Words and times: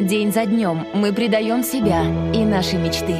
День 0.00 0.32
за 0.32 0.46
днем 0.46 0.86
мы 0.94 1.12
предаем 1.12 1.62
себя 1.62 2.02
и 2.32 2.42
наши 2.42 2.76
мечты. 2.76 3.16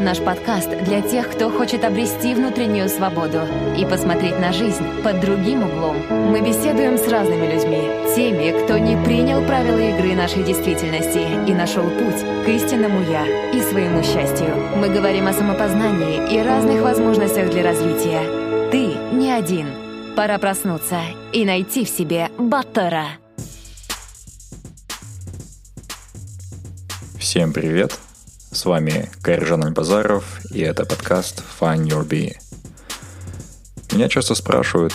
Наш 0.00 0.18
подкаст 0.18 0.68
для 0.82 1.00
тех, 1.00 1.30
кто 1.30 1.48
хочет 1.48 1.84
обрести 1.84 2.34
внутреннюю 2.34 2.88
свободу 2.88 3.42
и 3.78 3.84
посмотреть 3.84 4.40
на 4.40 4.52
жизнь 4.52 4.84
под 5.04 5.20
другим 5.20 5.62
углом. 5.62 5.96
Мы 6.10 6.40
беседуем 6.40 6.98
с 6.98 7.06
разными 7.06 7.46
людьми, 7.46 7.88
теми, 8.16 8.64
кто 8.64 8.78
не 8.78 8.96
принял 9.04 9.46
правила 9.46 9.78
игры 9.78 10.16
нашей 10.16 10.42
действительности 10.42 11.20
и 11.48 11.54
нашел 11.54 11.84
путь 11.84 12.20
к 12.44 12.48
истинному 12.48 13.00
«я» 13.08 13.24
и 13.52 13.60
своему 13.60 14.02
счастью. 14.02 14.48
Мы 14.76 14.88
говорим 14.88 15.28
о 15.28 15.32
самопознании 15.32 16.34
и 16.34 16.42
разных 16.42 16.82
возможностях 16.82 17.48
для 17.50 17.62
развития. 17.62 18.22
Ты 18.72 18.96
не 19.12 19.30
один. 19.30 19.68
Пора 20.16 20.38
проснуться 20.38 20.98
и 21.32 21.44
найти 21.44 21.84
в 21.84 21.88
себе 21.88 22.28
Баттера. 22.38 23.23
Всем 27.24 27.54
привет! 27.54 27.98
С 28.52 28.66
вами 28.66 29.10
Кайржан 29.22 29.64
Альбазаров, 29.64 30.42
и 30.50 30.60
это 30.60 30.84
подкаст 30.84 31.42
Find 31.58 31.86
Your 31.86 32.06
Bee. 32.06 32.36
Меня 33.92 34.10
часто 34.10 34.34
спрашивают, 34.34 34.92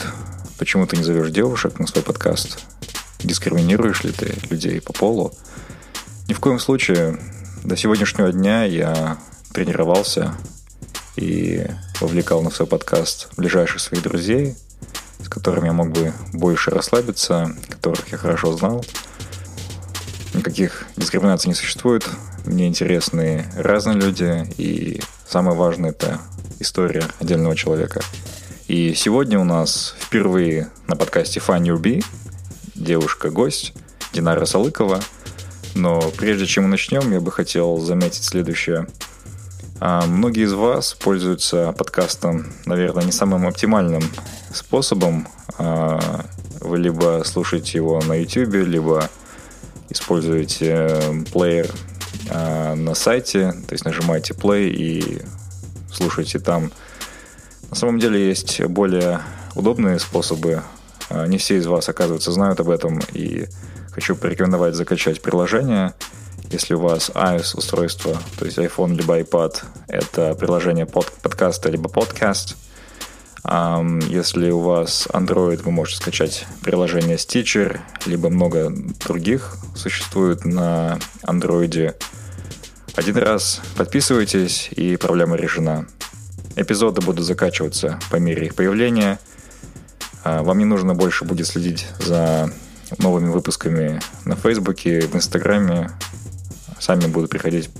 почему 0.60 0.86
ты 0.86 0.96
не 0.96 1.04
зовешь 1.04 1.32
девушек 1.32 1.80
на 1.80 1.88
свой 1.88 2.04
подкаст? 2.04 2.64
Дискриминируешь 3.18 4.04
ли 4.04 4.12
ты 4.12 4.36
людей 4.52 4.80
по 4.80 4.94
полу? 4.94 5.34
Ни 6.28 6.34
в 6.34 6.40
коем 6.40 6.60
случае. 6.60 7.20
До 7.64 7.76
сегодняшнего 7.76 8.32
дня 8.32 8.64
я 8.64 9.18
тренировался 9.52 10.36
и 11.16 11.66
вовлекал 12.00 12.44
на 12.44 12.52
свой 12.52 12.68
подкаст 12.68 13.30
ближайших 13.38 13.82
своих 13.82 14.04
друзей, 14.04 14.56
с 15.24 15.28
которыми 15.30 15.66
я 15.66 15.74
мог 15.74 15.90
бы 15.90 16.14
больше 16.34 16.70
расслабиться, 16.70 17.56
которых 17.70 18.12
я 18.12 18.20
хорошо 18.20 18.56
знал. 18.56 18.86
Никаких 20.34 20.86
дискриминаций 20.96 21.50
не 21.50 21.56
существует. 21.56 22.08
Мне 22.46 22.68
интересны 22.68 23.46
разные 23.56 23.98
люди, 23.98 24.46
и 24.58 25.02
самое 25.28 25.58
важное– 25.58 25.90
это 25.92 26.20
история 26.60 27.04
отдельного 27.20 27.56
человека. 27.56 28.02
И 28.68 28.94
сегодня 28.94 29.40
у 29.40 29.44
нас 29.44 29.96
впервые 30.00 30.70
на 30.88 30.96
подкасте 30.96 31.40
Find 31.40 31.64
Your 31.64 31.82
Bee 31.82 32.06
девушка-гость 32.76 33.74
Динара 34.14 34.46
Салыкова. 34.46 35.00
Но 35.76 36.02
прежде 36.18 36.46
чем 36.46 36.66
мы 36.66 36.70
начнем, 36.70 37.12
я 37.12 37.20
бы 37.20 37.32
хотел 37.32 37.78
заметить 37.78 38.24
следующее. 38.24 38.88
А, 39.80 40.06
многие 40.06 40.44
из 40.44 40.54
вас 40.54 40.94
пользуются 40.94 41.72
подкастом, 41.72 42.52
наверное, 42.66 43.04
не 43.04 43.12
самым 43.12 43.48
оптимальным 43.48 44.04
способом. 44.54 45.28
А, 45.58 46.26
вы 46.60 46.78
либо 46.78 47.24
слушаете 47.26 47.78
его 47.78 48.02
на 48.02 48.14
YouTube, 48.14 48.54
либо 48.68 49.10
используете 49.90 50.88
э, 50.90 51.14
плеер 51.32 51.70
э, 52.30 52.76
на 52.76 52.96
сайте, 52.96 53.52
то 53.52 53.74
есть 53.74 53.86
нажимаете 53.86 54.34
play 54.34 54.70
и 54.70 55.22
слушаете 55.92 56.40
там. 56.40 56.72
На 57.70 57.76
самом 57.76 58.00
деле 58.00 58.28
есть 58.28 58.62
более 58.66 59.22
удобные 59.56 60.00
способы. 60.00 60.64
Э, 61.10 61.28
не 61.28 61.38
все 61.38 61.58
из 61.58 61.68
вас, 61.68 61.90
оказывается, 61.90 62.32
знают 62.32 62.60
об 62.60 62.70
этом, 62.70 63.00
и 63.14 63.48
хочу 63.92 64.16
порекомендовать 64.16 64.76
закачать 64.76 65.22
приложение. 65.22 65.94
Если 66.52 66.74
у 66.74 66.80
вас 66.80 67.12
iOS 67.14 67.58
устройство, 67.58 68.18
то 68.38 68.46
есть 68.46 68.58
iPhone 68.58 68.96
либо 68.96 69.20
iPad, 69.20 69.64
это 69.88 70.34
приложение 70.36 70.86
под, 70.86 71.12
подкаста 71.22 71.70
либо 71.70 71.90
подкаст– 71.90 72.56
если 73.52 74.52
у 74.52 74.60
вас 74.60 75.08
Android, 75.12 75.64
вы 75.64 75.72
можете 75.72 75.98
скачать 75.98 76.46
приложение 76.62 77.18
Stitcher, 77.18 77.80
либо 78.06 78.30
много 78.30 78.72
других 79.08 79.58
существует 79.76 80.46
на 80.46 81.00
Android. 81.24 81.96
Один 82.94 83.18
раз 83.18 83.62
подписывайтесь, 83.76 84.70
и 84.76 84.98
проблема 84.98 85.36
решена. 85.36 85.88
Эпизоды 86.58 87.02
будут 87.02 87.26
закачиваться 87.26 88.00
по 88.12 88.18
мере 88.18 88.46
их 88.46 88.54
появления. 88.54 89.18
А, 90.24 90.44
вам 90.44 90.60
не 90.60 90.66
нужно 90.66 90.94
больше 90.94 91.26
будет 91.26 91.48
следить 91.48 91.88
за 91.98 92.54
новыми 93.00 93.30
выпусками 93.30 94.00
на 94.26 94.36
Фейсбуке, 94.36 95.02
в 95.02 95.16
Инстаграме. 95.16 95.90
Сами 96.80 97.08
будут 97.08 97.32
приходить 97.32 97.72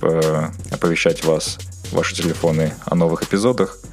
оповещать 0.72 1.24
вас, 1.24 1.58
ваши 1.92 2.16
телефоны 2.16 2.74
о 2.86 2.96
новых 2.96 3.22
эпизодах– 3.22 3.78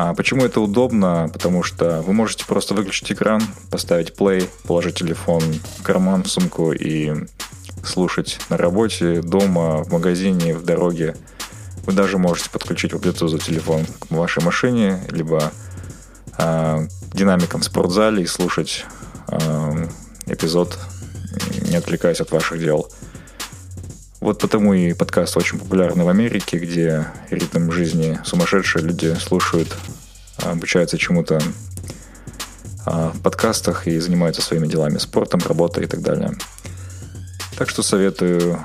а 0.00 0.14
почему 0.14 0.44
это 0.44 0.60
удобно? 0.60 1.28
Потому 1.32 1.64
что 1.64 2.02
вы 2.02 2.12
можете 2.12 2.44
просто 2.44 2.72
выключить 2.72 3.10
экран, 3.10 3.42
поставить 3.68 4.10
play, 4.10 4.48
положить 4.64 4.94
телефон 4.94 5.42
в 5.78 5.82
карман, 5.82 6.22
в 6.22 6.30
сумку 6.30 6.70
и 6.70 7.26
слушать 7.82 8.38
на 8.48 8.56
работе, 8.56 9.22
дома, 9.22 9.82
в 9.82 9.90
магазине, 9.90 10.54
в 10.54 10.64
дороге. 10.64 11.16
Вы 11.84 11.94
даже 11.94 12.16
можете 12.16 12.48
подключить 12.48 12.92
по 12.92 12.96
Bluetooth 12.98 13.44
телефон 13.44 13.86
к 13.86 14.12
вашей 14.12 14.40
машине, 14.44 15.02
либо 15.10 15.50
э, 16.38 16.86
динамиком 17.12 17.62
в 17.62 17.64
спортзале 17.64 18.22
и 18.22 18.26
слушать 18.26 18.84
э, 19.26 19.88
эпизод, 20.26 20.78
не 21.62 21.74
отвлекаясь 21.74 22.20
от 22.20 22.30
ваших 22.30 22.60
дел. 22.60 22.88
Вот 24.20 24.40
потому 24.40 24.74
и 24.74 24.94
подкаст 24.94 25.36
очень 25.36 25.60
популярный 25.60 26.04
в 26.04 26.08
Америке, 26.08 26.58
где 26.58 27.06
ритм 27.30 27.70
жизни 27.70 28.18
сумасшедший, 28.24 28.82
люди 28.82 29.14
слушают, 29.14 29.68
обучаются 30.38 30.98
чему-то 30.98 31.40
а, 32.84 33.10
в 33.10 33.22
подкастах 33.22 33.86
и 33.86 33.96
занимаются 34.00 34.42
своими 34.42 34.66
делами, 34.66 34.98
спортом, 34.98 35.40
работой 35.46 35.84
и 35.84 35.86
так 35.86 36.02
далее. 36.02 36.32
Так 37.56 37.70
что 37.70 37.84
советую 37.84 38.58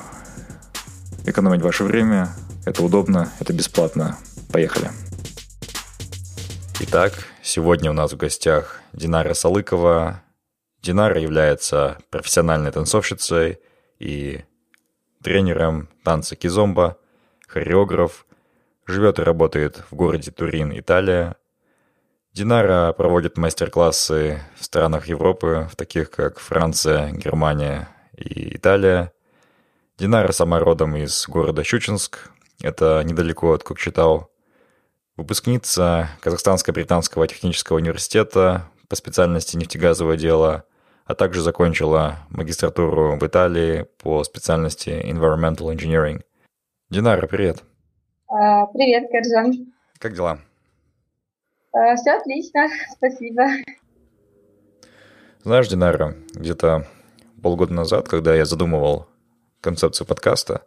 экономить 1.25 1.61
ваше 1.61 1.83
время. 1.83 2.33
Это 2.65 2.83
удобно, 2.83 3.31
это 3.39 3.53
бесплатно. 3.53 4.17
Поехали. 4.51 4.89
Итак, 6.79 7.13
сегодня 7.43 7.91
у 7.91 7.93
нас 7.93 8.11
в 8.11 8.17
гостях 8.17 8.81
Динара 8.91 9.35
Салыкова. 9.35 10.23
Динара 10.81 11.21
является 11.21 11.99
профессиональной 12.09 12.71
танцовщицей 12.71 13.59
и 13.99 14.43
тренером 15.23 15.87
танца 16.03 16.35
кизомба, 16.35 16.97
хореограф, 17.47 18.25
живет 18.85 19.17
и 19.17 19.23
работает 19.23 19.83
в 19.89 19.95
городе 19.95 20.31
Турин, 20.31 20.77
Италия. 20.77 21.37
Динара 22.33 22.91
проводит 22.93 23.37
мастер-классы 23.37 24.41
в 24.59 24.65
странах 24.65 25.07
Европы, 25.07 25.67
в 25.71 25.75
таких 25.75 26.11
как 26.11 26.39
Франция, 26.39 27.11
Германия 27.11 27.89
и 28.17 28.57
Италия. 28.57 29.13
Динара 29.97 30.31
сама 30.31 30.59
родом 30.59 30.95
из 30.95 31.25
города 31.27 31.63
Щучинск, 31.63 32.31
это 32.61 33.01
недалеко 33.03 33.53
от 33.53 33.63
Кокчетау. 33.63 34.29
Выпускница 35.15 36.09
Казахстанско-Британского 36.21 37.27
технического 37.27 37.77
университета 37.77 38.67
по 38.89 38.95
специальности 38.95 39.55
нефтегазовое 39.55 40.17
дело– 40.17 40.65
а 41.05 41.15
также 41.15 41.41
закончила 41.41 42.19
магистратуру 42.29 43.17
в 43.17 43.27
Италии 43.27 43.85
по 44.01 44.23
специальности 44.23 44.89
Environmental 44.89 45.73
Engineering. 45.75 46.21
Динара, 46.89 47.27
привет. 47.27 47.63
А, 48.27 48.65
привет, 48.67 49.09
Каржан. 49.11 49.73
Как 49.99 50.13
дела? 50.13 50.39
А, 51.73 51.95
все 51.95 52.11
отлично, 52.11 52.67
спасибо. 52.97 53.43
Знаешь, 55.43 55.67
Динара, 55.67 56.15
где-то 56.33 56.87
полгода 57.41 57.73
назад, 57.73 58.07
когда 58.07 58.33
я 58.33 58.45
задумывал 58.45 59.07
концепцию 59.59 60.07
подкаста, 60.07 60.61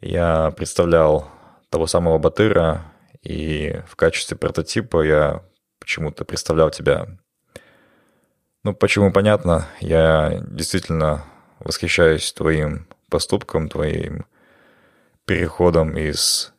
я 0.00 0.50
представлял 0.50 1.28
того 1.70 1.86
самого 1.86 2.18
Батыра, 2.18 2.92
и 3.22 3.80
в 3.86 3.96
качестве 3.96 4.36
прототипа 4.36 5.02
я 5.02 5.42
почему-то 5.80 6.24
представлял 6.24 6.70
тебя 6.70 7.06
ну, 8.68 8.74
почему 8.74 9.10
понятно, 9.10 9.66
я 9.80 10.42
действительно 10.46 11.24
восхищаюсь 11.58 12.30
твоим 12.34 12.86
поступком, 13.08 13.70
твоим 13.70 14.26
переходом 15.24 15.96
из 15.96 16.52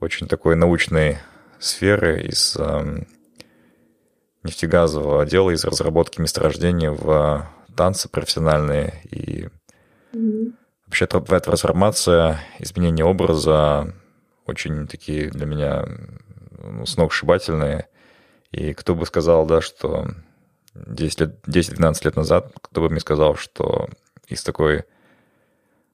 очень 0.00 0.28
такой 0.28 0.56
научной 0.56 1.18
сферы, 1.58 2.22
из 2.22 2.56
э, 2.58 3.04
нефтегазового 4.44 5.26
дела, 5.26 5.50
из 5.50 5.66
разработки 5.66 6.22
месторождения 6.22 6.90
в 6.90 7.46
танцы 7.76 8.08
профессиональные. 8.08 9.02
И 9.10 9.48
mm-hmm. 10.14 10.54
Вообще 10.86 11.06
твоя 11.06 11.40
трансформация, 11.40 12.40
изменение 12.60 13.04
образа 13.04 13.92
очень 14.46 14.86
такие 14.86 15.28
для 15.28 15.44
меня 15.44 15.84
ну, 16.62 16.86
сногсшибательные. 16.86 17.88
И 18.52 18.72
кто 18.72 18.94
бы 18.94 19.04
сказал, 19.04 19.44
да, 19.44 19.60
что 19.60 20.06
10 20.06 20.12
лет, 20.12 20.33
10-12 20.74 22.04
лет 22.04 22.16
назад, 22.16 22.52
кто 22.60 22.80
бы 22.80 22.90
мне 22.90 23.00
сказал, 23.00 23.36
что 23.36 23.88
из 24.28 24.42
такой 24.42 24.84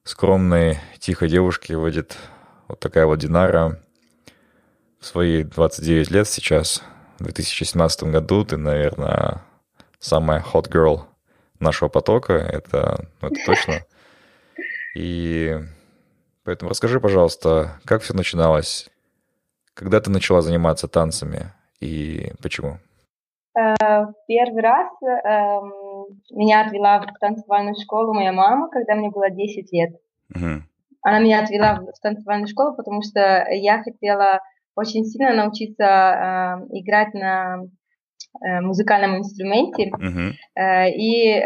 скромной, 0.03 0.79
тихой 0.99 1.29
девушки 1.29 1.73
выйдет 1.73 2.17
вот 2.67 2.79
такая 2.79 3.05
вот 3.05 3.19
Динара 3.19 3.81
в 4.99 5.05
свои 5.05 5.43
29 5.43 6.11
лет 6.11 6.27
сейчас, 6.27 6.83
в 7.19 7.23
2017 7.23 8.03
году, 8.05 8.43
ты, 8.45 8.57
наверное, 8.57 9.43
самая 9.99 10.41
hot 10.41 10.69
girl 10.69 11.03
нашего 11.59 11.89
потока, 11.89 12.33
это, 12.33 13.07
ну, 13.21 13.27
это 13.29 13.39
точно. 13.45 13.85
И 14.95 15.59
поэтому 16.43 16.69
расскажи, 16.69 16.99
пожалуйста, 16.99 17.79
как 17.85 18.01
все 18.01 18.13
начиналось, 18.13 18.89
когда 19.73 20.01
ты 20.01 20.09
начала 20.09 20.41
заниматься 20.41 20.87
танцами 20.87 21.53
и 21.79 22.33
почему? 22.41 22.79
Э, 23.57 24.05
первый 24.27 24.61
раз 24.61 24.87
эм, 25.01 25.73
меня 26.31 26.61
отвела 26.61 27.01
в 27.01 27.19
танцевальную 27.19 27.75
школу 27.81 28.13
моя 28.13 28.31
мама, 28.31 28.69
когда 28.69 28.95
мне 28.95 29.09
было 29.09 29.29
10 29.29 29.71
лет. 29.73 29.91
Угу. 30.33 30.63
Она 31.03 31.19
меня 31.19 31.41
отвела 31.41 31.75
в 31.75 31.99
танцевальную 32.01 32.47
школу, 32.47 32.75
потому 32.75 33.01
что 33.01 33.45
я 33.49 33.83
хотела 33.83 34.39
очень 34.75 35.03
сильно 35.03 35.33
научиться 35.33 35.83
э, 35.83 36.77
играть 36.79 37.13
на 37.13 37.63
э, 38.41 38.61
музыкальном 38.61 39.17
инструменте 39.17 39.91
э, 40.55 40.89
и 40.91 41.39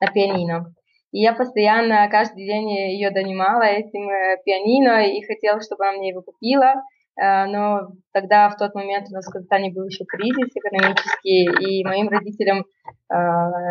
на 0.00 0.12
пианино. 0.12 0.74
И 1.12 1.20
я 1.20 1.32
постоянно 1.32 2.08
каждый 2.10 2.44
день 2.44 2.70
ее 2.70 3.10
донимала 3.10 3.62
этим 3.62 4.08
пианино 4.44 5.06
и 5.06 5.22
хотела, 5.22 5.60
чтобы 5.62 5.86
она 5.86 5.98
мне 5.98 6.08
его 6.10 6.22
купила. 6.22 6.82
Э, 7.20 7.46
но 7.46 7.92
тогда 8.12 8.48
в 8.50 8.56
тот 8.56 8.74
момент 8.74 9.08
у 9.10 9.14
нас 9.14 9.26
в 9.26 9.30
Казахстане 9.30 9.72
был 9.72 9.86
еще 9.86 10.04
кризис 10.04 10.50
экономический, 10.54 11.44
и 11.44 11.84
моим 11.84 12.08
родителям 12.08 12.64
э, 13.10 13.14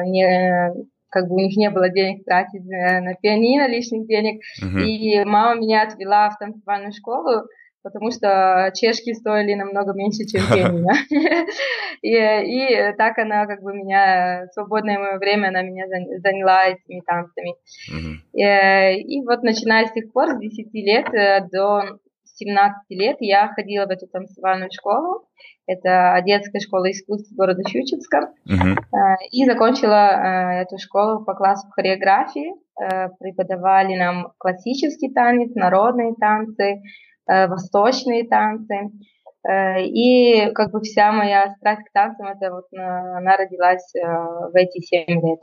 не, 0.05 0.73
как 1.09 1.27
бы 1.27 1.35
у 1.35 1.39
них 1.39 1.57
не 1.57 1.69
было 1.69 1.89
денег 1.89 2.25
тратить 2.25 2.65
на 2.65 3.13
пианино, 3.15 3.67
лишних 3.67 4.07
денег. 4.07 4.41
Uh-huh. 4.61 4.81
И 4.81 5.23
мама 5.25 5.59
меня 5.59 5.83
отвела 5.83 6.29
в 6.29 6.37
танцевальную 6.37 6.93
школу, 6.93 7.43
потому 7.83 8.11
что 8.11 8.71
чешки 8.73 9.13
стоили 9.13 9.53
намного 9.53 9.93
меньше, 9.93 10.25
чем 10.25 10.41
пианино. 10.51 10.93
и, 12.01 12.11
и 12.11 12.95
так 12.97 13.17
она 13.17 13.45
как 13.45 13.61
бы 13.61 13.73
меня, 13.73 14.47
свободное 14.53 14.97
мое 14.97 15.17
время 15.17 15.49
она 15.49 15.61
меня 15.61 15.85
заняла 16.19 16.67
этими 16.67 17.01
танцами. 17.01 17.55
И, 18.33 19.01
и 19.01 19.21
вот 19.25 19.43
начиная 19.43 19.85
с 19.85 19.91
тех 19.91 20.11
пор, 20.13 20.29
с 20.29 20.39
10 20.39 20.73
лет 20.73 21.07
до 21.51 21.99
17 22.33 22.89
лет 22.89 23.17
я 23.19 23.47
ходила 23.49 23.85
в 23.85 23.89
эту 23.89 24.07
танцевальную 24.07 24.71
школу. 24.71 25.27
Это 25.67 26.21
детская 26.25 26.59
школа 26.59 26.91
искусств 26.91 27.33
города 27.35 27.61
Щучинска. 27.67 28.33
Uh-huh. 28.47 28.75
И 29.31 29.45
закончила 29.45 30.61
эту 30.61 30.77
школу 30.77 31.23
по 31.23 31.35
классу 31.35 31.67
хореографии. 31.69 32.53
Преподавали 33.19 33.95
нам 33.95 34.33
классический 34.37 35.13
танец, 35.13 35.53
народные 35.55 36.15
танцы, 36.15 36.81
восточные 37.27 38.27
танцы. 38.27 38.91
И 39.45 40.51
как 40.53 40.71
бы 40.71 40.81
вся 40.81 41.11
моя 41.11 41.53
страсть 41.57 41.83
к 41.83 41.91
танцам, 41.93 42.27
это 42.27 42.51
вот 42.51 42.65
она 42.71 43.37
родилась 43.37 43.93
в 43.93 44.55
эти 44.55 44.79
7 44.79 45.05
лет. 45.07 45.39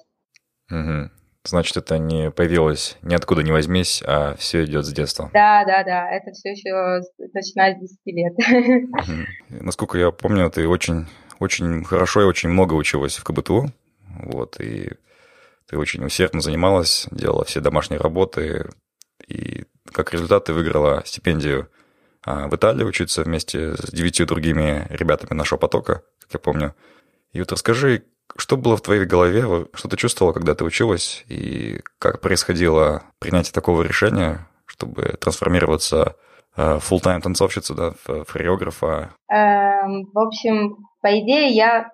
Угу. 0.70 1.10
Значит, 1.44 1.78
это 1.78 1.98
не 1.98 2.31
появилось 2.31 2.98
ниоткуда 3.02 3.42
не 3.42 3.50
возьмись, 3.50 4.02
а 4.06 4.34
все 4.37 4.64
идет 4.64 4.84
с 4.84 4.92
детства. 4.92 5.31
Да, 5.32 5.64
да, 5.64 5.82
да, 5.84 6.10
это 6.10 6.32
все 6.32 6.50
еще 6.50 7.00
начиная 7.32 7.75
с 7.75 7.81
10 7.81 7.98
лет. 8.06 8.34
Угу. 8.92 9.64
Насколько 9.64 9.98
я 9.98 10.10
помню, 10.10 10.50
ты 10.50 10.69
очень, 10.69 11.06
очень 11.38 11.82
хорошо 11.84 12.22
и 12.22 12.26
очень 12.26 12.50
много 12.50 12.75
училась 12.75 13.16
в 13.16 13.25
КБТУ, 13.25 13.70
вот, 14.22 14.60
и 14.60 14.90
ты 15.66 15.78
очень 15.78 16.04
усердно 16.04 16.42
занималась, 16.42 17.06
делала 17.10 17.44
все 17.44 17.60
домашние 17.60 18.00
работы, 18.00 18.69
и 19.26 19.64
как 19.92 20.12
результат 20.12 20.44
ты 20.44 20.52
выиграла 20.52 21.02
стипендию 21.06 21.70
а, 22.22 22.48
в 22.48 22.56
Италии 22.56 22.84
учиться 22.84 23.22
вместе 23.22 23.76
с 23.76 23.90
девятью 23.90 24.26
другими 24.26 24.87
ребятами 24.90 25.37
нашего 25.37 25.58
потока, 25.58 26.02
как 26.20 26.34
я 26.34 26.38
помню. 26.40 26.75
И 27.32 27.38
вот 27.38 27.50
расскажи, 27.52 28.02
что 28.37 28.56
было 28.56 28.77
в 28.77 28.82
твоей 28.82 29.05
голове, 29.05 29.67
что 29.75 29.88
ты 29.88 29.97
чувствовала, 29.97 30.32
когда 30.32 30.55
ты 30.55 30.65
училась, 30.65 31.25
и 31.29 31.81
как 31.99 32.21
происходило 32.21 33.03
принятие 33.19 33.53
такого 33.53 33.82
решения, 33.82 34.47
чтобы 34.67 35.03
трансформироваться 35.21 36.17
в 36.56 36.82
full-time 36.91 37.21
танцовщицу, 37.21 37.75
да, 37.75 37.93
в 38.06 38.25
хореографа? 38.31 39.11
Эм, 39.29 40.11
в 40.12 40.19
общем, 40.19 40.77
по 41.00 41.19
идее, 41.19 41.49
я 41.49 41.91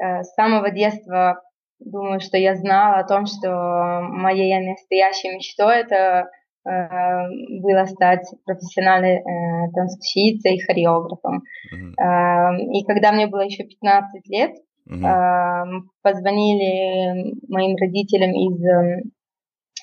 э, 0.00 0.22
с 0.22 0.34
самого 0.34 0.70
детства 0.70 1.42
думаю, 1.78 2.20
что 2.20 2.36
я 2.38 2.56
знала 2.56 2.98
о 2.98 3.06
том, 3.06 3.26
что 3.26 4.00
моей 4.02 4.58
настоящей 4.66 5.34
мечтой 5.34 5.80
это 5.80 6.30
э, 6.64 7.28
было 7.60 7.84
стать 7.86 8.26
профессиональной 8.44 9.18
э, 9.18 9.70
танцовщицей 9.74 10.56
и 10.56 10.60
хореографом. 10.60 11.42
Mm-hmm. 11.72 12.58
И 12.72 12.84
когда 12.84 13.12
мне 13.12 13.26
было 13.26 13.42
еще 13.42 13.64
15 13.64 14.28
лет, 14.28 14.52
Угу. 14.88 15.90
Позвонили 16.02 17.34
моим 17.48 17.76
родителям 17.76 18.30
из, 18.30 18.64
эм, 18.64 19.12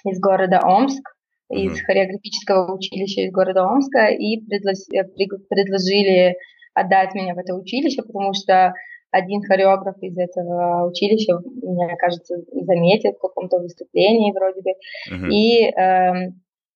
из 0.05 0.19
города 0.19 0.61
Омск, 0.63 1.03
угу. 1.49 1.59
из 1.59 1.79
хореографического 1.81 2.75
училища 2.75 3.21
из 3.21 3.31
города 3.31 3.63
Омска, 3.63 4.07
и 4.07 4.37
э, 4.37 5.03
предложили 5.49 6.37
отдать 6.73 7.13
меня 7.13 7.35
в 7.35 7.37
это 7.37 7.53
училище, 7.53 8.01
потому 8.03 8.33
что 8.33 8.73
один 9.11 9.41
хореограф 9.43 9.95
из 10.01 10.17
этого 10.17 10.89
училища 10.89 11.39
меня, 11.61 11.95
кажется, 11.95 12.35
заметил 12.51 13.13
в 13.13 13.19
каком-то 13.19 13.59
выступлении 13.59 14.33
вроде 14.33 14.61
бы. 14.61 14.71
Uh-huh. 14.71 15.29
И 15.29 15.63
э, 15.63 16.31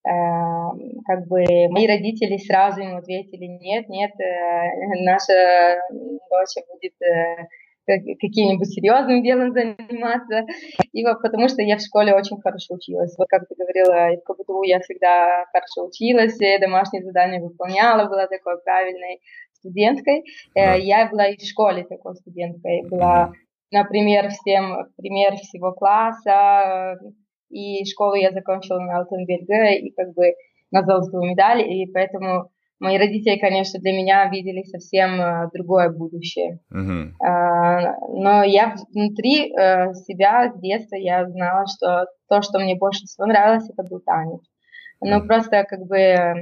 э, 0.08 0.60
как 1.06 1.26
бы 1.28 1.44
мои 1.68 1.86
родители 1.86 2.38
сразу 2.38 2.80
ему 2.80 2.96
ответили, 2.96 3.44
нет, 3.44 3.88
нет, 3.90 4.12
э, 4.20 5.04
наша 5.04 5.80
дочь 5.90 6.64
будет 6.72 6.94
э, 7.02 7.46
каким-нибудь 8.20 8.68
серьезным 8.68 9.22
делом 9.22 9.52
заниматься, 9.52 10.44
и 10.92 11.04
потому 11.04 11.48
что 11.48 11.62
я 11.62 11.76
в 11.76 11.82
школе 11.82 12.14
очень 12.14 12.40
хорошо 12.40 12.74
училась. 12.74 13.14
Вот 13.18 13.28
как 13.28 13.48
ты 13.48 13.54
говорила, 13.54 14.16
в 14.16 14.24
КБТУ 14.24 14.62
я 14.62 14.80
всегда 14.80 15.44
хорошо 15.52 15.86
училась, 15.86 16.38
домашние 16.60 17.02
задания 17.04 17.40
выполняла, 17.40 18.08
была 18.08 18.26
такой 18.26 18.60
правильной 18.62 19.20
студенткой. 19.54 20.20
Э, 20.54 20.66
да. 20.66 20.74
Я 20.74 21.08
была 21.08 21.28
и 21.28 21.36
в 21.36 21.46
школе 21.46 21.84
такой 21.84 22.14
студенткой, 22.16 22.82
была, 22.88 23.32
например, 23.70 24.30
всем 24.30 24.86
пример 24.96 25.36
всего 25.36 25.72
класса, 25.72 26.98
и 27.50 27.84
школу 27.84 28.14
я 28.14 28.30
закончила 28.30 28.80
на 28.80 28.98
Алтенберге, 28.98 29.78
и 29.80 29.90
как 29.90 30.14
бы 30.14 30.34
на 30.70 30.82
золотую 30.82 31.24
медаль, 31.30 31.62
и 31.62 31.86
поэтому 31.92 32.50
Мои 32.80 32.96
родители, 32.96 33.36
конечно, 33.38 33.78
для 33.78 33.92
меня 33.92 34.26
видели 34.30 34.62
совсем 34.62 35.20
э, 35.20 35.50
другое 35.52 35.90
будущее. 35.90 36.60
Uh-huh. 36.72 37.12
Но 38.14 38.42
я 38.42 38.74
внутри 38.94 39.52
э, 39.52 39.92
себя 39.92 40.50
с 40.50 40.58
детства 40.58 40.96
я 40.96 41.28
знала, 41.28 41.66
что 41.66 42.06
то, 42.30 42.40
что 42.40 42.58
мне 42.58 42.76
больше 42.76 43.04
всего 43.04 43.26
нравилось, 43.26 43.68
это 43.68 43.82
был 43.82 44.00
танец. 44.00 44.40
Ну, 45.02 45.18
uh-huh. 45.18 45.26
просто 45.26 45.64
как 45.64 45.80
бы 45.86 45.98
э, 45.98 46.34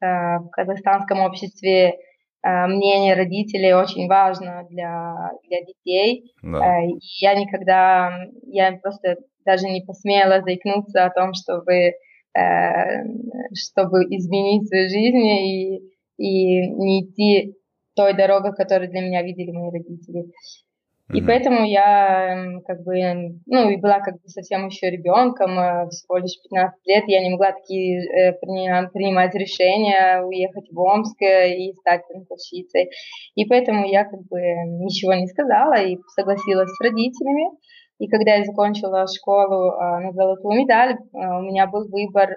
в 0.00 0.48
казахстанском 0.52 1.20
обществе 1.20 1.96
мнение 2.44 3.14
родителей 3.14 3.72
очень 3.72 4.08
важно 4.08 4.66
для, 4.68 5.30
для 5.48 5.60
детей. 5.60 6.34
Да. 6.42 6.80
Я 7.20 7.36
никогда, 7.36 8.26
я 8.48 8.72
просто 8.82 9.14
даже 9.46 9.68
не 9.68 9.80
посмела 9.80 10.42
заикнуться 10.42 11.04
о 11.04 11.10
том, 11.10 11.34
чтобы 11.34 11.92
чтобы 12.34 14.04
изменить 14.04 14.68
свою 14.68 14.88
жизнь 14.88 15.18
и, 15.18 15.76
и 16.16 16.68
не 16.70 17.04
идти 17.04 17.54
той 17.94 18.14
дорогой, 18.14 18.54
которую 18.54 18.90
для 18.90 19.00
меня 19.00 19.22
видели 19.22 19.50
мои 19.50 19.70
родители. 19.70 20.26
И 21.12 21.20
mm-hmm. 21.20 21.26
поэтому 21.26 21.64
я 21.66 22.60
как 22.66 22.84
бы, 22.84 22.94
ну, 23.44 23.68
и 23.68 23.76
была 23.76 24.00
как 24.00 24.14
бы 24.14 24.28
совсем 24.28 24.68
еще 24.68 24.88
ребенком, 24.88 25.58
э, 25.58 25.88
всего 25.90 26.16
лишь 26.16 26.40
15 26.42 26.86
лет, 26.86 27.04
я 27.06 27.20
не 27.20 27.30
могла 27.30 27.52
такие 27.52 28.00
э, 28.00 28.32
принимать 28.32 29.34
решения, 29.34 30.22
уехать 30.22 30.70
в 30.70 30.78
Омск 30.78 31.20
и 31.20 31.74
стать 31.80 32.02
танцовщицей. 32.08 32.88
И 33.34 33.44
поэтому 33.44 33.86
я 33.86 34.04
как 34.04 34.20
бы 34.22 34.40
ничего 34.80 35.12
не 35.12 35.26
сказала 35.26 35.74
и 35.74 35.98
согласилась 36.14 36.70
с 36.70 36.80
родителями. 36.80 37.50
И 38.02 38.08
когда 38.08 38.34
я 38.34 38.44
закончила 38.44 39.06
школу 39.06 39.70
а, 39.70 40.00
на 40.00 40.10
золотую 40.10 40.58
медаль, 40.58 40.96
а, 41.12 41.38
у 41.38 41.42
меня 41.42 41.68
был 41.68 41.88
выбор 41.88 42.36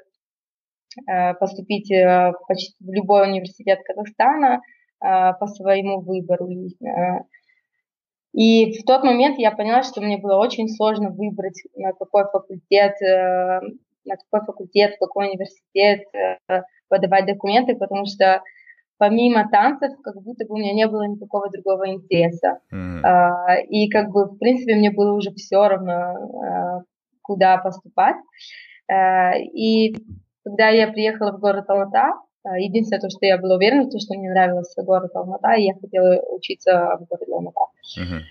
а, 1.07 1.33
поступить 1.33 1.91
э, 1.91 2.33
почти 2.47 2.75
в 2.79 2.93
любой 2.93 3.27
университет 3.27 3.79
Казахстана 3.83 4.61
по 4.99 5.47
своему 5.47 6.01
выбору. 6.01 6.47
И 8.33 8.79
в 8.79 8.85
тот 8.85 9.03
момент 9.03 9.37
я 9.39 9.51
поняла, 9.51 9.83
что 9.83 10.01
мне 10.01 10.17
было 10.17 10.37
очень 10.37 10.69
сложно 10.69 11.09
выбрать, 11.09 11.61
на 11.75 11.93
какой 11.93 12.23
факультет 12.31 13.01
э, 13.01 13.59
на 14.05 14.17
какой 14.17 14.45
факультет, 14.45 14.95
в 14.95 14.99
какой 14.99 15.29
университет 15.29 16.01
э, 16.13 16.61
подавать 16.89 17.25
документы, 17.25 17.75
потому 17.75 18.05
что 18.05 18.41
помимо 18.97 19.47
танцев, 19.49 19.91
как 20.03 20.21
будто 20.21 20.45
бы 20.45 20.55
у 20.55 20.57
меня 20.57 20.73
не 20.73 20.87
было 20.87 21.07
никакого 21.07 21.49
другого 21.49 21.89
интереса. 21.89 22.59
Mm-hmm. 22.71 23.01
Uh, 23.03 23.61
и 23.69 23.89
как 23.89 24.11
бы, 24.11 24.25
в 24.25 24.37
принципе, 24.37 24.75
мне 24.75 24.91
было 24.91 25.13
уже 25.13 25.31
все 25.33 25.67
равно, 25.67 25.91
uh, 25.91 26.81
куда 27.21 27.57
поступать. 27.57 28.15
Uh, 28.91 29.39
и 29.53 29.95
когда 30.43 30.69
я 30.69 30.87
приехала 30.87 31.31
в 31.31 31.39
город 31.39 31.69
Алмата, 31.69 32.13
единственное 32.57 33.01
то, 33.01 33.09
что 33.09 33.25
я 33.25 33.37
была 33.37 33.55
уверена, 33.55 33.89
то, 33.89 33.99
что 33.99 34.13
мне 34.17 34.29
нравился 34.29 34.83
город 34.83 35.15
Алмата, 35.15 35.53
и 35.53 35.63
я 35.63 35.73
хотела 35.73 36.21
учиться 36.29 36.97
в 36.99 37.05
городе 37.09 37.33
Алмата. 37.33 37.59
Mm-hmm. 37.97 38.21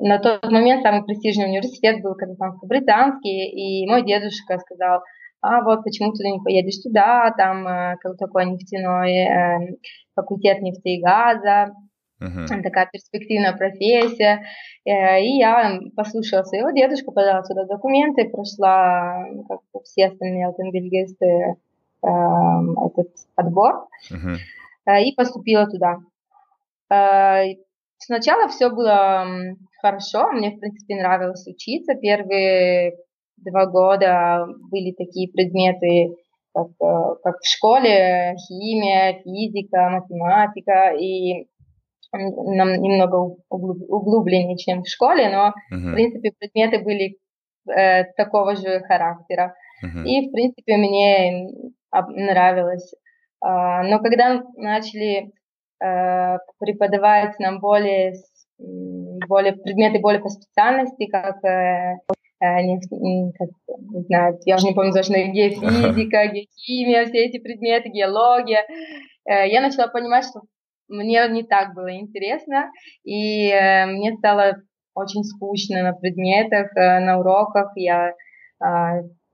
На 0.00 0.18
тот 0.18 0.50
момент 0.50 0.82
самый 0.82 1.02
престижный 1.04 1.46
университет 1.46 2.02
был 2.02 2.14
казахстанско-британский, 2.14 3.46
и 3.48 3.86
мой 3.88 4.04
дедушка 4.04 4.58
сказал, 4.58 5.00
а 5.40 5.62
вот 5.62 5.84
почему 5.84 6.12
ты 6.12 6.28
не 6.28 6.40
поедешь 6.40 6.82
туда, 6.82 7.32
там 7.36 7.66
э, 7.66 7.96
как 8.00 8.16
такой 8.16 8.46
нефтяной 8.46 9.12
э, 9.12 9.76
факультет 10.14 10.60
нефти 10.60 10.88
и 10.88 11.02
газа, 11.02 11.74
uh-huh. 12.20 12.62
такая 12.62 12.88
перспективная 12.90 13.52
профессия. 13.52 14.44
Э, 14.84 15.20
и 15.20 15.38
я 15.38 15.78
послушала 15.94 16.42
своего 16.42 16.70
дедушку, 16.70 17.12
подала 17.12 17.42
туда 17.42 17.64
документы, 17.64 18.28
прошла, 18.28 19.24
как 19.48 19.60
все 19.84 20.06
остальные 20.06 20.48
автомобилисты, 20.48 21.56
этот 22.02 23.08
отбор 23.34 23.88
uh-huh. 24.12 25.02
и 25.02 25.12
поступила 25.14 25.66
туда. 25.66 25.98
Сначала 27.98 28.48
все 28.48 28.70
было 28.70 29.26
хорошо, 29.80 30.30
мне, 30.32 30.50
в 30.50 30.60
принципе, 30.60 30.94
нравилось 30.96 31.46
учиться. 31.46 31.94
Первые 31.94 32.96
два 33.36 33.66
года 33.66 34.46
были 34.70 34.92
такие 34.92 35.30
предметы, 35.30 36.14
как, 36.54 36.68
э, 36.80 37.14
как 37.22 37.36
в 37.40 37.46
школе, 37.48 38.36
химия, 38.48 39.20
физика, 39.22 39.90
математика, 39.90 40.94
и 40.98 41.46
нам 42.12 42.72
немного 42.80 43.36
углубленнее, 43.48 44.56
чем 44.56 44.82
в 44.82 44.88
школе, 44.88 45.28
но, 45.28 45.48
uh-huh. 45.48 45.90
в 45.90 45.94
принципе, 45.94 46.32
предметы 46.38 46.82
были 46.82 47.18
э, 47.68 48.04
такого 48.16 48.56
же 48.56 48.80
характера. 48.80 49.54
Uh-huh. 49.84 50.04
И, 50.04 50.28
в 50.28 50.32
принципе, 50.32 50.76
мне 50.76 51.50
нравилось. 51.92 52.94
А, 53.40 53.82
но 53.82 53.98
когда 54.00 54.42
начали 54.56 55.32
э, 55.82 56.38
преподавать 56.58 57.38
нам 57.38 57.60
более, 57.60 58.14
более 59.28 59.52
предметы 59.52 60.00
более 60.00 60.20
по 60.20 60.28
специальности, 60.28 61.06
как 61.06 61.44
э, 61.44 61.98
Э, 62.38 62.60
не, 62.62 63.32
как, 63.32 63.48
не 63.66 64.02
знаю, 64.02 64.38
я 64.44 64.56
уже 64.56 64.66
не 64.66 64.74
помню 64.74 64.92
точно, 64.92 65.16
геофизика, 65.28 66.26
геохимия, 66.32 67.06
все 67.06 67.24
эти 67.24 67.38
предметы, 67.38 67.88
геология. 67.88 68.66
Э, 69.24 69.48
я 69.48 69.62
начала 69.62 69.88
понимать, 69.88 70.24
что 70.26 70.42
мне 70.88 71.26
не 71.28 71.44
так 71.44 71.74
было 71.74 71.96
интересно, 71.96 72.70
и 73.04 73.48
э, 73.48 73.86
мне 73.86 74.14
стало 74.18 74.56
очень 74.94 75.24
скучно 75.24 75.82
на 75.82 75.92
предметах, 75.92 76.72
на 76.74 77.18
уроках. 77.18 77.72
Я 77.74 78.14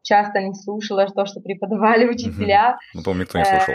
часто 0.03 0.41
не 0.41 0.55
слушала 0.55 1.07
то, 1.07 1.25
что 1.25 1.41
преподавали 1.41 2.07
учителя. 2.11 2.79
Ну, 2.95 3.03
помню, 3.03 3.23
никто 3.23 3.39
не 3.39 3.45
слушал. 3.45 3.75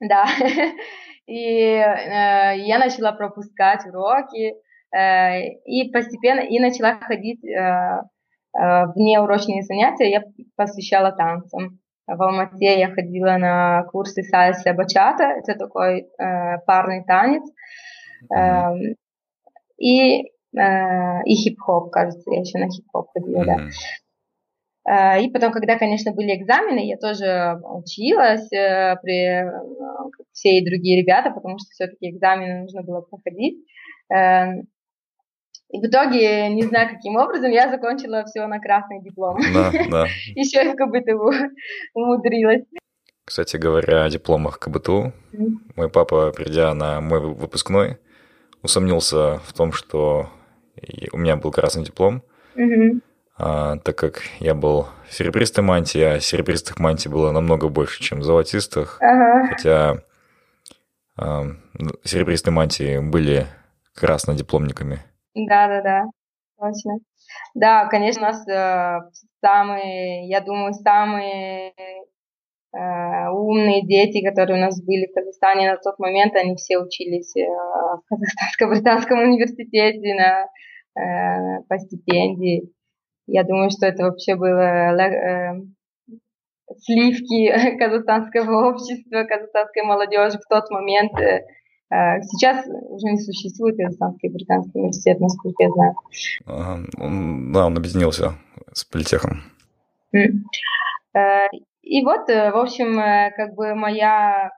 Да. 0.00 0.26
И 1.26 1.74
я 1.74 2.78
начала 2.78 3.12
пропускать 3.12 3.86
уроки, 3.86 4.54
Э, 4.54 4.54
и 4.92 5.90
постепенно 5.92 6.40
и 6.40 6.58
начала 6.58 6.98
ходить 7.00 7.44
э, 7.44 7.50
э, 7.50 8.02
в 8.52 8.92
неурочные 8.96 9.62
занятия, 9.62 10.10
я 10.10 10.22
посвящала 10.56 11.12
танцам. 11.12 11.78
В 12.06 12.20
Алмате 12.20 12.78
я 12.78 12.90
ходила 12.92 13.36
на 13.36 13.84
курсы 13.84 14.24
сальса 14.24 14.74
бачата, 14.74 15.22
это 15.22 15.54
такой 15.54 16.08
парный 16.66 17.04
танец, 17.04 17.44
mm-hmm. 18.28 18.96
и, 19.78 20.22
и 20.22 21.34
хип-хоп, 21.36 21.92
кажется, 21.92 22.32
я 22.32 22.40
еще 22.40 22.58
на 22.58 22.68
хип-хоп 22.68 23.10
ходила, 23.12 23.44
mm-hmm. 23.44 23.70
да. 24.86 25.18
И 25.18 25.30
потом, 25.30 25.52
когда, 25.52 25.78
конечно, 25.78 26.10
были 26.10 26.34
экзамены, 26.34 26.88
я 26.88 26.96
тоже 26.96 27.60
училась 27.62 28.48
при 28.48 29.48
все 30.32 30.58
и 30.58 30.64
другие 30.68 31.02
ребята, 31.02 31.30
потому 31.30 31.58
что 31.58 31.70
все-таки 31.70 32.10
экзамены 32.10 32.62
нужно 32.62 32.82
было 32.82 33.02
проходить. 33.02 33.64
И 35.72 35.78
в 35.78 35.84
итоге, 35.84 36.48
не 36.48 36.62
знаю 36.62 36.88
каким 36.88 37.16
образом, 37.16 37.50
я 37.50 37.70
закончила 37.70 38.24
все 38.24 38.46
на 38.46 38.58
красный 38.58 39.00
диплом. 39.02 39.38
Да, 39.54 39.70
да. 39.90 40.06
Еще 40.34 40.64
и 40.64 40.68
в 40.68 40.76
КБТУ 40.76 41.32
умудрилась. 41.94 42.64
Кстати 43.24 43.56
говоря 43.56 44.04
о 44.04 44.10
дипломах 44.10 44.58
КБТУ, 44.58 45.12
мой 45.76 45.88
папа, 45.88 46.32
придя 46.32 46.74
на 46.74 47.00
мой 47.00 47.20
выпускной, 47.20 47.98
усомнился 48.62 49.38
в 49.44 49.52
том, 49.52 49.72
что 49.72 50.28
у 51.12 51.16
меня 51.16 51.36
был 51.36 51.52
красный 51.52 51.84
диплом, 51.84 52.24
а, 53.38 53.78
так 53.78 53.96
как 53.96 54.22
я 54.40 54.54
был 54.54 54.88
в 55.08 55.14
серебристой 55.14 55.62
мантии, 55.62 56.00
а 56.00 56.20
серебристых 56.20 56.78
мантий 56.78 57.08
было 57.08 57.30
намного 57.30 57.68
больше, 57.68 58.02
чем 58.02 58.22
золотистых. 58.22 58.98
Ага. 59.00 59.48
Хотя 59.48 60.02
а, 61.16 61.46
серебристые 62.04 62.52
мантии 62.52 62.98
были 62.98 63.46
краснодипломниками. 63.94 65.04
Да, 65.34 65.68
да, 65.68 65.82
да, 65.82 66.04
точно. 66.58 66.98
Да, 67.54 67.86
конечно, 67.88 68.22
у 68.22 68.26
нас 68.26 68.48
э, 68.48 68.98
самые, 69.40 70.28
я 70.28 70.40
думаю, 70.40 70.74
самые 70.74 71.72
э, 72.72 73.28
умные 73.30 73.86
дети, 73.86 74.24
которые 74.24 74.58
у 74.58 74.64
нас 74.64 74.82
были 74.82 75.06
в 75.06 75.14
Казахстане 75.14 75.70
на 75.70 75.76
тот 75.78 75.98
момент, 75.98 76.34
они 76.34 76.56
все 76.56 76.78
учились 76.78 77.36
э, 77.36 77.46
в 77.46 78.02
Казахстанско-британском 78.08 79.20
университете 79.20 80.14
на, 80.14 80.46
э, 81.00 81.62
по 81.68 81.78
стипендии. 81.78 82.70
Я 83.26 83.44
думаю, 83.44 83.70
что 83.70 83.86
это 83.86 84.04
вообще 84.04 84.34
было 84.34 84.60
э, 84.60 85.60
сливки 86.78 87.76
казахстанского 87.78 88.70
общества, 88.70 89.24
казахстанской 89.24 89.82
молодежи 89.82 90.38
в 90.38 90.48
тот 90.48 90.70
момент. 90.70 91.12
Э, 91.20 91.46
сейчас 91.90 92.66
уже 92.66 93.06
не 93.06 93.18
существует 93.18 93.76
казахстанский 93.76 94.28
британский 94.28 94.78
университет, 94.78 95.20
насколько 95.20 95.62
я 95.62 95.70
знаю. 95.70 95.94
Ага. 96.46 96.86
да, 96.96 97.66
он 97.66 97.76
объединился 97.76 98.34
с 98.72 98.84
политехом. 98.84 99.42
Э, 100.12 101.48
и 101.82 102.04
вот, 102.04 102.28
э, 102.30 102.52
в 102.52 102.56
общем, 102.56 102.96
как 103.36 103.54
бы 103.54 103.74
моя 103.74 104.50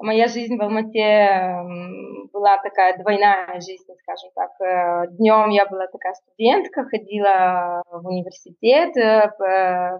моя 0.00 0.28
жизнь 0.28 0.56
в 0.56 0.62
Алмате 0.62 2.28
была 2.32 2.58
такая 2.58 2.96
двойная 2.98 3.60
жизнь, 3.60 3.92
скажем 4.02 4.30
так. 4.34 4.50
Э, 4.60 5.06
Днем 5.16 5.50
я 5.50 5.66
была 5.66 5.86
такая 5.86 6.14
студентка, 6.14 6.84
ходила 6.84 7.82
в 7.90 8.06
университет, 8.06 8.96
э, 8.96 9.98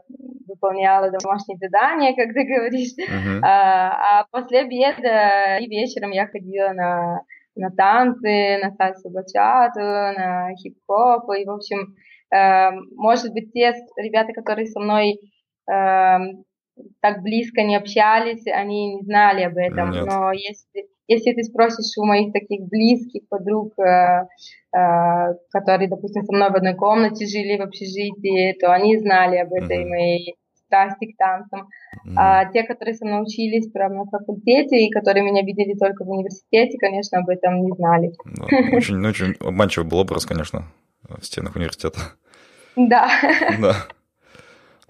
выполняла 0.49 1.11
домашние 1.11 1.59
задания, 1.59 2.14
как 2.16 2.33
ты 2.33 2.45
говоришь. 2.45 2.95
Uh-huh. 2.99 3.40
А, 3.42 4.21
а 4.21 4.26
после 4.30 4.61
обеда 4.61 5.59
и 5.61 5.66
вечером 5.66 6.11
я 6.11 6.26
ходила 6.26 6.73
на, 6.73 7.23
на 7.57 7.71
танцы, 7.71 8.59
на 8.62 8.71
сальсу 8.76 9.11
бачату, 9.11 9.80
на 9.80 10.54
хип-хоп. 10.57 11.30
И, 11.37 11.45
в 11.45 11.50
общем, 11.50 11.95
э, 12.35 12.71
может 12.97 13.33
быть, 13.33 13.52
те 13.52 13.75
ребята, 13.97 14.33
которые 14.33 14.66
со 14.66 14.80
мной 14.80 15.19
так 17.00 17.22
близко 17.22 17.62
не 17.62 17.76
общались, 17.76 18.46
они 18.46 18.96
не 18.96 19.02
знали 19.02 19.42
об 19.42 19.56
этом. 19.56 19.90
Нет. 19.90 20.06
Но 20.06 20.32
если, 20.32 20.88
если 21.08 21.32
ты 21.32 21.42
спросишь 21.42 21.96
у 21.99 22.04
моих 22.04 22.32
таких 22.32 22.62
близких 22.68 23.28
подруг, 23.28 23.72
э, 23.78 24.26
э, 24.76 25.34
которые, 25.50 25.88
допустим, 25.88 26.25
со 26.25 26.32
мной 26.32 26.50
в 26.50 26.54
одной 26.54 26.75
комнате 26.75 27.26
жили 27.26 27.58
в 27.58 27.62
общежитии, 27.62 28.56
то 28.60 28.72
они 28.72 28.99
знали 28.99 29.37
об 29.37 29.52
этой 29.52 29.84
mm-hmm. 29.84 29.88
моей 29.88 30.37
страсти 30.66 31.12
к 31.12 31.16
танцам. 31.16 31.68
Mm-hmm. 32.06 32.14
А 32.16 32.44
те, 32.52 32.62
которые 32.62 32.94
со 32.94 33.04
мной 33.04 33.22
учились 33.22 33.70
прямо 33.70 34.04
на 34.04 34.04
факультете 34.06 34.87
и 34.87 34.90
которые 34.90 35.25
меня 35.25 35.42
видели 35.42 35.75
только 35.75 36.04
в 36.04 36.10
университете, 36.10 36.78
конечно, 36.78 37.18
об 37.18 37.28
этом 37.28 37.64
не 37.64 37.72
знали. 37.72 38.12
Да, 38.25 38.76
очень, 38.76 39.04
очень 39.04 39.34
обманчивый 39.40 39.88
был 39.88 39.99
образ, 39.99 40.26
конечно, 40.26 40.64
в 41.08 41.25
стенах 41.25 41.56
университета. 41.56 42.00
Да. 42.76 43.08
Да. 43.60 43.75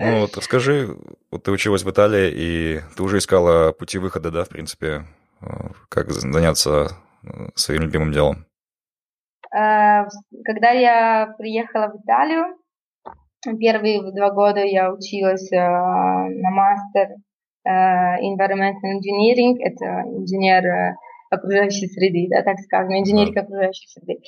Ну 0.01 0.21
вот 0.21 0.35
расскажи, 0.39 0.97
вот 1.31 1.43
ты 1.43 1.51
училась 1.51 1.85
в 1.85 1.91
Италии, 1.91 2.33
и 2.35 2.81
ты 2.97 3.03
уже 3.03 3.19
искала 3.19 3.73
пути 3.73 3.99
выхода, 3.99 4.31
да, 4.31 4.45
в 4.45 4.49
принципе, 4.49 5.03
э, 5.43 5.47
как 5.91 6.11
заняться 6.11 6.97
э, 7.23 7.49
своим 7.55 7.83
любимым 7.83 8.11
делом? 8.11 8.47
Э, 9.55 10.09
когда 10.43 10.71
я 10.71 11.35
приехала 11.37 11.89
в 11.89 12.03
Италию, 12.03 12.57
первые 13.59 14.01
два 14.13 14.31
года 14.31 14.61
я 14.61 14.91
училась 14.91 15.51
на 15.51 16.51
мастер 16.51 17.17
Environmental 17.67 18.97
Engineering, 18.97 19.57
это 19.61 19.85
инженер 20.17 20.97
окружающей 21.31 21.89
среды, 21.89 22.27
да, 22.31 22.43
так 22.43 22.59
скажем, 22.61 22.99
инженерика 22.99 23.41
окружающей 23.41 23.87
среды. 23.89 24.21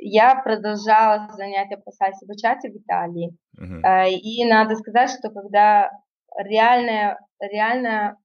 Я 0.00 0.34
продолжала 0.36 1.28
занятия 1.36 1.76
по 1.76 1.90
сальсе 1.90 2.26
бачате 2.26 2.70
в 2.70 2.76
Италии. 2.76 3.36
Uh-huh. 3.58 4.10
И 4.10 4.44
надо 4.44 4.76
сказать, 4.76 5.10
что 5.10 5.30
когда 5.30 5.90
реально, 6.36 7.18
реально 7.40 8.16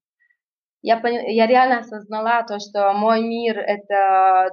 я, 0.84 1.02
я 1.06 1.48
реально 1.48 1.80
осознала 1.80 2.44
то, 2.44 2.60
что 2.60 2.94
мой 2.94 3.22
мир 3.22 3.58
это 3.58 4.50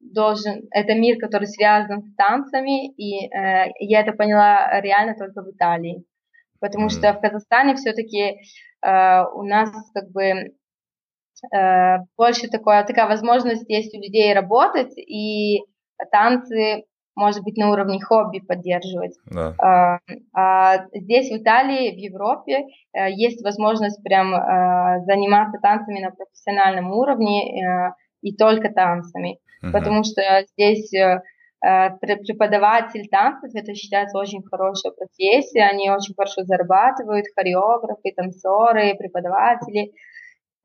должен, 0.00 0.62
это 0.70 0.94
мир, 0.94 1.18
который 1.18 1.46
связан 1.46 2.02
с 2.02 2.14
танцами, 2.14 2.90
и 2.92 3.26
э, 3.26 3.70
я 3.78 4.00
это 4.00 4.12
поняла 4.12 4.80
реально 4.80 5.14
только 5.14 5.42
в 5.42 5.50
Италии, 5.50 6.04
потому 6.60 6.86
mm. 6.86 6.90
что 6.90 7.12
в 7.12 7.20
Казахстане 7.20 7.74
все-таки 7.74 8.38
э, 8.82 9.22
у 9.34 9.42
нас 9.42 9.70
как 9.94 10.10
бы 10.10 10.52
э, 11.52 11.98
больше 12.16 12.48
такое, 12.48 12.84
такая 12.84 13.08
возможность 13.08 13.68
есть 13.68 13.94
у 13.94 13.98
людей 13.98 14.32
работать, 14.34 14.96
и 14.96 15.62
танцы 16.10 16.84
может 17.18 17.42
быть, 17.42 17.56
на 17.56 17.70
уровне 17.70 18.00
хобби 18.00 18.38
поддерживать. 18.38 19.16
Да. 19.26 19.54
А, 19.58 19.98
а 20.32 20.86
здесь, 20.94 21.30
в 21.30 21.36
Италии, 21.36 21.90
в 21.90 21.98
Европе, 21.98 22.66
э, 22.92 23.10
есть 23.10 23.42
возможность 23.42 24.02
прям 24.04 24.34
э, 24.34 25.02
заниматься 25.04 25.58
танцами 25.60 25.98
на 26.00 26.12
профессиональном 26.12 26.92
уровне 26.92 27.60
э, 27.60 27.92
и 28.22 28.36
только 28.36 28.72
танцами. 28.72 29.40
Угу. 29.62 29.72
Потому 29.72 30.04
что 30.04 30.22
здесь 30.52 30.92
преподаватель 31.60 33.08
танцев, 33.08 33.50
это 33.52 33.74
считается 33.74 34.16
очень 34.16 34.44
хорошая 34.44 34.92
профессия, 34.92 35.64
они 35.64 35.90
очень 35.90 36.14
хорошо 36.14 36.44
зарабатывают, 36.44 37.26
хореографы, 37.34 38.12
танцоры, 38.14 38.94
преподаватели. 38.96 39.90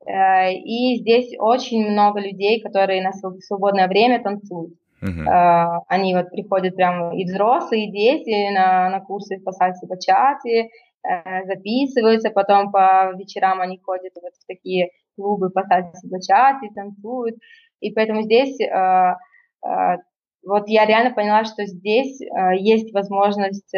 И 0.06 0.96
здесь 1.00 1.34
очень 1.36 1.90
много 1.90 2.20
людей, 2.20 2.60
которые 2.60 3.02
на 3.02 3.10
свободное 3.12 3.88
время 3.88 4.22
танцуют. 4.22 4.74
Uh-huh. 5.04 5.80
Они 5.88 6.14
вот 6.14 6.30
приходят 6.30 6.76
прямо 6.76 7.14
и 7.14 7.24
взрослые, 7.24 7.86
и 7.86 7.92
дети 7.92 8.50
на, 8.54 8.88
на 8.88 9.00
курсы 9.00 9.38
по 9.38 9.52
сальсе 9.52 9.86
бачате, 9.86 10.70
э, 11.06 11.44
записываются, 11.44 12.30
потом 12.30 12.72
по 12.72 13.12
вечерам 13.14 13.60
они 13.60 13.78
ходят 13.84 14.12
вот 14.22 14.32
в 14.32 14.46
такие 14.46 14.88
клубы 15.14 15.50
по 15.50 15.62
сальсе 15.64 16.08
бачате, 16.08 16.70
танцуют. 16.74 17.36
И 17.80 17.92
поэтому 17.92 18.22
здесь 18.22 18.58
э, 18.60 18.64
э, 18.66 19.96
вот 20.42 20.68
я 20.68 20.86
реально 20.86 21.14
поняла, 21.14 21.44
что 21.44 21.66
здесь 21.66 22.20
есть 22.58 22.92
возможность 22.92 23.74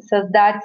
создать 0.00 0.64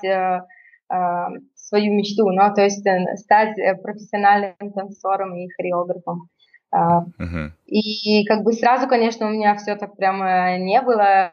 свою 1.54 1.94
мечту, 1.94 2.32
ну, 2.32 2.54
то 2.56 2.64
есть 2.64 2.84
стать 3.20 3.56
профессиональным 3.84 4.74
танцором 4.74 5.36
и 5.36 5.48
хореографом. 5.50 6.30
Uh-huh. 6.78 7.50
И 7.66 8.26
как 8.26 8.44
бы 8.44 8.54
сразу, 8.54 8.88
конечно, 8.88 9.28
у 9.28 9.32
меня 9.32 9.56
все 9.56 9.76
так 9.76 9.96
прямо 9.96 10.58
не 10.58 10.82
было 10.82 11.32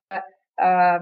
а, 0.57 1.01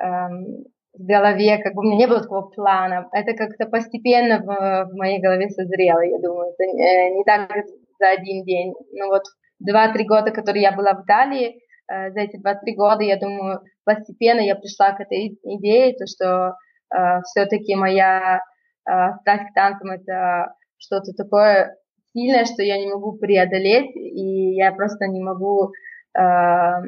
эм, 0.00 0.64
в 0.94 1.04
голове, 1.06 1.58
как 1.58 1.74
бы 1.74 1.82
у 1.82 1.84
меня 1.84 1.96
не 1.96 2.06
было 2.06 2.20
такого 2.20 2.48
плана. 2.48 3.08
Это 3.12 3.34
как-то 3.34 3.66
постепенно 3.66 4.38
в, 4.40 4.90
в 4.90 4.96
моей 4.96 5.20
голове 5.20 5.48
созрело, 5.50 6.00
я 6.00 6.18
думаю. 6.18 6.52
Это 6.52 6.64
не 6.64 7.24
так 7.24 7.50
за 7.98 8.10
один 8.10 8.44
день. 8.44 8.74
Ну 8.92 9.08
вот 9.08 9.22
два-три 9.60 10.04
года, 10.04 10.30
которые 10.30 10.62
я 10.62 10.72
была 10.72 10.94
в 10.94 11.04
Италии, 11.04 11.60
э, 11.90 12.10
за 12.10 12.20
эти 12.20 12.36
два-три 12.36 12.74
года, 12.74 13.02
я 13.02 13.18
думаю, 13.18 13.60
постепенно 13.84 14.40
я 14.40 14.56
пришла 14.56 14.92
к 14.92 15.00
этой 15.00 15.38
идее, 15.42 15.94
то, 15.94 16.06
что 16.06 16.54
э, 16.94 17.22
все-таки 17.22 17.74
моя 17.74 18.42
э, 18.88 18.92
страсть 19.20 19.50
к 19.50 19.54
танцам 19.54 19.90
это 19.90 20.54
что-то 20.78 21.12
такое 21.12 21.76
сильное, 22.18 22.44
что 22.44 22.62
я 22.62 22.78
не 22.78 22.88
могу 22.88 23.12
преодолеть, 23.12 23.94
и 23.94 24.54
я 24.54 24.72
просто 24.72 25.06
не 25.06 25.22
могу... 25.22 25.72
Э, 26.16 26.82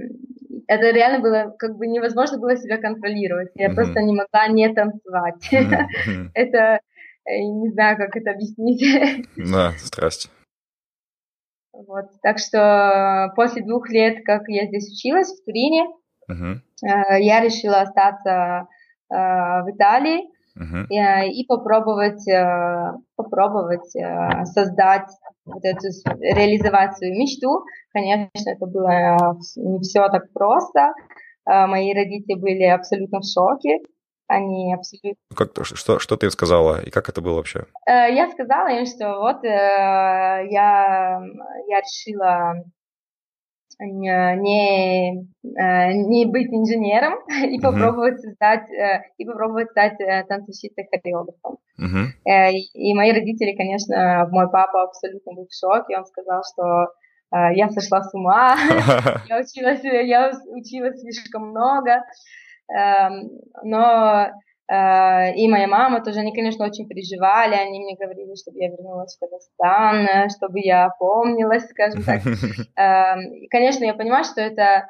это 0.67 0.91
реально 0.91 1.21
было, 1.21 1.55
как 1.59 1.77
бы 1.77 1.87
невозможно 1.87 2.39
было 2.39 2.57
себя 2.57 2.79
контролировать. 2.79 3.51
Я 3.55 3.69
mm-hmm. 3.69 3.75
просто 3.75 4.03
не 4.03 4.15
могла 4.15 4.49
не 4.49 4.73
танцевать. 4.73 5.49
Mm-hmm. 5.53 6.31
это, 6.35 6.81
э, 7.25 7.39
не 7.43 7.71
знаю, 7.71 7.97
как 7.97 8.17
это 8.17 8.31
объяснить. 8.33 8.83
Да, 9.37 9.73
страсть. 9.79 10.31
Вот, 11.73 12.07
так 12.23 12.39
что 12.39 13.33
после 13.37 13.63
двух 13.63 13.89
лет, 13.89 14.25
как 14.25 14.43
я 14.49 14.67
здесь 14.67 14.93
училась, 14.93 15.29
в 15.29 15.45
Турине, 15.45 15.87
uh-huh. 16.31 16.57
э, 16.85 17.23
я 17.23 17.41
решила 17.41 17.81
остаться 17.81 18.67
э, 19.09 19.15
в 19.15 19.71
Италии 19.71 20.29
uh-huh. 20.59 20.87
и, 20.89 21.41
и 21.41 21.47
попробовать, 21.47 22.29
э, 22.29 22.93
попробовать 23.17 23.95
э, 23.97 24.45
создать 24.47 25.09
вот 25.45 25.65
эту, 25.65 25.89
реализовать 26.21 26.97
свою 26.97 27.15
мечту. 27.15 27.65
Конечно, 27.93 28.51
это 28.51 28.67
было 28.67 28.91
э, 28.91 29.17
не 29.57 29.81
все 29.81 30.09
так 30.09 30.33
просто. 30.33 30.93
Э, 31.49 31.67
мои 31.67 31.93
родители 31.95 32.39
были 32.39 32.65
абсолютно 32.65 33.21
в 33.21 33.25
шоке. 33.25 33.79
Они 34.27 34.73
абсолютно... 34.73 35.21
Как, 35.35 35.65
что, 35.65 35.99
что 35.99 36.17
ты 36.17 36.31
сказала 36.31 36.81
и 36.83 36.91
как 36.91 37.09
это 37.09 37.21
было 37.21 37.37
вообще? 37.37 37.67
Э, 37.87 38.13
я 38.13 38.31
сказала 38.31 38.69
им, 38.69 38.87
что 38.87 39.19
вот 39.19 39.43
я, 39.45 40.47
я 41.69 41.81
решила 41.81 42.65
не, 43.81 45.27
не 45.43 46.27
быть 46.27 46.53
инженером 46.53 47.15
и 47.29 47.59
uh-huh. 47.59 47.63
попробовать 47.63 48.21
создать 48.21 48.69
и 49.19 49.25
попробовать 49.25 49.71
стать 49.71 49.97
танцовщицей 50.29 50.89
хореографом. 50.91 51.59
Uh-huh. 51.81 52.53
И 52.75 52.95
мои 52.95 53.13
родители, 53.13 53.57
конечно, 53.57 54.29
мой 54.31 54.51
папа 54.51 54.83
абсолютно 54.85 55.33
был 55.35 55.47
в 55.47 55.55
шоке, 55.55 55.97
он 55.97 56.05
сказал, 56.05 56.43
что 56.45 56.89
я 57.55 57.69
сошла 57.71 58.03
с 58.03 58.13
ума, 58.13 58.57
я 59.29 59.39
училась, 59.39 59.83
я 59.83 60.33
училась 60.49 61.01
слишком 61.01 61.51
много, 61.51 62.05
но 63.63 64.31
Э, 64.31 64.50
и 64.71 65.49
моя 65.49 65.67
мама 65.67 66.01
тоже, 66.01 66.21
они, 66.21 66.33
конечно, 66.33 66.65
очень 66.65 66.87
переживали, 66.87 67.55
они 67.55 67.81
мне 67.81 67.97
говорили, 67.97 68.37
чтобы 68.37 68.59
я 68.59 68.69
вернулась 68.69 69.17
в 69.17 69.19
Казахстан, 69.19 70.07
э, 70.07 70.29
чтобы 70.29 70.61
я 70.61 70.91
помнилась, 70.97 71.65
скажем 71.65 72.05
так. 72.05 72.23
Эм, 72.77 73.49
конечно, 73.51 73.85
я 73.85 73.95
понимаю, 73.95 74.23
что 74.23 74.41
это 74.41 74.87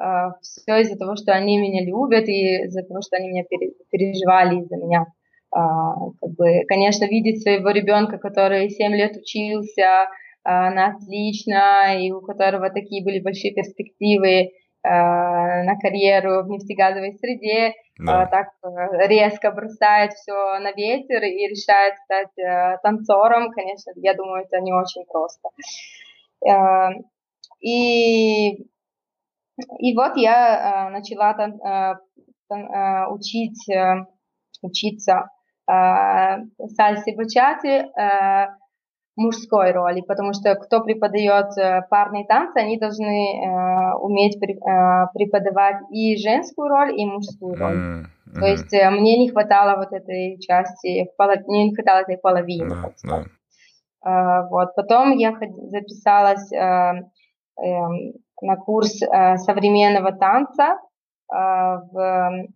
э, 0.00 0.04
все 0.40 0.80
из-за 0.80 0.96
того, 0.96 1.16
что 1.16 1.32
они 1.32 1.58
меня 1.58 1.84
любят 1.84 2.26
и 2.26 2.64
из-за 2.64 2.82
того, 2.84 3.02
что 3.02 3.16
они 3.16 3.28
меня 3.28 3.44
переживали 3.90 4.60
из-за 4.60 4.76
меня. 4.76 5.04
Как 5.50 6.30
бы, 6.36 6.64
конечно, 6.68 7.06
видеть 7.06 7.42
своего 7.42 7.70
ребенка, 7.70 8.18
который 8.18 8.68
7 8.68 8.92
лет 8.92 9.16
учился 9.16 10.08
на 10.44 10.88
отлично, 10.88 11.98
и 11.98 12.10
у 12.10 12.20
которого 12.20 12.68
такие 12.68 13.02
были 13.02 13.20
большие 13.20 13.54
перспективы, 13.54 14.50
Э, 14.67 14.67
на 14.84 15.76
карьеру 15.80 16.44
в 16.44 16.48
нефтегазовой 16.48 17.14
среде, 17.14 17.74
да. 17.98 18.24
Э, 18.24 18.26
так 18.30 18.48
э, 18.62 19.08
резко 19.08 19.50
бросает 19.50 20.12
все 20.12 20.58
на 20.60 20.72
ветер 20.72 21.22
и 21.22 21.48
решает 21.48 21.96
стать 22.04 22.80
танцором, 22.82 23.50
конечно, 23.50 23.92
я 23.96 24.14
думаю, 24.14 24.44
это 24.44 24.60
не 24.60 24.72
очень 24.72 25.04
просто. 25.04 25.48
И, 27.60 28.52
и 29.80 29.96
вот 29.96 30.16
я 30.16 30.88
начала 30.90 31.34
учить, 33.10 33.68
учиться 34.62 35.28
сальсе 35.66 37.16
бачати, 37.16 37.84
мужской 39.18 39.72
роли, 39.72 40.00
потому 40.00 40.32
что 40.32 40.54
кто 40.54 40.80
преподает 40.80 41.56
э, 41.58 41.82
парные 41.90 42.24
танцы, 42.24 42.58
они 42.58 42.78
должны 42.78 43.44
э, 43.44 43.94
уметь 43.96 44.38
при, 44.40 44.54
э, 44.54 45.06
преподавать 45.12 45.82
и 45.90 46.16
женскую 46.16 46.68
роль, 46.68 46.98
и 46.98 47.04
мужскую 47.04 47.54
роль. 47.56 47.76
Mm-hmm. 47.76 48.40
То 48.40 48.46
есть 48.46 48.72
э, 48.72 48.90
мне 48.90 49.18
не 49.18 49.30
хватало 49.30 49.76
вот 49.76 49.92
этой 49.92 50.38
части, 50.40 51.08
мне 51.46 51.64
не 51.68 51.74
хватало 51.74 52.00
этой 52.00 52.16
половины. 52.16 52.72
Yeah, 52.72 52.94
yeah. 53.04 53.24
Э, 54.06 54.48
вот. 54.48 54.74
Потом 54.76 55.16
я 55.16 55.32
записалась 55.32 56.52
э, 56.52 56.58
э, 56.58 57.70
на 58.40 58.56
курс 58.56 59.02
э, 59.02 59.36
современного 59.38 60.12
танца 60.12 60.78
э, 61.32 61.36
в, 61.36 62.46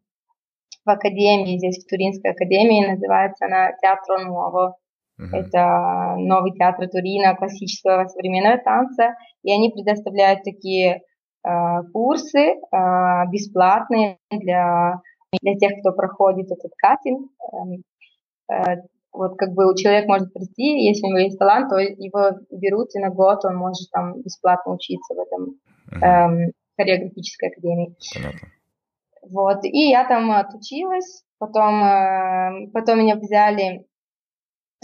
в 0.84 0.88
академии, 0.88 1.58
здесь 1.58 1.84
в 1.84 1.88
Туринской 1.88 2.30
академии, 2.30 2.90
называется 2.90 3.46
она 3.46 3.72
Театро 3.80 4.18
Ново. 4.24 4.76
Uh-huh. 5.22 5.38
Это 5.38 6.16
новый 6.18 6.52
театр 6.52 6.88
Турина 6.88 7.34
классического 7.36 8.06
современного 8.08 8.58
танца, 8.58 9.14
и 9.42 9.52
они 9.52 9.70
предоставляют 9.70 10.42
такие 10.42 11.02
э, 11.44 11.82
курсы 11.92 12.38
э, 12.38 12.56
бесплатные 13.30 14.18
для 14.30 15.00
для 15.40 15.54
тех, 15.54 15.80
кто 15.80 15.92
проходит 15.92 16.50
этот 16.50 16.72
кастинг. 16.76 17.30
Э, 17.52 18.54
э, 18.54 18.76
вот 19.12 19.36
как 19.36 19.52
бы 19.52 19.74
человек 19.76 20.06
может 20.06 20.32
прийти, 20.32 20.86
если 20.86 21.06
у 21.06 21.10
него 21.10 21.18
есть 21.18 21.38
талант, 21.38 21.68
то 21.68 21.76
его 21.78 22.38
берут 22.50 22.94
и 22.94 22.98
на 22.98 23.10
год 23.10 23.44
он 23.44 23.56
может 23.56 23.90
там 23.90 24.20
бесплатно 24.22 24.72
учиться 24.72 25.14
в 25.14 25.18
этом 25.18 25.56
uh-huh. 25.90 26.48
э, 26.48 26.52
хореографической 26.76 27.50
академии. 27.50 27.94
Понятно. 28.14 28.48
Вот, 29.22 29.64
и 29.64 29.88
я 29.90 30.04
там 30.06 30.32
отучилась, 30.32 31.24
потом, 31.38 31.84
э, 31.84 32.70
потом 32.72 32.98
меня 32.98 33.16
взяли 33.16 33.86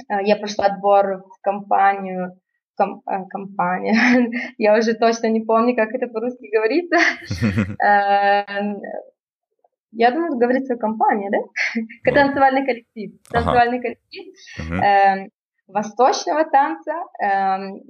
я 0.08 0.36
прошла 0.36 0.66
отбор 0.66 1.24
в 1.24 1.40
компанию 1.42 2.38
ком, 2.78 3.02
э, 3.06 3.24
компания. 3.28 3.94
Я 4.58 4.78
уже 4.78 4.94
точно 4.94 5.26
не 5.28 5.40
помню, 5.40 5.74
как 5.74 5.92
это 5.92 6.06
по-русски 6.06 6.48
говорится. 6.50 6.96
Я 9.90 10.10
думаю, 10.10 10.36
говорится 10.38 10.76
компания, 10.76 11.30
да? 11.30 11.38
Ну. 12.04 12.14
Танцевальный 12.14 12.64
коллектив. 12.64 13.12
Танцевальный 13.30 13.80
коллектив 13.80 14.34
эм, 14.70 15.30
восточного 15.66 16.44
танца 16.44 16.92
эм, 17.20 17.80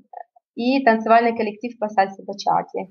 и 0.54 0.84
танцевальный 0.84 1.36
коллектив 1.36 1.76
по 1.78 1.88
сальсе 1.88 2.22
бачати. 2.22 2.88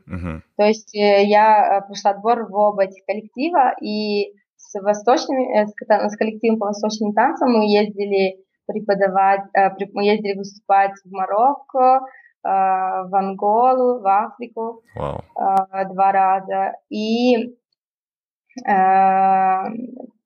То 0.58 0.63
есть 0.63 0.93
э, 0.93 1.23
я 1.23 1.80
э, 1.80 1.88
прошла 1.88 2.12
отбор 2.12 2.47
в 2.49 2.53
оба 2.53 2.84
этих 2.84 3.06
коллектива, 3.06 3.75
и 3.82 4.34
с 4.58 4.80
восточными, 4.82 5.58
э, 5.58 5.67
с 6.10 6.17
коллективом 6.17 6.60
по 6.60 6.67
восточным 6.67 7.13
танцам 7.13 7.51
мы 7.53 7.65
ездили 7.65 8.43
преподавать, 8.67 9.41
мы 9.93 10.06
ездили 10.06 10.38
выступать 10.38 10.91
в 11.03 11.12
Марокко, 11.12 12.01
в 12.43 13.10
Анголу, 13.15 13.99
в 13.99 14.08
Африку 14.08 14.84
wow. 14.95 15.21
два 15.89 16.12
раза. 16.12 16.73
И 16.89 17.58
Э, 18.65 19.69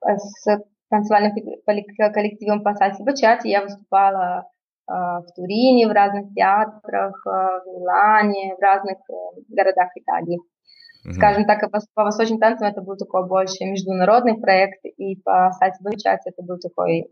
с 0.03 0.45
танцевальным 0.89 1.31
коллективом 1.65 2.63
по 2.63 2.73
сальсе 2.73 3.03
бачати 3.03 3.47
я 3.47 3.61
выступала 3.61 4.45
э, 4.87 4.93
в 4.93 5.25
Турине, 5.35 5.87
в 5.87 5.91
разных 5.91 6.33
театрах, 6.33 7.15
э, 7.25 7.29
в 7.29 7.67
Милане, 7.67 8.55
в 8.57 8.61
разных 8.61 8.97
городах 9.49 9.89
Италии. 9.95 10.39
Mm-hmm. 10.39 11.13
Скажем 11.13 11.45
так, 11.45 11.59
по 11.71 12.03
восточным 12.03 12.39
танцам 12.39 12.67
это 12.67 12.81
был 12.81 12.95
такой 12.95 13.27
больше 13.27 13.65
международный 13.65 14.39
проект, 14.39 14.85
и 14.85 15.15
по 15.21 15.51
сальсе 15.53 15.83
бачати 15.83 16.29
это 16.29 16.43
был 16.43 16.57
такой 16.59 17.07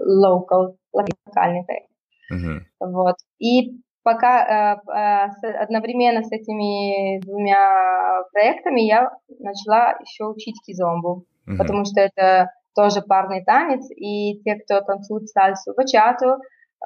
local, 0.00 0.76
локальный 0.92 1.64
проект. 1.64 1.90
Mm-hmm. 2.32 2.60
Вот. 2.80 3.16
И 3.38 3.80
пока 4.02 4.76
э, 4.76 4.90
э, 4.90 5.52
одновременно 5.52 6.22
с 6.22 6.32
этими 6.32 7.20
двумя 7.20 8.22
проектами 8.32 8.80
я 8.82 9.10
начала 9.38 9.92
еще 10.00 10.24
учить 10.24 10.60
кизомбу, 10.64 11.24
mm-hmm. 11.46 11.56
потому 11.56 11.84
что 11.84 12.00
это 12.00 12.50
тоже 12.74 13.02
парный 13.02 13.44
танец, 13.44 13.86
и 13.90 14.40
те, 14.42 14.56
кто 14.56 14.80
танцует 14.80 15.28
сальсу 15.28 15.74
бачату, 15.76 16.36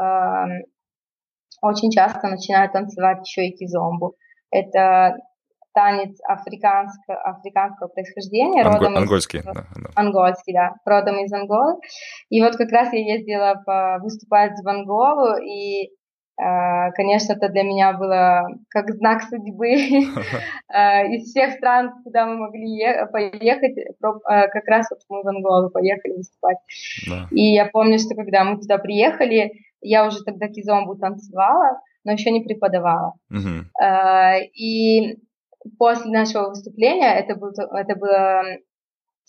э, 0.01 0.45
очень 1.63 1.91
часто 1.91 2.29
начинают 2.29 2.73
танцевать 2.73 3.27
еще 3.27 3.49
и 3.49 3.57
кизомбу. 3.57 4.17
Это 4.51 5.17
танец 5.77 6.19
африканского, 6.25 7.21
африканского 7.23 7.89
происхождения. 7.89 8.63
Анго, 8.63 8.79
родом 8.79 8.97
ангольский, 8.97 9.41
из, 9.41 9.45
да, 9.45 9.53
да. 9.53 9.91
Ангольский, 9.95 10.55
да, 10.55 10.75
родом 10.87 11.19
из 11.25 11.33
Анголы. 11.33 11.77
И 12.31 12.41
вот 12.41 12.57
как 12.57 12.71
раз 12.71 12.93
я 12.95 13.15
ездила 13.15 13.63
по, 13.67 13.99
выступать 14.03 14.53
в 14.63 14.67
Анголу, 14.67 15.37
и 15.37 15.91
Э, 16.39 16.93
конечно, 16.93 17.33
это 17.33 17.49
для 17.49 17.63
меня 17.63 17.95
было 17.95 18.47
как 18.69 18.91
знак 18.91 19.23
судьбы. 19.23 19.77
Э, 20.69 21.07
из 21.15 21.31
всех 21.31 21.53
стран, 21.55 21.93
куда 22.05 22.27
мы 22.27 22.37
могли 22.37 22.85
поехать, 23.13 23.79
э, 23.79 23.93
как 23.99 24.67
раз 24.67 24.91
вот 24.91 25.01
мы 25.09 25.23
в 25.23 25.29
Анголу 25.29 25.71
поехали 25.71 26.15
выступать. 26.15 26.59
И 27.31 27.55
я 27.55 27.67
помню, 27.67 27.99
что 27.99 28.15
когда 28.15 28.45
мы 28.45 28.59
туда 28.59 28.79
приехали, 28.79 29.53
я 29.81 30.07
уже 30.07 30.23
тогда 30.25 30.49
кизомбу 30.49 30.97
танцевала, 30.97 31.81
но 32.05 32.13
еще 32.13 32.31
не 32.31 32.41
преподавала. 32.41 33.15
И 34.55 35.19
после 35.79 36.11
нашего 36.11 36.49
выступления, 36.51 37.15
это, 37.15 37.35
был, 37.37 37.51
это 37.51 37.99
было 37.99 38.43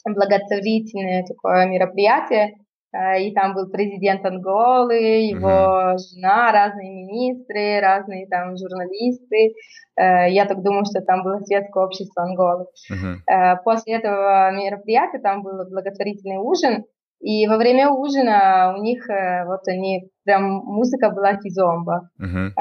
благотворительное 0.06 1.26
такое 1.26 1.65
мероприятие, 1.65 2.56
Э, 2.93 3.21
и 3.21 3.34
там 3.34 3.54
был 3.54 3.69
президент 3.69 4.26
Анголы, 4.26 4.95
его 4.95 5.50
uh-huh. 5.50 5.97
жена, 5.97 6.52
разные 6.52 7.06
министры, 7.06 7.80
разные 7.82 8.28
там 8.28 8.56
журналисты. 8.58 9.54
Э, 9.95 10.30
я 10.30 10.45
так 10.45 10.63
думаю, 10.63 10.86
что 10.86 11.02
там 11.02 11.23
было 11.23 11.39
светское 11.39 11.84
общество 11.84 12.23
Анголы. 12.23 12.65
Uh-huh. 12.91 13.58
После 13.63 13.95
этого 13.95 14.52
мероприятия 14.52 15.19
там 15.19 15.43
был 15.43 15.65
благотворительный 15.69 16.38
ужин, 16.38 16.86
и 17.19 17.47
во 17.47 17.58
время 17.58 17.89
ужина 17.89 18.75
у 18.77 18.82
них 18.82 19.08
вот 19.08 19.67
они 19.67 20.10
прям 20.23 20.43
музыка 20.43 21.10
была 21.10 21.36
кизомба, 21.36 22.10
uh-huh. 22.21 22.51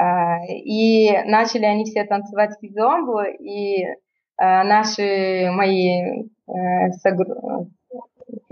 и 0.47 1.11
начали 1.25 1.65
они 1.65 1.85
все 1.85 2.03
танцевать 2.05 2.57
кизомбу, 2.59 3.21
и 3.21 3.85
наши 4.39 5.49
мои 5.51 6.27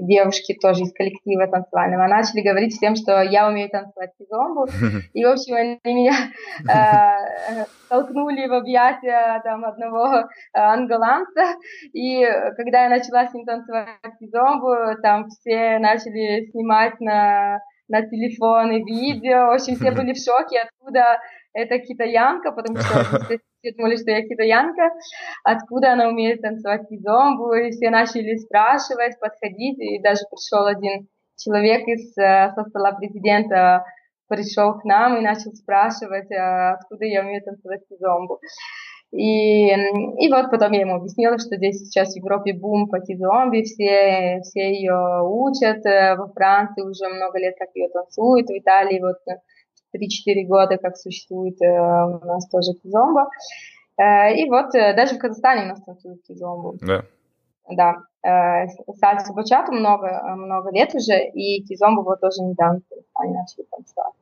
девушки 0.05 0.57
тоже 0.61 0.83
из 0.83 0.93
коллектива 0.93 1.47
танцевального 1.47 2.07
начали 2.07 2.41
говорить 2.41 2.73
всем, 2.73 2.95
что 2.95 3.21
я 3.21 3.47
умею 3.47 3.69
танцевать 3.69 4.11
кизомбу. 4.17 4.67
И, 5.13 5.23
в 5.23 5.29
общем, 5.29 5.55
они 5.55 5.79
меня 5.83 6.13
э, 6.69 7.65
толкнули 7.89 8.47
в 8.47 8.53
объятия 8.53 9.41
там, 9.43 9.65
одного 9.65 10.07
э, 10.15 10.23
анголанца. 10.53 11.55
И 11.93 12.25
когда 12.57 12.83
я 12.83 12.89
начала 12.89 13.27
с 13.27 13.33
ним 13.33 13.45
танцевать 13.45 13.87
кизомбу, 14.19 14.99
там 15.01 15.27
все 15.29 15.79
начали 15.79 16.49
снимать 16.51 16.99
на 16.99 17.59
на 17.87 18.01
телефоны 18.01 18.83
видео. 18.83 19.47
В 19.47 19.55
общем, 19.55 19.75
все 19.75 19.91
были 19.95 20.13
в 20.13 20.17
шоке, 20.17 20.61
откуда 20.61 21.19
эта 21.55 21.79
китаянка, 21.79 22.51
потому 22.51 22.77
что 22.77 22.99
все 23.59 23.71
думали, 23.75 23.95
что 23.95 24.11
я 24.11 24.21
китаянка, 24.21 24.91
откуда 25.43 25.93
она 25.93 26.09
умеет 26.09 26.41
танцевать 26.41 26.87
кизомбу, 26.89 27.53
и 27.53 27.71
все 27.71 27.89
начали 27.89 28.35
спрашивать, 28.35 29.19
подходить, 29.19 29.79
и 29.79 30.01
даже 30.01 30.21
пришел 30.29 30.65
один 30.65 31.07
человек 31.37 31.87
из 31.87 32.15
э, 32.17 32.51
со 32.53 32.63
стола 32.69 32.91
президента, 32.91 33.85
пришел 34.27 34.73
к 34.79 34.83
нам 34.83 35.17
и 35.17 35.21
начал 35.21 35.53
спрашивать, 35.53 36.29
э, 36.29 36.73
откуда 36.73 37.05
я 37.05 37.21
умею 37.21 37.41
танцевать 37.43 37.81
кизомбу. 37.89 38.39
И, 39.11 39.69
и 39.69 40.29
вот 40.29 40.51
потом 40.51 40.73
я 40.73 40.81
ему 40.81 40.95
объяснила, 40.95 41.37
что 41.37 41.55
здесь 41.55 41.79
сейчас 41.79 42.13
в 42.13 42.17
Европе 42.17 42.53
бум 42.53 42.89
по 42.89 42.99
кизомби, 42.99 43.63
все, 43.63 44.41
все 44.43 44.73
ее 44.73 45.21
учат, 45.23 45.85
э, 45.85 46.15
во 46.17 46.27
Франции 46.33 46.81
уже 46.81 47.07
много 47.07 47.39
лет 47.39 47.55
как 47.57 47.69
ее 47.75 47.87
танцуют, 47.89 48.49
в 48.49 48.57
Италии 48.57 48.99
вот 48.99 49.19
3-4 49.95 50.45
года, 50.47 50.77
как 50.77 50.97
существует 50.97 51.61
э, 51.61 51.67
у 51.67 52.25
нас 52.25 52.47
тоже 52.49 52.73
кизомба. 52.73 53.29
Э, 53.97 54.35
и 54.35 54.49
вот 54.49 54.75
э, 54.75 54.95
даже 54.95 55.15
в 55.15 55.19
Казахстане 55.19 55.63
у 55.63 55.67
нас 55.67 55.81
танцуют 55.83 56.23
кизомбу. 56.27 56.77
Да. 56.81 57.05
Да. 57.69 57.95
Сальсу 58.99 59.33
бачату 59.33 59.71
много, 59.71 60.21
много 60.35 60.71
лет 60.71 60.93
уже, 60.95 61.27
и 61.33 61.63
кизомбу 61.63 62.03
вот 62.03 62.19
тоже 62.21 62.41
недавно 62.41 62.79
в 62.79 62.89
Казахстане 62.89 63.33
начали 63.33 63.65
танцевать. 63.69 64.13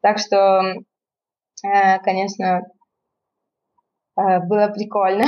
Так 0.00 0.18
что, 0.18 0.82
конечно, 2.02 2.62
было 4.16 4.68
прикольно. 4.74 5.24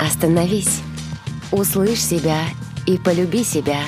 Остановись, 0.00 0.82
услышь 1.52 2.02
себя 2.02 2.40
и 2.88 2.98
полюби 2.98 3.44
себя. 3.44 3.78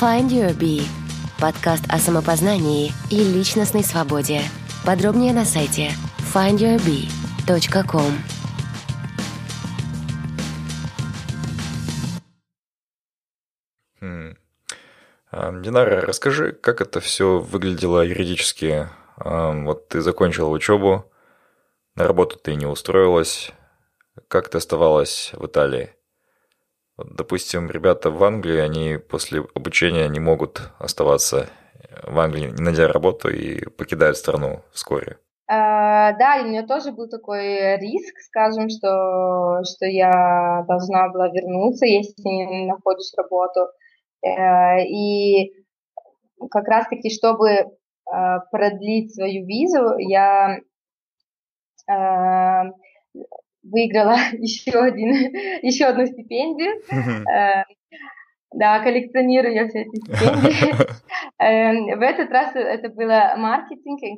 Find 0.00 0.28
your 0.28 0.56
bee. 0.56 1.03
Подкаст 1.44 1.84
о 1.90 1.98
самопознании 1.98 2.90
и 3.10 3.16
личностной 3.22 3.84
свободе. 3.84 4.40
Подробнее 4.86 5.34
на 5.34 5.44
сайте 5.44 5.90
findyourbee.com. 6.34 8.12
Хм. 14.00 14.38
А, 15.30 15.52
Динара, 15.60 16.00
расскажи, 16.00 16.52
как 16.52 16.80
это 16.80 17.00
все 17.00 17.40
выглядело 17.40 18.00
юридически. 18.00 18.88
А, 19.18 19.52
вот 19.52 19.88
ты 19.88 20.00
закончила 20.00 20.48
учебу, 20.48 21.12
на 21.94 22.08
работу 22.08 22.38
ты 22.38 22.54
не 22.54 22.64
устроилась. 22.64 23.52
Как 24.28 24.48
ты 24.48 24.56
оставалась 24.56 25.32
в 25.34 25.44
Италии? 25.44 25.94
Допустим, 26.96 27.70
ребята 27.70 28.10
в 28.10 28.22
Англии, 28.22 28.58
они 28.58 28.98
после 28.98 29.42
обучения 29.54 30.08
не 30.08 30.20
могут 30.20 30.70
оставаться 30.78 31.48
в 32.02 32.18
Англии, 32.18 32.50
не 32.50 32.62
найдя 32.62 32.86
работу, 32.86 33.28
и 33.28 33.68
покидают 33.70 34.16
страну 34.16 34.62
вскоре. 34.72 35.18
А, 35.46 36.12
да, 36.12 36.40
у 36.42 36.46
меня 36.46 36.66
тоже 36.66 36.92
был 36.92 37.08
такой 37.08 37.76
риск, 37.78 38.18
скажем, 38.20 38.68
что, 38.70 39.60
что 39.64 39.86
я 39.86 40.64
должна 40.66 41.08
была 41.10 41.28
вернуться, 41.28 41.84
если 41.84 42.22
не 42.22 42.66
находишь 42.66 43.12
работу. 43.16 43.68
Э, 44.22 44.82
и 44.86 45.52
как 46.50 46.66
раз-таки, 46.66 47.10
чтобы 47.10 47.50
э, 47.50 47.66
продлить 48.50 49.14
свою 49.14 49.44
визу, 49.46 49.98
я 49.98 50.58
э, 51.90 52.70
выиграла 53.64 54.16
еще, 54.38 54.78
один, 54.78 55.12
еще 55.62 55.86
одну 55.86 56.06
стипендию. 56.06 56.80
Э, 57.28 57.64
да, 58.52 58.78
коллекционирую 58.80 59.52
я 59.54 59.66
все 59.68 59.82
эти 59.82 59.96
стипендии. 59.96 60.74
Эм, 61.38 61.98
в 61.98 62.02
этот 62.02 62.30
раз 62.30 62.54
это 62.54 62.88
было 62.88 63.34
маркетинг 63.36 64.00
и 64.02 64.16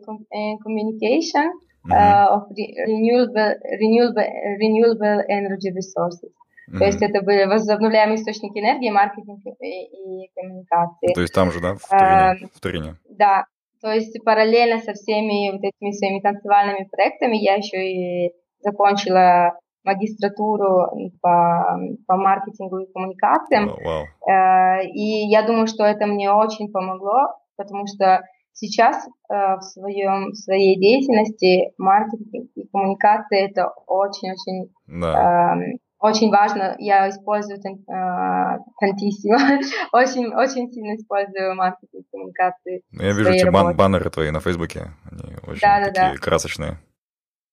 communication 0.67 1.53
э, 1.89 1.95
of 1.95 2.45
renewable, 2.87 3.55
renewable, 3.81 4.27
renewable 4.61 5.23
energy 5.29 5.73
resources. 5.73 6.33
То 6.79 6.85
есть 6.85 7.01
это 7.01 7.23
были 7.23 7.45
возобновляемые 7.45 8.17
источники 8.17 8.59
энергии, 8.59 8.91
маркетинг 8.91 9.41
и, 9.61 10.25
и 10.25 10.31
коммуникации. 10.35 11.15
То 11.15 11.21
есть 11.21 11.33
там 11.33 11.53
же, 11.53 11.61
да, 11.61 11.77
в 11.77 11.89
Турине? 11.89 12.43
Эм, 12.43 12.51
в 12.53 12.61
Турине. 12.61 12.97
Да, 13.09 13.47
То 13.81 13.93
есть 13.93 14.19
параллельно 14.25 14.79
со 14.79 14.93
всеми 14.95 15.53
вот 15.53 15.63
этими 15.63 15.93
своими 15.93 16.21
танцевальными 16.21 16.89
проектами 16.91 17.37
я 17.37 17.55
еще 17.55 17.79
и 17.79 18.33
закончила 18.67 19.59
магистратуру 19.85 21.11
по, 21.23 21.79
по 22.07 22.17
маркетингу 22.17 22.79
и 22.79 22.93
коммуникациям. 22.93 23.71
Oh, 23.71 24.05
wow. 24.29 24.83
И 24.93 25.29
я 25.29 25.43
думаю, 25.47 25.69
что 25.69 25.85
это 25.85 26.07
мне 26.07 26.31
очень 26.33 26.73
помогло, 26.73 27.37
потому 27.57 27.87
что 27.87 28.23
сейчас 28.53 29.07
в, 29.29 29.61
своем, 29.61 30.33
в 30.33 30.35
своей 30.35 30.77
деятельности 30.77 31.73
маркетинг 31.79 32.51
и 32.57 32.67
коммуникация 32.67 33.47
это 33.47 33.69
очень-очень 33.87 34.71
да. 34.87 35.57
Очень 35.99 36.31
важно, 36.31 36.77
я 36.79 37.09
использую 37.09 37.59
тантиссимо, 37.59 39.39
очень, 39.93 40.27
очень 40.35 40.71
сильно 40.71 40.95
использую 40.95 41.55
маркетинг 41.55 42.05
коммуникации. 42.13 42.83
Ну, 42.93 43.03
я 43.03 43.13
вижу 43.13 43.31
эти 43.31 43.49
бан 43.49 43.75
баннеры 43.75 44.11
твои 44.11 44.31
на 44.31 44.41
Фейсбуке, 44.41 44.91
они 45.11 45.37
очень 45.47 45.61
да, 45.63 45.85
такие 45.85 45.93
да, 45.93 46.13
да. 46.13 46.19
красочные. 46.19 46.79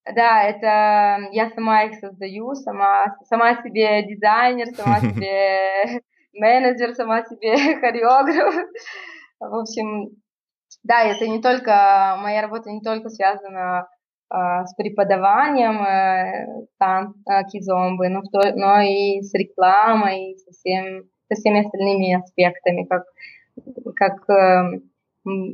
Да, 0.06 0.42
это 0.44 1.28
я 1.32 1.50
сама 1.54 1.84
их 1.84 1.98
создаю, 1.98 2.54
сама, 2.54 3.16
сама 3.24 3.62
себе 3.62 4.02
дизайнер, 4.02 4.66
сама 4.74 5.00
себе 5.00 6.02
менеджер, 6.34 6.94
сама 6.94 7.24
себе 7.24 7.76
хореограф. 7.80 8.54
В 9.40 9.54
общем, 9.54 10.10
да, 10.82 11.04
это 11.04 11.26
не 11.26 11.40
только, 11.40 12.16
моя 12.20 12.42
работа 12.42 12.70
не 12.70 12.82
только 12.82 13.08
связана 13.08 13.88
а, 14.28 14.66
с 14.66 14.74
преподаванием 14.74 15.82
э, 15.82 16.66
тан, 16.78 17.14
э, 17.28 17.44
кизомбы, 17.50 18.08
но, 18.08 18.22
но 18.54 18.80
и 18.80 19.22
с 19.22 19.32
рекламой, 19.34 20.32
и 20.32 20.38
со, 20.38 20.50
всем, 20.50 21.04
со 21.28 21.36
всеми 21.36 21.64
остальными 21.64 22.14
аспектами, 22.14 22.84
как, 22.84 23.04
как 23.94 24.28
э, 24.28 24.80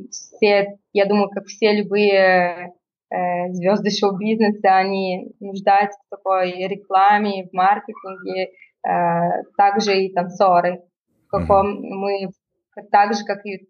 все, 0.09 0.77
я 0.93 1.05
думаю, 1.05 1.29
как 1.29 1.45
все 1.45 1.73
любые 1.73 2.73
звезды 3.51 3.89
шоу-бизнеса, 3.89 4.75
они 4.77 5.33
нуждаются 5.39 5.99
в 6.05 6.09
такой 6.15 6.51
рекламе, 6.67 7.47
в 7.49 7.53
маркетинге, 7.53 8.51
также 9.57 10.03
и 10.03 10.13
танцоры, 10.13 10.81
в 11.27 11.31
каком 11.31 11.67
mm-hmm. 11.67 11.89
мы, 11.89 12.29
так 12.89 13.13
же, 13.13 13.25
как 13.25 13.45
и 13.45 13.67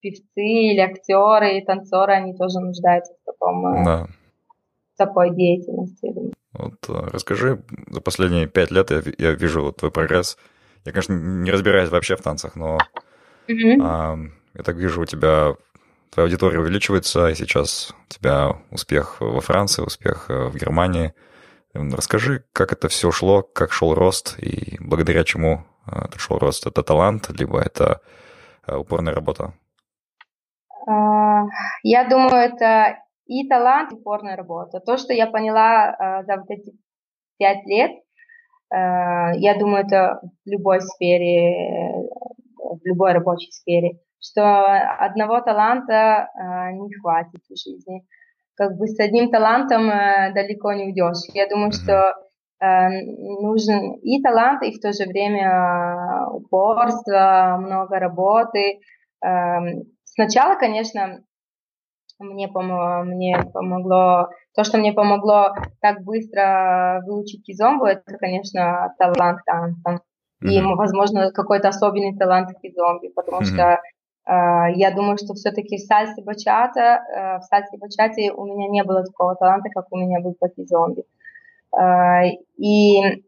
певцы 0.00 0.42
или 0.42 0.80
актеры 0.80 1.58
и 1.58 1.64
танцоры, 1.64 2.14
они 2.14 2.34
тоже 2.34 2.60
нуждаются 2.60 3.12
в 3.12 3.24
таком 3.24 3.66
э, 3.66 3.84
да. 3.84 4.06
в 4.94 4.96
такой 4.96 5.34
деятельности. 5.34 6.12
Вот 6.52 6.74
э, 6.88 7.08
расскажи, 7.12 7.62
за 7.88 8.00
последние 8.00 8.46
пять 8.46 8.70
лет 8.70 8.90
я, 8.90 9.02
я 9.18 9.32
вижу 9.32 9.72
твой 9.72 9.90
прогресс. 9.90 10.36
Я, 10.84 10.92
конечно, 10.92 11.12
не 11.12 11.50
разбираюсь 11.50 11.90
вообще 11.90 12.16
в 12.16 12.22
танцах, 12.22 12.56
но 12.56 12.78
mm-hmm. 13.48 13.80
а, 13.82 14.16
я 14.54 14.62
так 14.62 14.76
вижу, 14.76 15.02
у 15.02 15.06
тебя 15.06 15.54
твоя 16.10 16.26
аудитория 16.26 16.58
увеличивается, 16.58 17.28
и 17.28 17.34
сейчас 17.34 17.94
у 18.08 18.12
тебя 18.12 18.56
успех 18.70 19.20
во 19.20 19.40
Франции, 19.40 19.82
успех 19.82 20.26
э, 20.28 20.48
в 20.48 20.56
Германии. 20.56 21.14
Расскажи, 21.72 22.44
как 22.52 22.72
это 22.72 22.88
все 22.88 23.12
шло, 23.12 23.42
как 23.42 23.72
шел 23.72 23.94
рост, 23.94 24.36
и 24.38 24.76
благодаря 24.80 25.22
чему 25.22 25.64
это 25.86 26.18
шел 26.18 26.38
рост. 26.38 26.66
Это 26.66 26.82
талант, 26.82 27.30
либо 27.30 27.60
это 27.60 28.00
упорная 28.66 29.14
работа? 29.14 29.54
А, 30.88 31.44
я 31.84 32.08
думаю, 32.08 32.34
это 32.34 32.98
и 33.26 33.48
талант, 33.48 33.92
и 33.92 33.94
упорная 33.94 34.36
работа. 34.36 34.80
То, 34.80 34.96
что 34.96 35.12
я 35.12 35.28
поняла 35.28 36.22
за 36.26 36.38
вот 36.38 36.50
эти 36.50 36.72
пять 37.38 37.64
лет, 37.66 37.92
я 38.72 39.56
думаю, 39.58 39.86
это 39.86 40.20
в 40.44 40.50
любой 40.50 40.80
сфере, 40.80 42.08
в 42.56 42.80
любой 42.84 43.12
рабочей 43.12 43.52
сфере, 43.52 44.00
что 44.20 44.64
одного 44.98 45.40
таланта 45.40 46.28
не 46.72 46.94
хватит 47.00 47.42
в 47.48 47.56
жизни. 47.56 48.02
Как 48.54 48.76
бы 48.76 48.86
с 48.86 49.00
одним 49.00 49.30
талантом 49.30 49.88
далеко 50.34 50.72
не 50.72 50.84
уйдешь. 50.84 51.32
Я 51.34 51.48
думаю, 51.48 51.72
что 51.72 52.14
нужен 52.60 53.94
и 54.02 54.22
талант, 54.22 54.62
и 54.62 54.72
в 54.72 54.80
то 54.80 54.92
же 54.92 55.06
время 55.06 56.26
упорство, 56.30 57.56
много 57.58 57.98
работы, 57.98 58.80
Сначала, 60.20 60.56
конечно, 60.56 61.22
мне, 62.18 62.48
пом- 62.48 63.04
мне 63.04 63.42
помогло, 63.54 64.28
то, 64.54 64.64
что 64.64 64.78
мне 64.78 64.92
помогло 64.92 65.54
так 65.80 66.02
быстро 66.02 67.00
выучить 67.06 67.44
кизомбу, 67.44 67.86
это, 67.86 68.18
конечно, 68.18 68.94
талант 68.98 69.40
танцам. 69.46 70.00
Mm-hmm. 70.42 70.48
И, 70.48 70.62
возможно, 70.74 71.30
какой-то 71.32 71.68
особенный 71.68 72.16
талант 72.18 72.50
кизомби, 72.60 73.08
потому 73.14 73.42
mm-hmm. 73.42 73.44
что 73.44 73.62
э, 73.62 73.80
я 74.32 74.92
думаю, 74.94 75.18
что 75.18 75.34
все-таки 75.34 75.76
в 75.76 75.80
сальсе 75.80 76.22
бачата, 76.22 76.80
э, 76.80 77.38
в 77.38 77.42
сальсе 77.44 77.76
бачате 77.78 78.32
у 78.32 78.44
меня 78.44 78.68
не 78.68 78.84
было 78.84 79.04
такого 79.04 79.34
таланта, 79.34 79.70
как 79.70 79.86
у 79.90 79.96
меня 79.96 80.20
был 80.20 80.34
по 80.34 80.48
кизомби. 80.48 81.04
Э, 81.76 82.26
и 82.56 83.24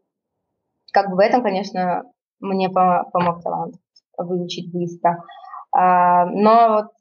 как 0.93 1.09
бы 1.09 1.15
в 1.17 1.19
этом, 1.19 1.43
конечно, 1.43 2.03
мне 2.39 2.69
помог 2.69 3.43
талант 3.43 3.75
выучить 4.17 4.71
быстро. 4.71 5.23
Но 5.75 6.67
вот 6.69 6.91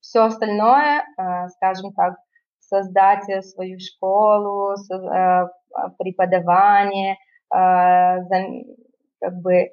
все 0.00 0.26
остальное, 0.26 1.04
скажем 1.56 1.92
так, 1.92 2.14
создать 2.60 3.24
свою 3.46 3.80
школу, 3.80 4.76
преподавание, 5.98 7.16
как 7.48 9.34
бы, 9.40 9.70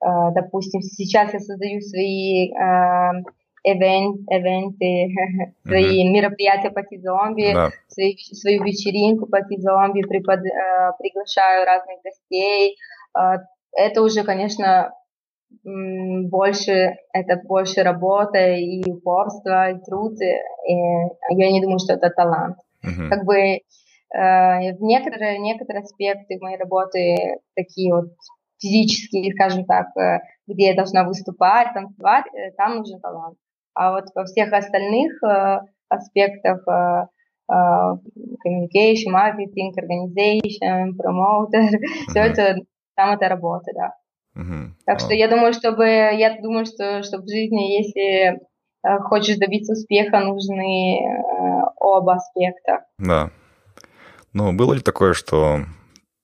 допустим, 0.00 0.80
сейчас 0.82 1.32
я 1.32 1.40
создаю 1.40 1.80
свои 1.80 2.52
event, 3.66 4.18
ивенты, 4.30 5.14
свои 5.66 6.06
mm-hmm. 6.06 6.12
мероприятия 6.12 6.70
по 6.70 6.82
зомби, 6.82 7.52
да. 7.52 7.70
свою, 7.88 8.14
свою 8.18 8.64
вечеринку 8.64 9.26
по 9.26 9.38
зомби, 9.40 10.02
препод, 10.02 10.40
приглашаю 10.98 11.66
разных 11.66 11.98
гостей. 12.02 12.76
Это 13.72 14.02
уже, 14.02 14.24
конечно, 14.24 14.92
больше, 15.64 16.96
это 17.12 17.40
больше 17.44 17.82
работа 17.82 18.38
и 18.38 18.82
упорство, 18.90 19.70
и 19.70 19.80
труд. 19.84 20.14
И 20.20 20.72
я 20.72 21.50
не 21.50 21.60
думаю, 21.60 21.78
что 21.78 21.94
это 21.94 22.10
талант. 22.10 22.56
Uh-huh. 22.84 23.08
Как 23.08 23.24
бы 23.24 23.34
э, 23.36 23.60
в 24.12 24.82
некоторые, 24.82 25.38
некоторые 25.38 25.82
аспекты 25.82 26.38
моей 26.40 26.58
работы 26.58 27.40
такие 27.54 27.94
вот 27.94 28.10
физические, 28.60 29.32
скажем 29.32 29.64
так, 29.64 29.86
э, 29.96 30.20
где 30.46 30.68
я 30.68 30.74
должна 30.74 31.04
выступать, 31.04 31.72
танцевать, 31.74 32.26
э, 32.34 32.50
там 32.56 32.78
нужен 32.78 33.00
талант. 33.00 33.36
А 33.74 33.92
вот 33.92 34.06
во 34.14 34.24
всех 34.24 34.52
остальных 34.52 35.22
э, 35.22 35.60
аспектах 35.88 36.64
communication, 37.50 39.10
marketing, 39.10 39.72
organization, 39.72 40.92
promoter, 40.98 41.62
uh-huh. 41.72 42.10
все 42.10 42.20
это, 42.20 42.56
там 42.94 43.14
это 43.14 43.28
работа, 43.28 43.72
да. 43.74 43.94
Угу. 44.34 44.74
Так 44.84 45.00
что 45.00 45.14
я 45.14 45.28
думаю, 45.28 45.54
чтобы 45.54 45.86
я 45.86 46.38
думаю, 46.42 46.66
что 46.66 47.02
чтобы 47.02 47.24
в 47.24 47.28
жизни, 47.28 47.78
если 47.78 48.40
хочешь 49.08 49.38
добиться 49.38 49.72
успеха, 49.72 50.20
нужны 50.20 51.00
оба 51.80 52.16
аспекта. 52.16 52.84
Да. 52.98 53.30
Ну, 54.34 54.52
было 54.52 54.74
ли 54.74 54.80
такое, 54.80 55.14
что 55.14 55.60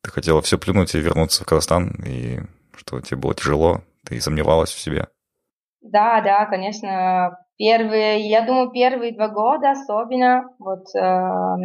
ты 0.05 0.11
хотела 0.11 0.43
все 0.43 0.59
плюнуть 0.59 0.95
и 0.95 1.01
вернуться 1.01 1.43
в 1.43 1.47
Казахстан, 1.47 1.91
и 2.07 2.41
что 2.77 3.01
тебе 3.01 3.17
было 3.17 3.35
тяжело, 3.35 3.81
ты 4.07 4.21
сомневалась 4.21 4.71
в 4.71 4.79
себе? 4.79 5.09
Да, 5.81 6.21
да, 6.21 6.45
конечно. 6.45 7.39
Первые, 7.57 8.29
я 8.29 8.45
думаю, 8.45 8.71
первые 8.71 9.15
два 9.15 9.29
года 9.29 9.71
особенно, 9.71 10.45
вот 10.59 10.85
э, 10.95 11.57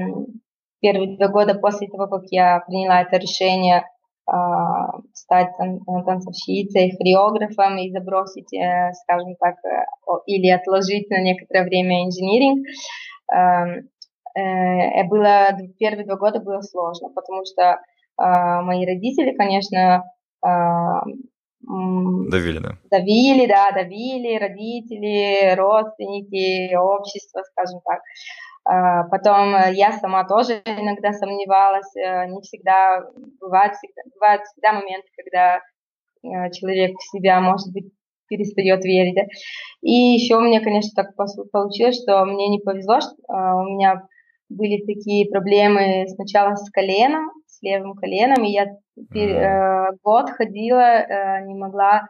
первые 0.80 1.18
два 1.18 1.28
года 1.28 1.56
после 1.56 1.88
того, 1.88 2.08
как 2.08 2.24
я 2.30 2.60
приняла 2.62 3.02
это 3.02 3.18
решение 3.18 3.86
а, 4.26 5.00
стать 5.14 5.50
танцовщицей, 6.06 6.96
хореографом 6.96 7.78
и 7.80 7.92
забросить, 7.92 8.54
э, 8.54 8.92
скажем 9.04 9.36
так, 9.40 9.56
э, 9.66 9.86
или 10.28 10.50
отложить 10.50 11.10
на 11.10 11.20
некоторое 11.22 11.64
время 11.64 12.06
инжиниринг. 12.06 12.68
Эм, 13.34 13.90
э, 14.38 15.04
было, 15.06 15.58
первые 15.80 16.06
два 16.06 16.18
года 16.18 16.40
было 16.40 16.62
сложно, 16.62 17.10
потому 17.10 17.44
что 17.46 17.80
мои 18.20 18.86
родители, 18.86 19.36
конечно, 19.36 20.04
а, 20.42 21.02
Давили, 21.62 22.60
да? 22.60 22.78
Давили, 22.90 23.46
да, 23.46 23.72
давили, 23.72 24.40
родители, 24.40 25.56
родственники, 25.56 26.74
общество, 26.76 27.44
скажем 27.52 27.82
так. 27.86 28.00
А, 28.66 29.04
потом 29.06 29.56
э, 29.56 29.74
я 29.74 29.92
сама 29.92 30.26
тоже 30.26 30.62
иногда 30.66 31.12
сомневалась, 31.12 31.96
э, 31.96 32.28
не 32.28 32.42
всегда, 32.42 33.04
бывают 33.40 33.76
всегда, 33.76 34.02
бывают 34.14 34.44
всегда 34.44 34.74
моменты, 34.74 35.08
когда 35.18 35.58
э, 36.24 36.52
человек 36.52 36.98
в 36.98 37.12
себя, 37.12 37.42
может 37.42 37.72
быть, 37.74 37.92
перестает 38.28 38.84
верить. 38.86 39.16
Да? 39.16 39.24
И 39.82 39.92
еще 39.92 40.38
у 40.38 40.42
меня, 40.42 40.62
конечно, 40.62 40.92
так 40.96 41.16
получилось, 41.52 42.02
что 42.02 42.24
мне 42.26 42.48
не 42.50 42.60
повезло, 42.60 43.02
что 43.02 43.16
у 43.28 43.64
меня 43.64 44.08
были 44.50 44.86
такие 44.86 45.30
проблемы 45.30 46.06
сначала 46.08 46.56
с 46.56 46.70
коленом, 46.70 47.32
с 47.60 47.64
левым 47.64 47.94
коленом, 47.96 48.44
и 48.44 48.52
я 48.52 48.66
год 50.04 50.30
ходила, 50.32 51.42
не 51.46 51.56
могла 51.56 52.08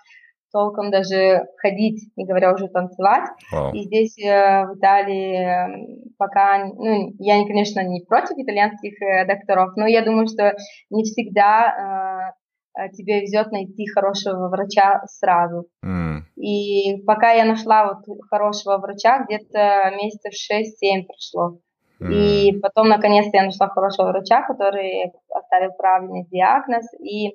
толком 0.51 0.91
даже 0.91 1.45
ходить, 1.57 2.11
не 2.15 2.25
говоря 2.25 2.53
уже 2.53 2.67
танцевать. 2.67 3.29
Wow. 3.53 3.71
И 3.73 3.83
здесь 3.83 4.17
э, 4.19 4.65
в 4.65 4.77
Италии 4.77 6.11
пока, 6.17 6.65
ну, 6.65 7.13
я, 7.19 7.45
конечно, 7.45 7.81
не 7.81 8.01
против 8.01 8.37
итальянских 8.37 9.01
э, 9.01 9.25
докторов, 9.25 9.75
но 9.75 9.85
я 9.85 10.03
думаю, 10.03 10.27
что 10.27 10.55
не 10.89 11.03
всегда 11.03 12.33
э, 12.75 12.89
тебе 12.91 13.21
везет 13.21 13.51
найти 13.51 13.87
хорошего 13.87 14.49
врача 14.49 15.01
сразу. 15.07 15.67
Mm. 15.85 16.21
И 16.37 17.01
пока 17.05 17.31
я 17.31 17.45
нашла 17.45 17.93
вот 17.93 18.17
хорошего 18.29 18.77
врача, 18.77 19.25
где-то 19.25 19.91
месяцев 19.95 20.33
6-7 20.33 21.05
прошло. 21.05 21.59
Mm. 22.01 22.13
И 22.13 22.59
потом, 22.59 22.89
наконец-то, 22.89 23.37
я 23.37 23.45
нашла 23.45 23.67
хорошего 23.67 24.07
врача, 24.07 24.41
который 24.43 25.11
оставил 25.29 25.71
правильный 25.73 26.25
диагноз, 26.29 26.85
и 26.99 27.29
э, 27.29 27.31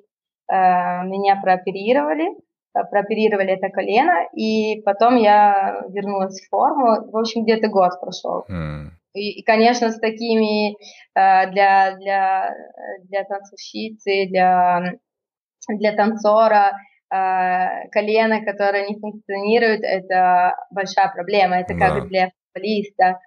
меня 0.47 1.39
прооперировали. 1.41 2.29
Э, 2.75 2.83
прооперировали 2.89 3.53
это 3.53 3.69
колено, 3.69 4.27
и 4.35 4.81
потом 4.81 5.15
я 5.15 5.81
вернулась 5.89 6.41
в 6.41 6.49
форму. 6.49 7.09
В 7.11 7.17
общем, 7.17 7.43
где-то 7.43 7.69
год 7.69 7.91
прошел. 8.01 8.45
Mm. 8.49 8.89
И, 9.13 9.39
и, 9.39 9.43
конечно, 9.43 9.91
с 9.91 9.99
такими 9.99 10.73
э, 10.73 11.51
для, 11.51 11.95
для, 11.95 12.53
для 13.03 13.23
танцовщицы, 13.23 14.27
для, 14.27 14.93
для 15.69 15.93
танцора 15.93 16.73
э, 17.09 17.87
колено, 17.91 18.43
которое 18.43 18.87
не 18.87 18.99
функционирует, 18.99 19.81
это 19.83 20.55
большая 20.71 21.11
проблема. 21.13 21.57
Это 21.57 21.73
да. 21.77 21.89
как 21.89 22.07
для 22.09 22.31
футболиста. 22.53 23.19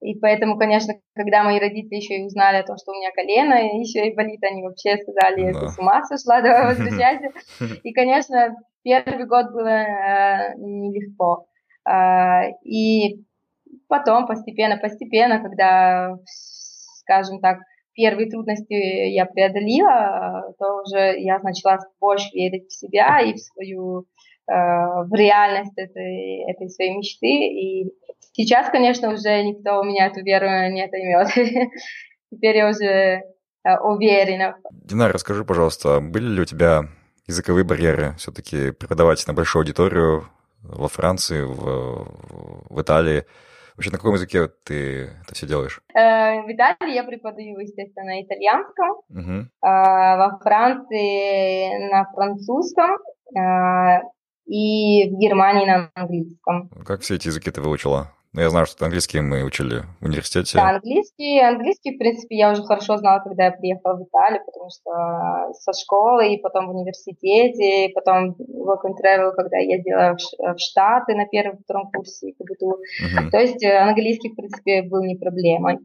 И 0.00 0.18
поэтому, 0.18 0.58
конечно, 0.58 0.94
когда 1.14 1.44
мои 1.44 1.58
родители 1.58 1.96
еще 1.96 2.16
и 2.16 2.24
узнали 2.24 2.56
о 2.56 2.66
том, 2.66 2.76
что 2.76 2.92
у 2.92 2.94
меня 2.94 3.10
колено 3.12 3.78
еще 3.78 4.06
и 4.06 4.14
болит, 4.14 4.42
они 4.42 4.62
вообще 4.62 4.98
сказали, 4.98 5.52
да. 5.52 5.60
ты 5.60 5.68
с 5.68 5.78
ума 5.78 6.04
сошла, 6.04 6.42
давай 6.42 6.66
возвращайся. 6.74 7.32
И, 7.82 7.92
конечно, 7.92 8.54
Первый 8.84 9.26
год 9.26 9.50
было 9.52 9.68
э, 9.68 10.54
нелегко. 10.58 11.46
Э, 11.88 12.50
и 12.62 13.24
потом 13.88 14.26
постепенно, 14.26 14.76
постепенно, 14.76 15.40
когда, 15.40 16.18
скажем 16.26 17.40
так, 17.40 17.60
первые 17.94 18.30
трудности 18.30 18.74
я 18.74 19.24
преодолела, 19.24 20.52
то 20.58 20.82
уже 20.82 21.18
я 21.18 21.38
начала 21.38 21.78
больше 21.98 22.28
верить 22.34 22.68
в 22.68 22.78
себя 22.78 23.20
и 23.22 23.32
в 23.32 23.38
свою 23.38 24.00
э, 24.00 24.52
в 24.52 25.14
реальность 25.14 25.78
этой, 25.78 26.50
этой 26.50 26.68
своей 26.68 26.94
мечты. 26.94 27.26
И 27.26 27.90
сейчас, 28.34 28.68
конечно, 28.70 29.12
уже 29.12 29.42
никто 29.42 29.80
у 29.80 29.84
меня 29.84 30.06
эту 30.06 30.22
веру 30.22 30.46
не 30.72 30.84
отоймет. 30.84 31.28
Теперь 32.30 32.56
я 32.56 32.68
уже 32.68 32.84
э, 32.84 33.22
уверена. 33.82 34.56
Дина, 34.70 35.08
расскажи, 35.08 35.44
пожалуйста, 35.44 36.00
были 36.00 36.28
ли 36.28 36.40
у 36.42 36.44
тебя 36.44 36.84
языковые 37.26 37.64
барьеры 37.64 38.14
все-таки 38.18 38.72
преподавать 38.72 39.26
на 39.26 39.34
большую 39.34 39.60
аудиторию 39.60 40.28
во 40.62 40.88
Франции, 40.88 41.42
в, 41.42 42.08
в 42.68 42.82
Италии. 42.82 43.24
Вообще, 43.76 43.90
на 43.90 43.98
каком 43.98 44.14
языке 44.14 44.48
ты 44.64 45.10
это 45.24 45.34
все 45.34 45.46
делаешь? 45.46 45.80
Э, 45.94 46.42
в 46.42 46.52
Италии 46.52 46.94
я 46.94 47.04
преподаю, 47.04 47.58
естественно, 47.60 48.06
на 48.06 48.22
итальянском, 48.22 48.90
угу. 49.08 49.48
во 49.60 50.38
Франции 50.42 51.90
на 51.90 52.04
французском 52.12 52.98
и 54.46 55.10
в 55.10 55.18
Германии 55.18 55.66
на 55.66 55.90
английском. 55.94 56.68
Как 56.84 57.00
все 57.00 57.16
эти 57.16 57.28
языки 57.28 57.50
ты 57.50 57.60
выучила? 57.60 58.12
Ну, 58.34 58.40
я 58.40 58.50
знаю, 58.50 58.66
что 58.66 58.84
английский 58.84 59.20
мы 59.20 59.44
учили 59.44 59.84
в 60.00 60.06
университете. 60.06 60.58
Да, 60.58 60.70
английский, 60.70 61.38
английский, 61.38 61.94
в 61.94 61.98
принципе, 61.98 62.36
я 62.36 62.50
уже 62.50 62.64
хорошо 62.64 62.96
знала, 62.96 63.20
когда 63.20 63.44
я 63.44 63.52
приехала 63.52 63.94
в 63.94 64.02
Италию, 64.02 64.42
потому 64.44 64.70
что 64.70 65.52
со 65.60 65.72
школы, 65.72 66.34
и 66.34 66.42
потом 66.42 66.66
в 66.66 66.70
университете, 66.74 67.86
и 67.86 67.92
потом 67.92 68.30
work 68.32 68.82
and 68.86 68.96
travel, 69.00 69.30
когда 69.36 69.58
я 69.58 69.76
ездила 69.76 70.16
в 70.16 70.58
Штаты 70.58 71.14
на 71.14 71.26
первом, 71.26 71.58
втором 71.58 71.92
курсе 71.92 72.32
КБТУ. 72.32 72.70
Uh-huh. 72.72 73.30
То 73.30 73.38
есть 73.38 73.62
э, 73.62 73.78
английский, 73.78 74.30
в 74.30 74.34
принципе, 74.34 74.82
был 74.82 75.04
не 75.04 75.14
проблемой. 75.14 75.78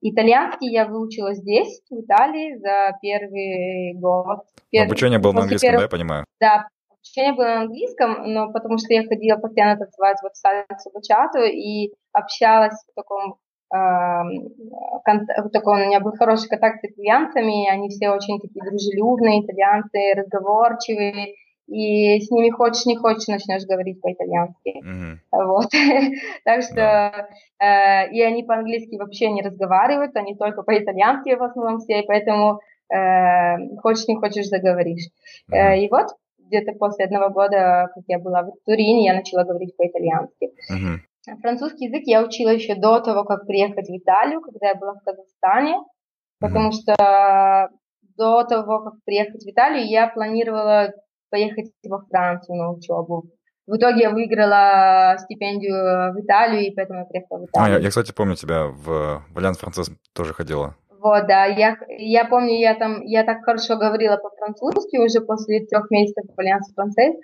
Итальянский 0.00 0.70
я 0.70 0.84
выучила 0.84 1.32
здесь, 1.34 1.80
в 1.88 2.00
Италии, 2.02 2.58
за 2.58 2.92
первый 3.00 3.94
год. 3.94 4.40
Пер... 4.70 4.84
Обучение 4.84 5.18
было 5.18 5.32
на 5.32 5.40
английском, 5.40 5.70
первого... 5.70 5.88
да, 5.88 5.96
я 5.96 5.98
понимаю? 5.98 6.24
Да, 6.38 6.68
Обучение 7.08 7.32
было 7.32 7.46
на 7.46 7.60
английском, 7.62 8.32
но 8.32 8.52
потому 8.52 8.78
что 8.78 8.92
я 8.92 9.04
ходила 9.04 9.36
постоянно 9.36 9.78
танцевать 9.78 10.18
вот 10.22 10.32
в 10.32 10.36
сальсу 10.36 10.90
бачату 10.92 11.38
и 11.40 11.92
общалась 12.12 12.84
в 12.90 12.94
таком 12.94 13.36
в 13.70 15.50
таком, 15.52 15.78
у 15.78 15.84
меня 15.84 16.00
был 16.00 16.12
хороший 16.12 16.48
контакт 16.48 16.80
с 16.80 16.88
итальянцами, 16.88 17.68
они 17.68 17.90
все 17.90 18.08
очень 18.08 18.40
такие 18.40 18.64
дружелюбные, 18.64 19.42
итальянцы, 19.42 20.14
разговорчивые, 20.16 21.34
и 21.66 22.18
с 22.18 22.30
ними 22.30 22.48
хочешь 22.48 22.86
не 22.86 22.96
хочешь 22.96 23.26
начнешь 23.26 23.66
говорить 23.66 24.00
по-итальянски. 24.00 24.82
Mm-hmm. 24.82 25.44
Вот. 25.44 25.66
так 26.44 26.62
что 26.62 27.28
э, 27.60 28.10
и 28.10 28.22
они 28.22 28.42
по-английски 28.42 28.96
вообще 28.96 29.30
не 29.30 29.42
разговаривают, 29.42 30.16
они 30.16 30.34
только 30.34 30.62
по-итальянски 30.62 31.34
в 31.34 31.42
основном 31.42 31.78
все, 31.80 32.00
и 32.00 32.06
поэтому 32.06 32.60
э, 32.90 33.76
хочешь 33.82 34.08
не 34.08 34.16
хочешь 34.16 34.48
заговоришь. 34.48 35.08
Mm-hmm. 35.50 35.56
Э, 35.56 35.78
и 35.78 35.90
вот 35.90 36.06
где-то 36.48 36.72
после 36.72 37.04
одного 37.04 37.30
года, 37.30 37.88
как 37.94 38.04
я 38.08 38.18
была 38.18 38.42
в 38.42 38.52
Турине, 38.66 39.06
я 39.06 39.14
начала 39.14 39.44
говорить 39.44 39.76
по-итальянски. 39.76 40.50
Uh-huh. 40.72 41.36
Французский 41.40 41.86
язык 41.86 42.02
я 42.06 42.24
учила 42.24 42.50
еще 42.50 42.74
до 42.74 43.00
того, 43.00 43.24
как 43.24 43.46
приехать 43.46 43.88
в 43.88 43.96
Италию, 43.96 44.40
когда 44.40 44.68
я 44.68 44.74
была 44.74 44.94
в 44.94 45.04
Казахстане, 45.04 45.76
uh-huh. 45.76 46.40
потому 46.40 46.72
что 46.72 47.70
до 48.16 48.44
того, 48.44 48.80
как 48.80 48.94
приехать 49.04 49.44
в 49.44 49.48
Италию, 49.48 49.86
я 49.86 50.08
планировала 50.08 50.92
поехать 51.30 51.70
во 51.86 52.00
Францию 52.06 52.56
на 52.56 52.72
учебу. 52.72 53.24
В 53.66 53.76
итоге 53.76 54.00
я 54.00 54.10
выиграла 54.10 55.16
стипендию 55.18 56.14
в 56.14 56.20
Италию, 56.20 56.62
и 56.62 56.74
поэтому 56.74 57.00
я 57.00 57.04
приехала 57.04 57.38
в 57.38 57.44
Италию. 57.44 57.76
А, 57.76 57.78
я, 57.78 57.84
я 57.84 57.88
кстати, 57.90 58.12
помню 58.12 58.34
тебя 58.34 58.64
в, 58.64 59.22
Alliance 59.36 59.58
Française 59.58 59.90
тоже 60.14 60.32
ходила. 60.32 60.74
Вот, 61.00 61.26
да, 61.26 61.44
я, 61.44 61.76
я 61.98 62.24
помню, 62.24 62.58
я 62.58 62.74
там, 62.74 63.02
я 63.02 63.22
так 63.22 63.44
хорошо 63.44 63.76
говорила 63.76 64.16
по-французски 64.16 64.96
уже 64.96 65.20
после 65.20 65.64
трех 65.66 65.90
месяцев 65.90 66.24
в 66.26 66.40
Alliance 66.40 66.72
Française, 66.74 67.14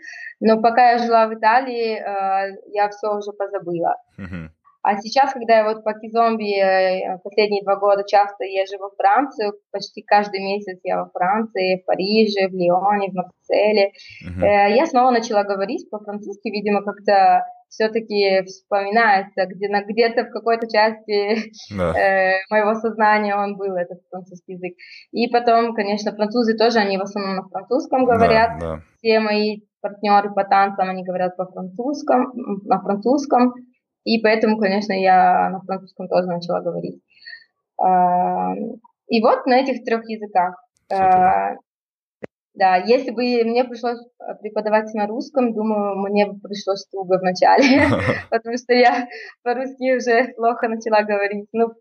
но 0.41 0.61
пока 0.61 0.93
я 0.93 0.99
жила 0.99 1.27
в 1.27 1.35
Италии, 1.35 1.97
э, 1.97 2.57
я 2.73 2.89
все 2.91 3.17
уже 3.17 3.33
позабыла. 3.33 3.97
А 4.87 4.99
сейчас, 4.99 5.33
когда 5.33 5.57
я 5.57 5.65
вот 5.65 5.83
по 5.83 5.95
Кизомби 5.95 6.61
э, 6.61 7.19
последние 7.25 7.63
два 7.65 7.77
года 7.77 8.05
часто 8.07 8.45
езжу 8.45 8.79
во 8.79 8.91
Францию, 8.91 9.55
почти 9.73 10.03
каждый 10.03 10.41
месяц 10.41 10.79
я 10.85 10.99
во 10.99 11.09
Франции, 11.09 11.81
в 11.81 11.87
Париже, 11.87 12.49
в 12.49 12.53
Лионе, 12.53 13.11
в 13.11 13.15
Марселе, 13.15 13.93
uh-huh. 14.29 14.77
я 14.77 14.85
снова 14.85 15.11
начала 15.11 15.43
говорить 15.43 15.89
по-французски, 15.89 16.49
видимо, 16.49 16.83
как-то 16.83 17.47
все-таки 17.75 18.43
вспоминается, 18.45 19.47
где, 19.47 19.69
на, 19.69 19.83
где-то 19.83 20.25
в 20.25 20.31
какой-то 20.31 20.67
части 20.69 21.51
да. 21.77 21.93
э, 21.93 22.41
моего 22.49 22.75
сознания 22.75 23.35
он 23.35 23.57
был, 23.57 23.75
этот 23.77 23.99
французский 24.11 24.53
язык. 24.53 24.75
И 25.13 25.29
потом, 25.29 25.75
конечно, 25.75 26.15
французы 26.15 26.57
тоже, 26.57 26.79
они 26.79 26.99
в 26.99 27.03
основном 27.03 27.37
на 27.37 27.49
французском 27.49 28.05
говорят. 28.05 28.59
Да, 28.61 28.77
да. 28.77 28.83
Все 28.99 29.21
мои 29.21 29.63
партнеры 29.81 30.33
по 30.33 30.45
танцам, 30.45 30.89
они 30.89 31.05
говорят 31.05 31.37
по 31.37 31.47
французском, 31.47 32.33
на 32.65 32.81
французском. 32.81 33.53
И 34.05 34.21
поэтому, 34.23 34.59
конечно, 34.59 34.93
я 34.93 35.51
на 35.51 35.61
французском 35.61 36.09
тоже 36.09 36.29
начала 36.29 36.61
говорить. 36.61 37.01
А, 37.81 38.55
и 39.09 39.21
вот 39.21 39.47
на 39.47 39.59
этих 39.59 39.85
трех 39.85 40.09
языках. 40.09 40.55
Супер. 40.91 41.59
Да, 42.55 42.77
если 42.77 43.11
бы 43.11 43.23
мне 43.45 43.65
пришлось 43.65 43.99
э, 43.99 44.35
преподавать 44.41 44.93
на 44.95 45.09
русском, 45.09 45.53
думаю, 45.53 45.97
мне 45.97 46.27
бы 46.27 46.39
пришлось 46.39 46.87
туго 46.87 47.19
вначале, 47.19 47.89
потому 48.31 48.57
что 48.57 48.73
я 48.73 49.09
по-русски 49.43 49.97
уже 49.97 50.33
плохо 50.35 50.69
начала 50.69 51.03
говорить. 51.03 51.49
Ну, 51.53 51.73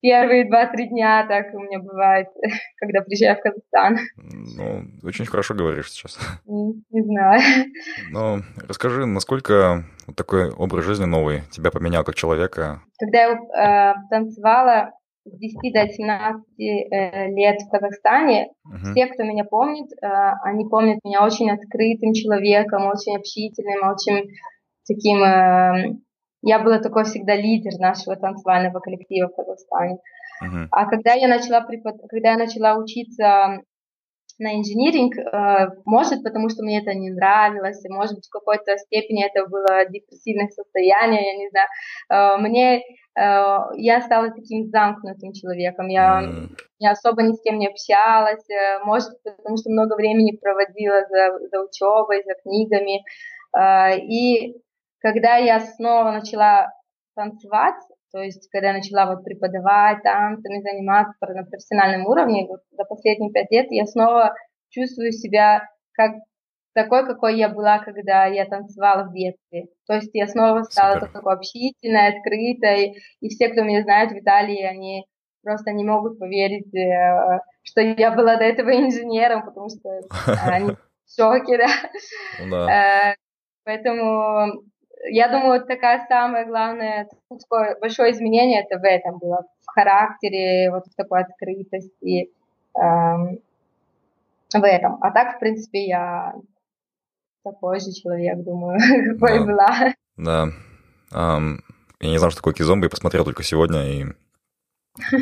первые 0.00 0.48
два-три 0.48 0.88
дня 0.88 1.26
так 1.26 1.52
у 1.54 1.58
меня 1.58 1.80
бывает, 1.80 2.28
когда 2.76 3.00
приезжаю 3.00 3.36
в 3.36 3.40
Казахстан. 3.40 3.98
Ну, 4.16 4.84
очень 5.02 5.26
хорошо 5.26 5.54
говоришь 5.54 5.90
сейчас. 5.90 6.16
Не, 6.46 6.74
не 6.90 7.02
знаю. 7.02 7.40
Ну, 8.10 8.42
расскажи, 8.68 9.04
насколько 9.04 9.84
такой 10.16 10.50
образ 10.50 10.84
жизни 10.84 11.06
новый 11.06 11.42
тебя 11.50 11.72
поменял 11.72 12.04
как 12.04 12.14
человека? 12.14 12.82
Когда 13.00 13.18
я 13.18 13.32
э, 13.32 13.94
танцевала, 14.10 14.92
с 15.24 15.38
10 15.38 15.72
до 15.72 15.88
17 15.88 16.42
э, 16.58 17.28
лет 17.30 17.60
в 17.62 17.70
Казахстане. 17.70 18.50
Uh-huh. 18.66 18.90
Все, 18.92 19.06
кто 19.06 19.22
меня 19.22 19.44
помнит, 19.44 19.90
э, 19.92 20.06
они 20.42 20.68
помнят 20.68 20.98
меня 21.04 21.24
очень 21.24 21.50
открытым 21.50 22.12
человеком, 22.12 22.86
очень 22.86 23.16
общительным, 23.16 23.90
очень 23.90 24.28
таким... 24.86 25.22
Э, 25.22 25.96
я 26.44 26.58
была 26.58 26.80
такой 26.80 27.04
всегда 27.04 27.36
лидер 27.36 27.78
нашего 27.78 28.16
танцевального 28.16 28.80
коллектива 28.80 29.28
в 29.28 29.36
Казахстане. 29.36 29.98
Uh-huh. 30.42 30.66
А 30.72 30.86
когда 30.86 31.14
я 31.14 31.28
начала 31.28 31.60
препод... 31.60 31.94
когда 32.08 32.32
я 32.32 32.38
начала 32.38 32.76
учиться 32.76 33.62
на 34.38 34.58
инжиниринг, 34.58 35.16
э, 35.16 35.70
может, 35.84 36.22
потому 36.22 36.48
что 36.48 36.62
мне 36.62 36.80
это 36.80 36.94
не 36.94 37.10
нравилось, 37.10 37.82
может 37.88 38.14
быть, 38.14 38.26
в 38.26 38.30
какой-то 38.30 38.76
степени 38.78 39.24
это 39.24 39.46
было 39.46 39.84
депрессивное 39.86 40.48
состояние, 40.48 41.26
я 41.26 41.36
не 41.36 41.48
знаю. 41.50 41.68
Э, 42.08 42.40
мне, 42.40 42.78
э, 42.78 42.82
я 43.76 44.00
стала 44.02 44.30
таким 44.30 44.66
замкнутым 44.66 45.32
человеком, 45.32 45.88
я, 45.88 46.22
mm. 46.22 46.56
я 46.78 46.90
особо 46.92 47.22
ни 47.22 47.32
с 47.32 47.42
кем 47.42 47.58
не 47.58 47.68
общалась, 47.68 48.46
может, 48.84 49.10
потому 49.22 49.56
что 49.56 49.70
много 49.70 49.94
времени 49.96 50.36
проводила 50.36 51.02
за, 51.08 51.38
за 51.48 51.60
учебой, 51.62 52.22
за 52.24 52.34
книгами, 52.42 53.04
и 53.54 54.56
когда 55.00 55.36
я 55.36 55.60
снова 55.60 56.10
начала 56.10 56.72
танцевать, 57.14 57.74
то 58.12 58.20
есть, 58.20 58.48
когда 58.50 58.68
я 58.68 58.74
начала 58.74 59.06
вот 59.06 59.24
преподавать 59.24 60.02
танцами, 60.02 60.60
заниматься 60.60 61.26
на 61.26 61.44
профессиональном 61.44 62.06
уровне, 62.06 62.46
вот 62.46 62.60
за 62.70 62.84
последние 62.84 63.32
пять 63.32 63.50
лет 63.50 63.66
я 63.70 63.86
снова 63.86 64.34
чувствую 64.68 65.12
себя 65.12 65.68
как 65.92 66.12
такой, 66.74 67.06
какой 67.06 67.38
я 67.38 67.48
была, 67.48 67.78
когда 67.78 68.26
я 68.26 68.44
танцевала 68.44 69.04
в 69.04 69.14
детстве. 69.14 69.68
То 69.86 69.94
есть 69.94 70.10
я 70.12 70.26
снова 70.26 70.62
стала 70.62 70.94
Супер. 70.94 71.12
такой 71.12 71.34
общительной, 71.34 72.08
открытой, 72.08 72.96
и 73.20 73.28
все, 73.28 73.48
кто 73.48 73.62
меня 73.62 73.82
знает 73.82 74.12
в 74.12 74.18
Италии, 74.18 74.62
они 74.62 75.06
просто 75.42 75.72
не 75.72 75.84
могут 75.84 76.18
поверить, 76.18 76.74
э, 76.74 77.40
что 77.62 77.80
я 77.80 78.12
была 78.12 78.36
до 78.36 78.44
этого 78.44 78.70
инженером, 78.70 79.44
потому 79.44 79.68
что 79.68 80.00
они 80.50 80.72
в 80.72 81.14
шоке, 81.14 81.58
да. 81.58 81.68
Ну. 82.40 82.68
Э, 82.68 83.14
поэтому 83.64 84.64
я 85.04 85.28
думаю, 85.28 85.64
такая 85.64 86.06
самое 86.08 86.46
главное, 86.46 87.08
такое 87.28 87.76
большое 87.80 88.12
изменение 88.12 88.62
это 88.62 88.78
в 88.78 88.84
этом 88.84 89.18
было, 89.18 89.44
в 89.60 89.70
характере, 89.70 90.70
вот 90.70 90.86
в 90.86 90.94
такой 90.94 91.22
открытости, 91.22 92.30
эм, 92.76 93.40
в 94.54 94.64
этом. 94.64 94.98
А 95.00 95.10
так, 95.10 95.36
в 95.36 95.38
принципе, 95.40 95.86
я 95.86 96.34
такой 97.44 97.80
же 97.80 97.92
человек, 97.92 98.38
думаю, 98.38 98.78
какой 99.18 99.38
да. 99.38 99.44
была. 99.44 99.94
Да. 100.16 100.48
Um, 101.12 101.58
я 102.00 102.10
не 102.10 102.18
знал, 102.18 102.30
что 102.30 102.40
такое 102.40 102.54
кизомба, 102.54 102.86
я 102.86 102.90
посмотрел 102.90 103.24
только 103.24 103.42
сегодня, 103.42 103.86
и 103.86 104.06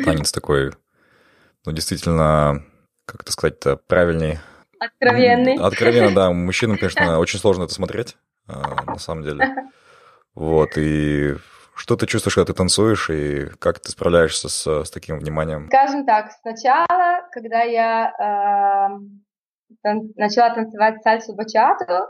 танец 0.03 0.31
такой, 0.31 0.71
ну, 1.65 1.71
действительно, 1.71 2.63
как 3.05 3.21
это 3.21 3.31
сказать-то, 3.31 3.77
правильней. 3.77 4.39
Откровенный. 4.79 5.57
Откровенно, 5.57 6.15
да. 6.15 6.31
Мужчинам, 6.31 6.77
конечно, 6.77 7.19
очень 7.19 7.39
сложно 7.39 7.63
это 7.63 7.73
смотреть. 7.73 8.17
А, 8.47 8.83
на 8.85 8.97
самом 8.97 9.23
деле. 9.23 9.55
Вот, 10.33 10.77
и 10.77 11.35
что 11.75 11.95
ты 11.95 12.05
чувствуешь, 12.05 12.35
когда 12.35 12.53
ты 12.53 12.57
танцуешь, 12.57 13.09
и 13.09 13.47
как 13.59 13.79
ты 13.79 13.89
справляешься 13.89 14.49
с, 14.49 14.83
с 14.83 14.91
таким 14.91 15.17
вниманием? 15.19 15.67
Скажем 15.67 16.05
так, 16.05 16.31
сначала, 16.41 17.27
когда 17.31 17.63
я 17.63 18.11
э, 18.19 19.83
тан- 19.83 20.13
начала 20.15 20.53
танцевать 20.53 21.01
сальсу 21.01 21.33
бачату, 21.33 22.07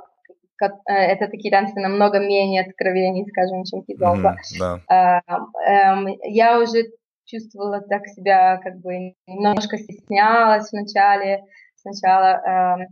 э, 0.62 0.94
это 0.94 1.28
такие 1.28 1.52
танцы 1.52 1.80
намного 1.80 2.20
менее 2.20 2.64
откровеннее, 2.64 3.26
скажем, 3.28 3.64
чем 3.64 3.84
кизомба, 3.84 4.36
mm, 4.54 4.60
да. 4.60 5.22
э, 5.26 5.72
э, 5.72 6.18
я 6.30 6.60
уже 6.60 6.84
чувствовала 7.26 7.82
так 7.82 8.08
себя, 8.08 8.58
как 8.58 8.78
бы 8.82 9.14
немножко 9.26 9.78
стеснялась 9.78 10.70
вначале, 10.72 11.44
сначала, 11.76 12.78
э, 12.78 12.86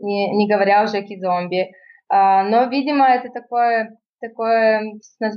не, 0.00 0.36
не 0.36 0.48
говоря 0.48 0.82
уже 0.82 0.98
о 0.98 1.02
кизомбе. 1.02 1.62
А, 1.64 1.81
но, 2.10 2.64
видимо, 2.68 3.06
это 3.08 3.30
такое, 3.30 3.96
такое, 4.20 4.94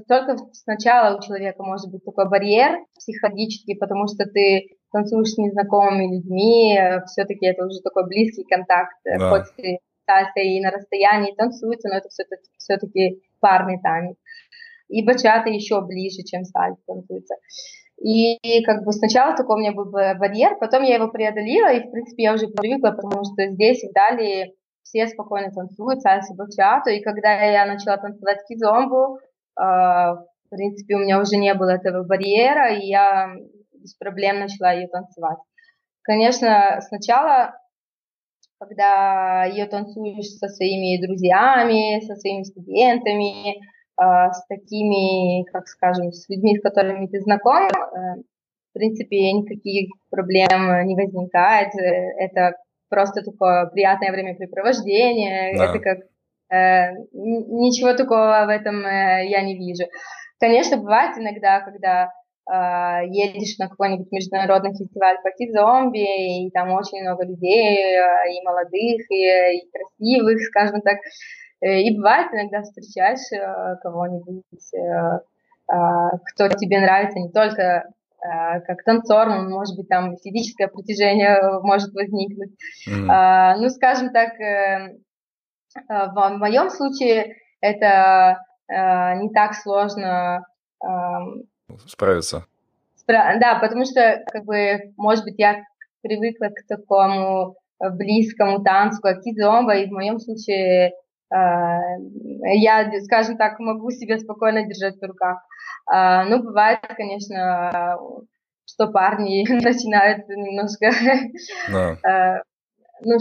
только 0.08 0.38
сначала 0.54 1.18
у 1.18 1.22
человека 1.22 1.64
может 1.64 1.92
быть 1.92 2.04
такой 2.04 2.30
барьер 2.30 2.80
психологический, 2.96 3.76
потому 3.76 4.08
что 4.08 4.26
ты 4.26 4.68
танцуешь 4.92 5.32
с 5.32 5.38
незнакомыми 5.38 6.16
людьми, 6.16 6.80
все-таки 7.08 7.46
это 7.46 7.66
уже 7.66 7.82
такой 7.82 8.08
близкий 8.08 8.44
контакт, 8.44 8.96
да. 9.04 9.30
хоть 9.30 9.56
ты 9.56 9.80
и 10.36 10.62
на 10.62 10.72
расстоянии 10.72 11.34
танцуется, 11.34 11.90
но 11.90 11.96
это 11.96 12.10
все-таки, 12.10 12.50
все-таки 12.58 13.22
парный 13.40 13.80
танец. 13.82 14.16
И 14.88 15.04
бачата 15.04 15.50
еще 15.50 15.82
ближе, 15.82 16.22
чем 16.24 16.44
сальса 16.44 16.82
танцуется. 16.86 17.36
И, 17.98 18.64
как 18.64 18.84
бы 18.84 18.92
сначала 18.92 19.36
такой 19.36 19.56
у 19.56 19.60
меня 19.60 19.72
был 19.72 19.86
барьер, 19.86 20.58
потом 20.60 20.84
я 20.84 20.96
его 20.96 21.08
преодолела, 21.08 21.74
и 21.74 21.88
в 21.88 21.92
принципе 21.92 22.24
я 22.24 22.34
уже 22.34 22.48
привыкла, 22.48 22.92
потому 22.92 23.24
что 23.24 23.48
здесь 23.52 23.84
в 23.84 23.94
Дали 23.94 24.54
все 24.86 25.08
спокойно 25.08 25.52
танцуют 25.52 26.02
сальсу 26.02 26.36
бачату, 26.36 26.92
и 26.92 27.02
когда 27.02 27.34
я 27.34 27.66
начала 27.66 27.98
танцевать 27.98 28.40
кизомбу, 28.48 29.18
э, 29.18 29.62
в 29.62 30.50
принципе, 30.50 30.96
у 30.96 31.00
меня 31.00 31.20
уже 31.20 31.38
не 31.38 31.54
было 31.56 31.72
этого 31.72 32.04
барьера, 32.04 32.74
и 32.74 32.86
я 32.86 33.34
без 33.74 33.96
проблем 33.96 34.40
начала 34.40 34.72
ее 34.72 34.88
танцевать. 34.88 35.40
Конечно, 36.04 36.80
сначала, 36.88 37.56
когда 38.60 39.46
ее 39.46 39.66
танцуешь 39.66 40.28
со 40.28 40.48
своими 40.50 41.04
друзьями, 41.04 42.06
со 42.06 42.16
своими 42.16 42.44
студентами, 42.44 43.58
э, 43.58 43.62
с 43.98 44.46
такими, 44.48 45.44
как 45.52 45.68
скажем, 45.68 46.12
с 46.12 46.30
людьми, 46.30 46.60
с 46.60 46.62
которыми 46.62 47.08
ты 47.08 47.22
знаком, 47.22 47.66
э, 47.66 48.22
в 48.70 48.74
принципе, 48.74 49.32
никаких 49.32 49.90
проблем 50.12 50.86
не 50.86 50.96
возникает. 50.96 51.74
Это 51.74 52.56
просто 52.90 53.22
такое 53.22 53.68
приятное 53.68 54.12
времяпрепровождение, 54.12 55.58
да. 55.58 55.66
это 55.66 55.80
как 55.80 55.98
э, 56.52 56.94
ничего 57.14 57.94
такого 57.94 58.46
в 58.46 58.50
этом 58.50 58.86
э, 58.86 59.28
я 59.28 59.42
не 59.42 59.58
вижу. 59.58 59.90
Конечно, 60.40 60.78
бывает 60.78 61.18
иногда, 61.18 61.62
когда 61.62 62.12
э, 62.50 63.08
едешь 63.08 63.58
на 63.58 63.70
какой-нибудь 63.70 64.12
международный 64.12 64.72
фестиваль 64.72 65.18
по 65.24 65.30
зомби, 65.52 66.46
и 66.46 66.52
там 66.52 66.72
очень 66.72 67.02
много 67.02 67.26
людей, 67.26 67.78
э, 67.78 68.32
и 68.32 68.46
молодых, 68.46 69.10
и, 69.10 69.58
и 69.58 69.70
красивых, 69.72 70.42
скажем 70.42 70.82
так, 70.82 70.98
э, 71.62 71.82
и 71.82 71.96
бывает 71.96 72.32
иногда 72.34 72.62
встречаешь 72.62 73.32
э, 73.32 73.78
кого-нибудь, 73.82 74.44
э, 74.74 75.20
э, 75.72 76.18
кто 76.32 76.50
тебе 76.50 76.80
нравится 76.80 77.20
не 77.20 77.32
только 77.32 77.86
Э, 77.86 78.05
как 78.66 78.84
танцор, 78.84 79.30
может 79.30 79.76
быть, 79.78 79.88
там 79.90 80.16
физическое 80.18 80.68
притяжение 80.68 81.40
может 81.62 81.94
возникнуть. 81.94 82.52
Mm. 82.90 83.58
Ну, 83.58 83.70
скажем 83.70 84.12
так, 84.12 84.40
э, 84.40 84.96
в 85.90 86.30
моем 86.38 86.70
случае 86.70 87.36
это 87.62 88.40
не 88.68 89.30
так 89.34 89.54
сложно 89.54 90.46
справиться. 91.88 92.46
Да, 93.08 93.60
потому 93.62 93.86
что, 93.86 94.24
как 94.32 94.46
бы, 94.46 94.94
может 94.98 95.24
быть, 95.24 95.36
я 95.38 95.62
привыкла 96.02 96.48
к 96.48 96.66
такому 96.68 97.56
близкому 97.80 98.64
танцу, 98.64 99.02
как 99.02 99.22
кизомба, 99.22 99.76
и 99.76 99.88
в 99.88 99.92
моем 99.92 100.20
случае 100.20 100.94
я, 101.30 102.92
скажем 103.04 103.38
так, 103.38 103.60
могу 103.60 103.92
себя 103.92 104.18
спокойно 104.18 104.66
держать 104.66 104.98
в 105.00 105.04
руках. 105.04 105.40
А, 105.88 106.26
ну, 106.26 106.42
бывает, 106.42 106.80
конечно, 106.96 107.98
что 108.66 108.88
парни 108.88 109.46
начинают 109.64 110.28
немножко... 110.28 110.92
Да. 111.72 111.98
А, 112.04 112.44
ну, 113.02 113.18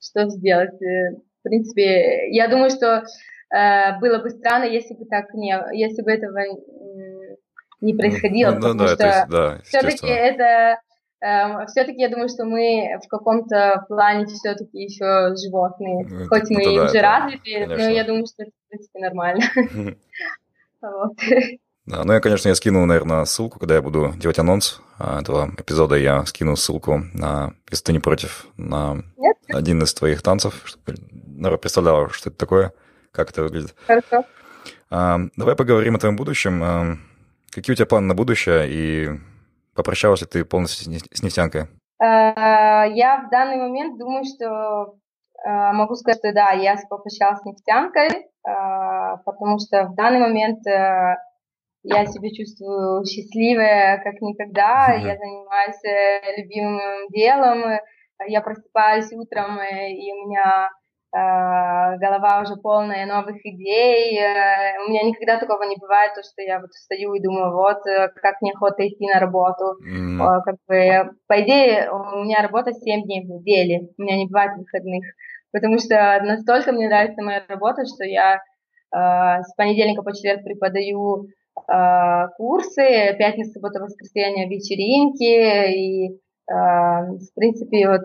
что 0.00 0.28
сделать? 0.28 0.80
Э, 0.82 1.16
в 1.40 1.42
принципе, 1.42 2.30
я 2.30 2.48
думаю, 2.48 2.70
что 2.70 3.04
э, 3.54 3.98
было 4.00 4.18
бы 4.18 4.30
странно, 4.30 4.64
если 4.64 4.94
бы 4.94 5.06
так 5.06 5.32
не... 5.34 5.54
Если 5.72 6.02
бы 6.02 6.10
этого 6.10 6.40
не 7.80 7.94
происходило, 7.94 8.52
ну, 8.52 8.56
потому 8.56 8.78
да, 8.78 8.86
что 8.88 9.26
да, 9.30 9.58
все-таки 9.64 10.08
это... 10.08 10.80
Э, 11.20 11.66
все-таки 11.66 12.00
я 12.00 12.08
думаю, 12.08 12.28
что 12.28 12.44
мы 12.44 12.98
в 13.04 13.08
каком-то 13.08 13.84
плане 13.88 14.26
все-таки 14.26 14.82
еще 14.82 15.34
животные. 15.36 16.06
Ну, 16.08 16.26
Хоть 16.28 16.50
мы 16.50 16.64
да, 16.64 16.84
уже 16.84 17.00
да, 17.00 17.20
развиты, 17.20 17.52
конечно. 17.52 17.76
но 17.76 17.90
я 17.90 18.04
думаю, 18.04 18.26
что 18.26 18.42
это, 18.42 18.50
в 18.50 18.68
принципе, 18.68 18.98
нормально. 18.98 19.44
вот. 20.82 21.16
Да, 21.84 22.04
ну 22.04 22.12
я, 22.12 22.20
конечно, 22.20 22.48
я 22.48 22.54
скину, 22.54 22.86
наверное, 22.86 23.24
ссылку, 23.24 23.58
когда 23.58 23.74
я 23.74 23.82
буду 23.82 24.12
делать 24.14 24.38
анонс 24.38 24.80
а, 25.00 25.20
этого 25.20 25.50
эпизода, 25.58 25.96
я 25.96 26.24
скину 26.26 26.54
ссылку 26.54 27.02
на, 27.12 27.54
если 27.70 27.86
ты 27.86 27.92
не 27.92 27.98
против, 27.98 28.46
на 28.56 29.02
Нет. 29.16 29.36
один 29.48 29.82
из 29.82 29.92
твоих 29.92 30.22
танцев, 30.22 30.62
чтобы 30.64 30.94
народ 31.10 31.60
представлял, 31.60 32.08
что 32.10 32.30
это 32.30 32.38
такое, 32.38 32.72
как 33.10 33.30
это 33.30 33.42
выглядит. 33.42 33.74
Хорошо. 33.84 34.24
А, 34.90 35.18
давай 35.36 35.56
поговорим 35.56 35.96
о 35.96 35.98
твоем 35.98 36.14
будущем. 36.14 36.62
А, 36.62 36.96
какие 37.50 37.72
у 37.72 37.76
тебя 37.76 37.86
планы 37.86 38.06
на 38.06 38.14
будущее 38.14 38.68
и 38.68 39.10
попрощалась 39.74 40.20
ли 40.20 40.28
ты 40.28 40.44
полностью 40.44 40.84
с 41.12 41.22
нефтянкой? 41.22 41.66
Я 41.98 43.24
в 43.26 43.30
данный 43.30 43.56
момент 43.56 43.98
думаю, 43.98 44.24
что 44.24 44.96
могу 45.44 45.94
сказать, 45.94 46.18
что 46.18 46.32
да, 46.32 46.50
я 46.50 46.76
попрощалась 46.88 47.40
с 47.40 47.44
нефтянкой, 47.44 48.26
потому 48.42 49.58
что 49.60 49.84
в 49.84 49.94
данный 49.94 50.18
момент 50.18 50.66
э, 50.66 51.16
я 51.82 52.06
себя 52.06 52.30
чувствую 52.30 53.04
счастливая, 53.04 54.00
как 54.02 54.20
никогда. 54.20 54.88
Mm-hmm. 54.88 55.06
Я 55.06 55.16
занимаюсь 55.16 55.84
э, 55.84 56.40
любимым 56.40 57.08
делом. 57.10 57.78
Я 58.28 58.40
просыпаюсь 58.40 59.12
утром, 59.12 59.58
э, 59.58 59.90
и 59.90 60.12
у 60.12 60.28
меня 60.28 60.68
э, 61.12 61.98
голова 61.98 62.42
уже 62.42 62.54
полная 62.56 63.04
новых 63.06 63.36
идей. 63.44 64.16
Э, 64.16 64.78
у 64.86 64.90
меня 64.90 65.02
никогда 65.02 65.40
такого 65.40 65.64
не 65.64 65.76
бывает, 65.76 66.14
то, 66.14 66.22
что 66.22 66.42
я 66.42 66.60
вот 66.60 66.72
стою 66.72 67.14
и 67.14 67.22
думаю, 67.22 67.52
вот, 67.52 67.82
как 68.22 68.40
неохота 68.42 68.86
идти 68.86 69.08
на 69.08 69.18
работу. 69.18 69.74
Mm. 69.84 70.40
Как 70.44 70.56
бы, 70.68 71.16
по 71.26 71.42
идее, 71.42 71.90
у 71.90 72.22
меня 72.22 72.42
работа 72.42 72.72
7 72.72 73.02
дней 73.02 73.24
в 73.24 73.28
неделю, 73.28 73.88
у 73.98 74.02
меня 74.02 74.16
не 74.16 74.26
бывает 74.26 74.52
выходных, 74.56 75.04
потому 75.50 75.78
что 75.78 76.20
настолько 76.22 76.70
мне 76.70 76.88
нравится 76.88 77.22
моя 77.22 77.42
работа, 77.48 77.82
что 77.86 78.04
я 78.04 78.36
э, 78.36 78.38
с 79.42 79.52
понедельника 79.56 80.02
по 80.02 80.14
четверг 80.14 80.44
преподаю 80.44 81.26
курсы, 82.36 83.14
пятница, 83.18 83.52
суббота, 83.52 83.80
воскресенье 83.80 84.48
вечеринки, 84.48 85.72
и, 85.72 86.08
э, 86.08 86.18
в 86.50 87.34
принципе, 87.34 87.88
вот 87.88 88.02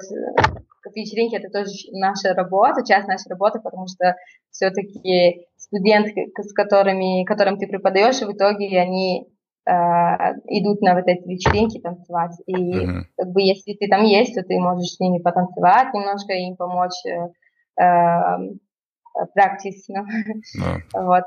вечеринки 0.96 1.36
это 1.36 1.50
тоже 1.50 1.72
наша 1.92 2.34
работа, 2.34 2.86
часть 2.86 3.08
нашей 3.08 3.30
работы, 3.30 3.60
потому 3.60 3.88
что 3.88 4.16
все-таки 4.52 5.48
студенты, 5.58 6.32
с 6.38 6.54
которыми, 6.54 7.24
которым 7.26 7.58
ты 7.58 7.68
преподаешь, 7.68 8.20
в 8.22 8.32
итоге 8.32 8.80
они 8.80 9.28
э, 9.66 9.72
идут 10.48 10.82
на 10.82 10.96
вот 10.96 11.08
эти 11.08 11.28
вечеринки 11.28 11.80
танцевать. 11.80 12.36
И 12.46 12.54
mm-hmm. 12.54 13.02
как 13.18 13.32
бы 13.32 13.42
если 13.42 13.74
ты 13.74 13.88
там 13.88 14.04
есть, 14.04 14.36
то 14.36 14.44
ты 14.44 14.60
можешь 14.60 14.94
с 14.94 15.00
ними 15.00 15.20
потанцевать 15.20 15.94
немножко, 15.94 16.34
им 16.34 16.56
помочь 16.56 17.06
э, 17.06 17.84
practice. 19.36 19.88
No? 19.90 20.06
No. 20.60 21.06
вот. 21.06 21.24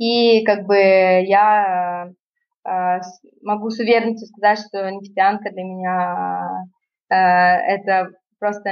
И 0.00 0.42
как 0.44 0.64
бы 0.64 0.76
я 0.76 2.10
э, 2.66 3.00
могу 3.42 3.68
с 3.68 3.78
уверенностью 3.78 4.28
сказать, 4.28 4.58
что 4.66 4.90
нефтянка 4.90 5.50
для 5.50 5.62
меня 5.62 6.64
э, 7.10 7.14
это 7.14 8.08
просто 8.38 8.70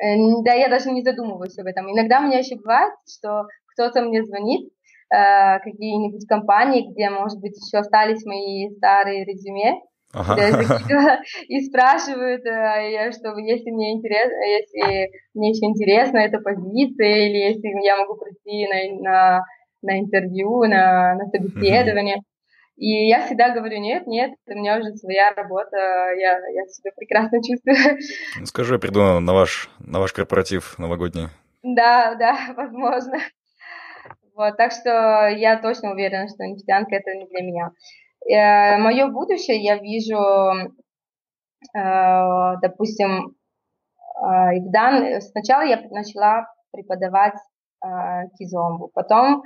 да, 0.00 0.54
я 0.54 0.68
даже 0.68 0.90
не 0.90 1.02
задумываюсь 1.02 1.58
об 1.58 1.66
этом. 1.66 1.92
Иногда 1.92 2.20
у 2.20 2.22
меня 2.22 2.38
еще 2.38 2.56
бывает, 2.56 2.94
что 3.06 3.46
кто-то 3.74 4.00
мне 4.00 4.24
звонит, 4.24 4.70
э, 5.12 5.58
какие-нибудь 5.58 6.26
компании, 6.26 6.90
где, 6.90 7.10
может 7.10 7.38
быть, 7.38 7.58
еще 7.58 7.78
остались 7.78 8.24
мои 8.24 8.70
старые 8.76 9.26
резюме, 9.26 9.82
Ага. 10.14 10.34
и 11.48 11.60
спрашивают, 11.60 12.40
что 12.40 13.36
если 13.36 13.70
мне 13.70 13.92
интересно, 13.92 14.42
если 14.42 15.10
мне 15.34 15.50
еще 15.50 15.66
интересна 15.66 16.18
эта 16.20 16.38
позиция, 16.38 17.28
или 17.28 17.52
если 17.52 17.68
я 17.84 17.98
могу 17.98 18.16
прийти 18.16 18.66
на, 18.66 19.02
на, 19.02 19.44
на 19.82 19.98
интервью, 20.00 20.64
на, 20.64 21.14
на 21.14 21.26
собеседование. 21.26 22.16
Mm-hmm. 22.16 22.38
И 22.78 23.08
я 23.08 23.26
всегда 23.26 23.50
говорю, 23.50 23.80
нет, 23.80 24.06
нет, 24.06 24.34
у 24.46 24.54
меня 24.54 24.78
уже 24.78 24.94
своя 24.94 25.32
работа, 25.34 25.76
я, 25.76 26.38
я 26.48 26.66
себя 26.68 26.92
прекрасно 26.96 27.42
чувствую. 27.42 27.98
Ну, 28.38 28.46
скажи, 28.46 28.74
я 28.74 28.78
приду 28.78 29.00
на 29.18 29.32
ваш, 29.32 29.68
на 29.80 29.98
ваш 29.98 30.12
корпоратив 30.12 30.78
новогодний. 30.78 31.26
Да, 31.62 32.14
да, 32.14 32.38
возможно. 32.56 33.18
Вот, 34.36 34.56
так 34.56 34.70
что 34.70 35.26
я 35.26 35.60
точно 35.60 35.90
уверена, 35.90 36.28
что 36.28 36.44
нефтянка 36.44 36.94
это 36.94 37.12
не 37.16 37.26
для 37.26 37.42
меня. 37.42 37.72
Э, 38.30 38.78
мое 38.78 39.08
будущее 39.08 39.60
я 39.60 39.76
вижу, 39.78 40.16
э, 41.76 42.56
допустим, 42.62 43.34
э, 44.22 44.60
в 44.60 44.70
дан... 44.70 45.20
сначала 45.20 45.62
я 45.62 45.82
начала 45.90 46.46
преподавать 46.70 47.34
э, 47.84 47.88
кизомбу, 48.38 48.88
потом 48.94 49.42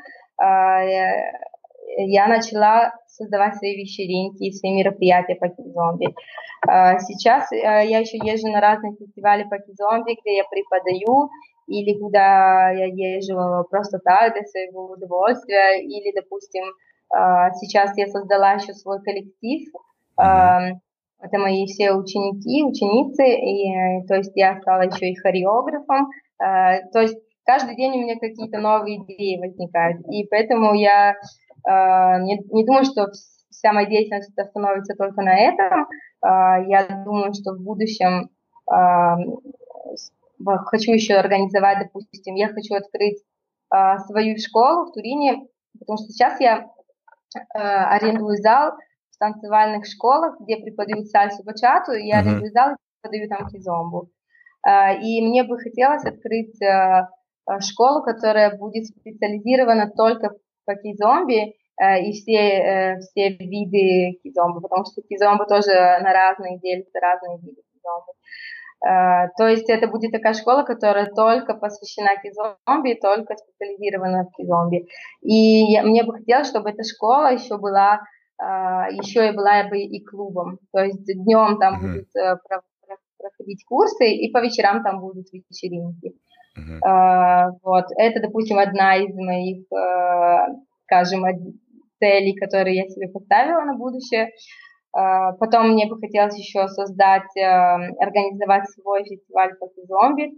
я 1.98 2.26
начала 2.26 2.94
создавать 3.06 3.56
свои 3.56 3.76
вечеринки, 3.76 4.50
свои 4.52 4.72
мероприятия 4.72 5.34
по 5.34 5.48
кизомби. 5.48 6.14
А, 6.66 6.98
сейчас 6.98 7.50
э, 7.52 7.56
я 7.56 7.98
еще 7.98 8.18
езжу 8.18 8.48
на 8.48 8.60
разные 8.60 8.94
фестивали 8.96 9.44
по 9.44 9.58
кизомби, 9.58 10.16
где 10.20 10.36
я 10.36 10.44
преподаю, 10.44 11.28
или 11.66 11.98
куда 11.98 12.70
я 12.70 12.86
езжу 12.86 13.66
просто 13.68 13.98
так, 13.98 14.34
для 14.34 14.44
своего 14.44 14.92
удовольствия, 14.92 15.82
или, 15.82 16.14
допустим, 16.14 16.64
а, 17.10 17.52
сейчас 17.54 17.96
я 17.96 18.06
создала 18.06 18.52
еще 18.52 18.74
свой 18.74 19.02
коллектив, 19.02 19.68
а, 20.16 20.68
это 21.20 21.38
мои 21.38 21.66
все 21.66 21.92
ученики, 21.92 22.64
ученицы, 22.64 23.24
и, 23.28 24.06
то 24.06 24.16
есть 24.16 24.32
я 24.34 24.60
стала 24.60 24.82
еще 24.82 25.10
и 25.10 25.14
хореографом, 25.14 26.10
то 26.38 27.00
есть 27.00 27.16
каждый 27.44 27.76
день 27.76 27.92
у 27.92 28.02
меня 28.02 28.18
какие-то 28.18 28.58
новые 28.58 29.02
идеи 29.02 29.40
возникают, 29.40 30.06
и 30.08 30.26
поэтому 30.28 30.74
я 30.74 31.14
а, 31.64 32.18
не, 32.18 32.38
не 32.50 32.64
думаю, 32.64 32.84
что 32.84 33.08
вся 33.50 33.72
моя 33.72 33.86
деятельность 33.86 34.36
остановится 34.36 34.94
только 34.94 35.22
на 35.22 35.36
этом. 35.36 35.86
А, 36.20 36.60
я 36.60 36.86
думаю, 37.04 37.32
что 37.34 37.52
в 37.52 37.62
будущем 37.62 38.30
а, 38.70 39.16
хочу 40.66 40.92
еще 40.92 41.14
организовать, 41.14 41.78
допустим, 41.78 42.34
я 42.34 42.48
хочу 42.48 42.74
открыть 42.74 43.22
свою 44.06 44.36
школу 44.36 44.84
в 44.84 44.92
Турине, 44.92 45.46
потому 45.78 45.96
что 45.96 46.08
сейчас 46.08 46.38
я 46.40 46.68
арендую 47.54 48.36
зал 48.36 48.72
в 49.12 49.18
танцевальных 49.18 49.86
школах, 49.86 50.38
где 50.40 50.56
преподают 50.56 51.06
сальсу 51.06 51.42
бачату, 51.42 51.92
и 51.92 52.04
я 52.04 52.16
uh-huh. 52.16 52.20
арендую 52.20 52.50
зал 52.52 52.72
и 52.72 52.76
преподаю 53.00 53.28
там 53.30 53.48
кизомбу. 53.48 54.10
И 55.02 55.26
мне 55.26 55.44
бы 55.44 55.58
хотелось 55.58 56.04
открыть 56.04 56.58
школу, 57.60 58.02
которая 58.02 58.56
будет 58.56 58.86
специализирована 58.86 59.90
только 59.90 60.30
по 60.64 60.74
кизомби 60.74 61.54
э, 61.80 62.02
и 62.04 62.12
все, 62.12 62.38
э, 62.38 63.00
все 63.00 63.30
виды 63.30 64.18
кизомбы, 64.22 64.60
потому 64.60 64.84
что 64.84 65.02
кизомбы 65.02 65.46
тоже 65.46 65.72
на 65.72 66.12
разные 66.12 66.58
делятся, 66.58 67.00
разные 67.00 67.38
виды 67.38 67.62
кизомбы. 67.74 68.12
Uh, 68.84 69.28
то 69.38 69.46
есть 69.46 69.70
это 69.70 69.86
будет 69.86 70.10
такая 70.10 70.34
школа, 70.34 70.64
которая 70.64 71.06
только 71.06 71.54
посвящена 71.54 72.16
кизомби, 72.20 72.98
только 73.00 73.36
специализирована 73.36 74.24
в 74.24 74.32
кизомби. 74.36 74.88
И 75.20 75.70
я, 75.72 75.84
мне 75.84 76.02
бы 76.02 76.14
хотелось, 76.14 76.48
чтобы 76.48 76.70
эта 76.70 76.82
школа 76.82 77.32
еще 77.32 77.58
была, 77.58 78.00
uh, 78.42 78.90
еще 78.90 79.28
и 79.28 79.36
была 79.36 79.68
бы 79.68 79.78
и 79.78 80.04
клубом. 80.04 80.58
То 80.72 80.82
есть 80.82 81.04
днем 81.04 81.60
там 81.60 81.74
mm-hmm. 81.74 81.92
будут 81.92 82.08
uh, 82.16 82.36
проходить 83.22 83.64
курсы, 83.64 84.10
и 84.10 84.30
по 84.30 84.38
вечерам 84.42 84.82
там 84.82 85.00
будут 85.00 85.26
вечеринки. 85.32 86.12
Uh-huh. 86.58 86.80
Uh, 86.84 87.50
вот, 87.62 87.86
это, 87.96 88.20
допустим, 88.20 88.58
одна 88.58 88.96
из 88.96 89.14
моих, 89.14 89.64
uh, 89.72 90.54
скажем, 90.84 91.24
целей, 91.98 92.34
которые 92.34 92.76
я 92.76 92.88
себе 92.88 93.08
поставила 93.08 93.62
на 93.64 93.74
будущее. 93.74 94.30
Uh, 94.94 95.32
потом 95.40 95.70
мне 95.70 95.86
бы 95.86 95.98
хотелось 95.98 96.36
еще 96.36 96.68
создать, 96.68 97.30
uh, 97.38 97.96
организовать 97.98 98.68
свой 98.70 99.04
фестиваль 99.04 99.54
по 99.58 99.68
зомби, 99.88 100.32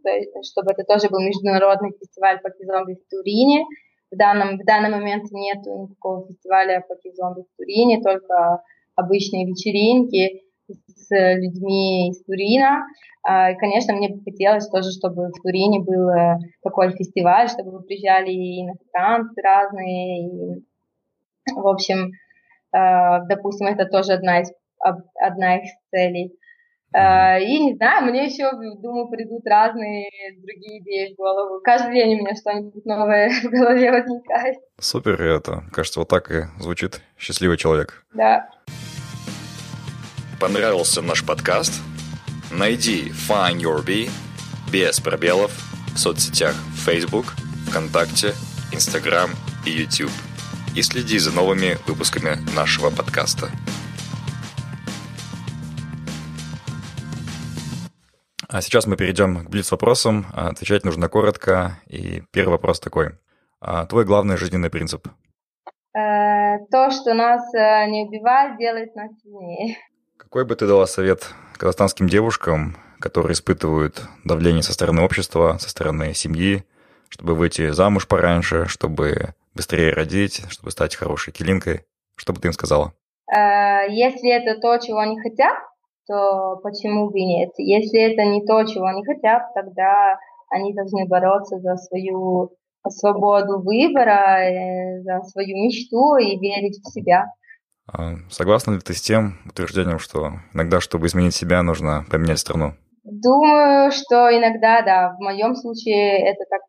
чтобы 0.49 0.70
это 0.70 0.85
тоже 0.85 1.09
был 1.09 1.20
международный 1.20 1.91
фестиваль 1.99 2.39
по 2.41 2.51
зомби 2.64 2.95
в 2.95 3.11
Турине. 3.11 3.64
В 4.12 4.16
данном, 4.16 4.59
в 4.59 4.64
данный 4.64 4.91
момент 4.91 5.24
нет 5.32 5.66
никакого 5.66 6.28
фестиваля 6.28 6.85
по 6.89 6.95
зомби 7.16 7.41
в 7.41 7.57
Турине, 7.57 8.01
только 8.01 8.62
обычные 8.95 9.47
вечеринки 9.47 10.45
с 10.69 11.11
людьми 11.11 12.11
из 12.11 12.25
Турина. 12.25 12.85
А, 13.23 13.55
конечно, 13.55 13.95
мне 13.95 14.09
бы 14.11 14.23
хотелось 14.23 14.69
тоже, 14.69 14.91
чтобы 14.91 15.29
в 15.29 15.43
Турине 15.43 15.81
был 15.81 16.11
э, 16.11 16.39
такой 16.62 16.93
фестиваль, 16.93 17.49
чтобы 17.49 17.81
приезжали 17.83 18.31
и 18.31 18.62
иностранцы 18.62 19.41
разные. 19.41 20.29
И, 20.29 20.65
в 21.55 21.67
общем, 21.67 22.12
а, 22.73 23.21
допустим, 23.21 23.69
это 23.69 23.87
тоже 23.87 24.12
одна 24.12 24.41
из, 24.41 24.53
одна 24.81 25.57
из 25.59 25.71
целей. 25.91 26.37
А, 26.97 27.39
и 27.41 27.59
не 27.59 27.75
знаю, 27.75 28.05
мне 28.05 28.27
еще, 28.27 28.53
думаю, 28.53 29.09
придут 29.09 29.45
разные 29.47 30.09
другие 30.39 30.81
идеи 30.81 31.12
в 31.12 31.17
голову. 31.17 31.61
Каждый 31.61 31.95
день 31.95 32.15
у 32.15 32.19
меня 32.19 32.37
что-нибудь 32.37 32.85
новое 32.85 33.31
в 33.31 33.51
голове 33.51 33.91
возникает. 33.91 34.59
Супер, 34.79 35.21
это, 35.21 35.65
кажется, 35.73 36.01
вот 36.01 36.09
так 36.09 36.31
и 36.31 36.45
звучит 36.61 37.01
счастливый 37.19 37.57
человек. 37.57 38.07
Да. 38.15 38.49
Понравился 40.41 41.01
наш 41.01 41.24
подкаст? 41.24 41.72
Найди 42.51 43.11
Find 43.28 43.61
Your 43.61 43.85
Bee 43.85 44.11
без 44.70 45.01
пробелов 45.01 45.53
в 45.95 45.99
соцсетях 45.99 46.55
Facebook, 46.85 47.35
ВКонтакте, 47.68 48.35
Instagram 48.72 49.30
и 49.64 49.70
YouTube 49.70 50.12
и 50.74 50.82
следи 50.82 51.18
за 51.18 51.32
новыми 51.32 51.78
выпусками 51.87 52.37
нашего 52.55 52.91
подкаста. 52.91 53.49
А 58.49 58.61
сейчас 58.61 58.87
мы 58.87 58.97
перейдем 58.97 59.45
к 59.45 59.51
блиц-вопросам. 59.51 60.26
Отвечать 60.32 60.85
нужно 60.85 61.09
коротко. 61.09 61.78
И 61.87 62.22
первый 62.32 62.53
вопрос 62.53 62.80
такой. 62.80 63.18
А 63.61 63.87
твой 63.87 64.05
главный 64.05 64.37
жизненный 64.37 64.70
принцип? 64.70 65.09
Э, 65.97 66.59
то, 66.70 66.91
что 66.91 67.14
нас 67.14 67.43
э, 67.55 67.87
не 67.87 68.05
убивает, 68.05 68.59
делает 68.59 68.95
нас 68.95 69.11
сильнее. 69.22 69.76
Какой 70.35 70.47
бы 70.47 70.57
ты 70.57 70.66
дала 70.66 70.85
совет 70.87 71.28
казахстанским 71.57 72.09
девушкам, 72.09 72.76
которые 72.99 73.35
испытывают 73.35 74.03
давление 74.24 74.64
со 74.64 74.72
стороны 74.72 75.03
общества, 75.03 75.59
со 75.61 75.70
стороны 75.70 76.12
семьи, 76.12 76.64
чтобы 77.09 77.37
выйти 77.37 77.70
замуж 77.70 78.09
пораньше, 78.09 78.66
чтобы 78.66 79.35
быстрее 79.55 79.93
родить, 79.93 80.43
чтобы 80.49 80.72
стать 80.72 80.97
хорошей 80.97 81.32
килинкой? 81.32 81.82
Что 82.16 82.32
бы 82.32 82.41
ты 82.41 82.49
им 82.49 82.53
сказала? 82.53 82.95
Э, 83.32 83.87
если 83.89 84.28
это 84.28 84.61
то, 84.61 84.76
чего 84.85 84.99
они 84.99 85.20
хотят, 85.20 85.57
то 86.09 86.57
почему 86.64 87.11
бы 87.11 87.20
нет? 87.20 87.51
Если 87.59 88.01
это 88.01 88.24
не 88.24 88.45
то, 88.45 88.64
чего 88.64 88.87
они 88.87 89.05
хотят, 89.05 89.55
тогда 89.55 90.18
они 90.51 90.74
должны 90.74 91.07
бороться 91.07 91.61
за 91.61 91.76
свою 91.76 92.51
свободу 92.89 93.62
выбора, 93.62 94.41
э, 94.43 95.01
за 95.03 95.22
свою 95.28 95.55
мечту 95.64 96.16
и 96.16 96.37
верить 96.41 96.80
в 96.82 96.91
себя. 96.91 97.26
А 97.87 98.14
согласна 98.30 98.72
ли 98.72 98.80
ты 98.80 98.95
с 98.95 99.01
тем 99.01 99.39
утверждением, 99.47 99.99
что 99.99 100.41
иногда, 100.53 100.80
чтобы 100.80 101.07
изменить 101.07 101.35
себя, 101.35 101.62
нужно 101.62 102.05
поменять 102.11 102.39
страну? 102.39 102.74
Думаю, 103.05 103.93
что 103.93 104.30
иногда, 104.35 104.80
да. 104.82 105.14
В 105.18 105.22
моем 105.22 105.55
случае 105.55 106.26
это 106.26 106.45
так 106.49 106.62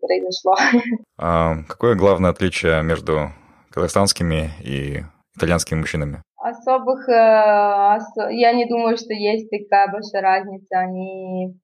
произошло. 0.00 0.56
А 1.18 1.62
какое 1.68 1.94
главное 1.94 2.30
отличие 2.30 2.82
между 2.82 3.30
казахстанскими 3.70 4.50
и 4.64 5.04
итальянскими 5.36 5.78
мужчинами? 5.78 6.22
Особых, 6.36 7.08
э, 7.08 7.98
я 8.30 8.52
не 8.52 8.66
думаю, 8.66 8.96
что 8.96 9.12
есть 9.12 9.48
такая 9.50 9.92
большая 9.92 10.22
разница. 10.22 10.78
Они, 10.78 11.54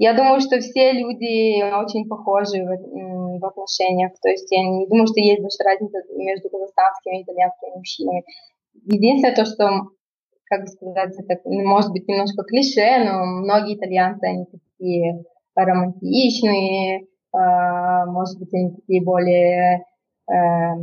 я 0.00 0.14
думаю, 0.14 0.40
что 0.40 0.58
все 0.60 0.92
люди 0.92 1.60
очень 1.74 2.08
похожи 2.08 2.64
в, 2.64 3.38
в 3.38 3.44
отношениях. 3.44 4.12
То 4.22 4.30
есть 4.30 4.50
я 4.50 4.62
не 4.64 4.86
думаю, 4.86 5.06
что 5.06 5.20
есть 5.20 5.42
большая 5.42 5.74
разница 5.74 5.98
между 6.16 6.48
казахстанскими 6.48 7.20
и 7.20 7.22
итальянскими 7.22 7.76
мужчинами. 7.76 8.24
Единственное 8.86 9.36
то, 9.36 9.44
что 9.44 9.68
как 10.46 10.66
сказать, 10.68 11.12
это 11.18 11.38
может 11.44 11.92
быть 11.92 12.08
немножко 12.08 12.44
клише, 12.44 13.04
но 13.04 13.26
многие 13.26 13.76
итальянцы, 13.76 14.24
они 14.24 14.46
такие 14.46 15.22
романтичные, 15.54 17.00
э, 17.02 18.06
может 18.06 18.38
быть, 18.38 18.54
они 18.54 18.70
такие 18.70 19.04
более 19.04 19.84
э, 20.32 20.76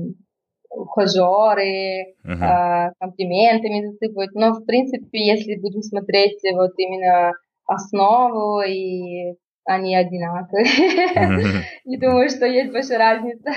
ухажеры, 0.70 2.14
uh-huh. 2.24 2.90
э, 2.90 2.92
комплиментами 3.00 3.88
засыпают. 3.88 4.36
Но, 4.36 4.54
в 4.54 4.64
принципе, 4.64 5.26
если 5.26 5.60
будем 5.60 5.82
смотреть 5.82 6.40
вот 6.54 6.74
именно 6.78 7.34
основу, 7.68 8.62
и 8.62 9.36
они 9.66 9.96
одинаковые. 9.96 10.66
Не 11.86 11.98
думаю, 11.98 12.30
что 12.30 12.46
есть 12.46 12.72
большая 12.72 12.98
разница. 12.98 13.52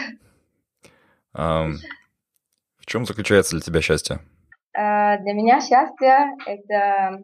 В 1.33 2.87
чем 2.87 3.07
заключается 3.07 3.53
для 3.53 3.61
тебя 3.61 3.81
счастье? 3.81 4.19
Э, 4.77 5.19
для 5.19 5.33
меня 5.33 5.61
счастье– 5.61 6.37
это 6.47 7.21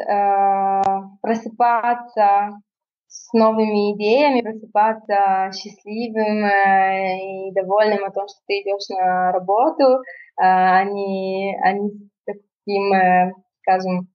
э, 0.00 0.82
просыпаться 1.20 2.60
с 3.06 3.32
новыми 3.32 3.94
идеями, 3.94 4.42
просыпаться 4.42 5.50
счастливым 5.52 6.44
э, 6.44 7.48
и 7.48 7.52
довольным 7.52 8.04
о 8.04 8.10
том, 8.10 8.28
что 8.28 8.38
ты 8.46 8.60
идешь 8.60 8.88
на 8.90 9.32
работу, 9.32 10.02
а 10.38 10.84
не, 10.84 11.58
а 11.62 11.72
не 11.72 11.90
с 11.90 12.10
таким, 12.24 13.34
скажем, 13.62 14.08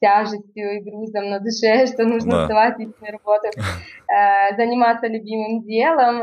тяжестью 0.00 0.76
и 0.76 0.80
грузом 0.82 1.30
на 1.30 1.40
душе, 1.40 1.86
что 1.92 2.04
нужно 2.04 2.32
да. 2.32 2.42
вставать 2.42 2.80
идти 2.80 2.94
на 3.00 3.12
работу, 3.12 3.48
заниматься 4.56 5.06
любимым 5.06 5.62
делом. 5.62 6.22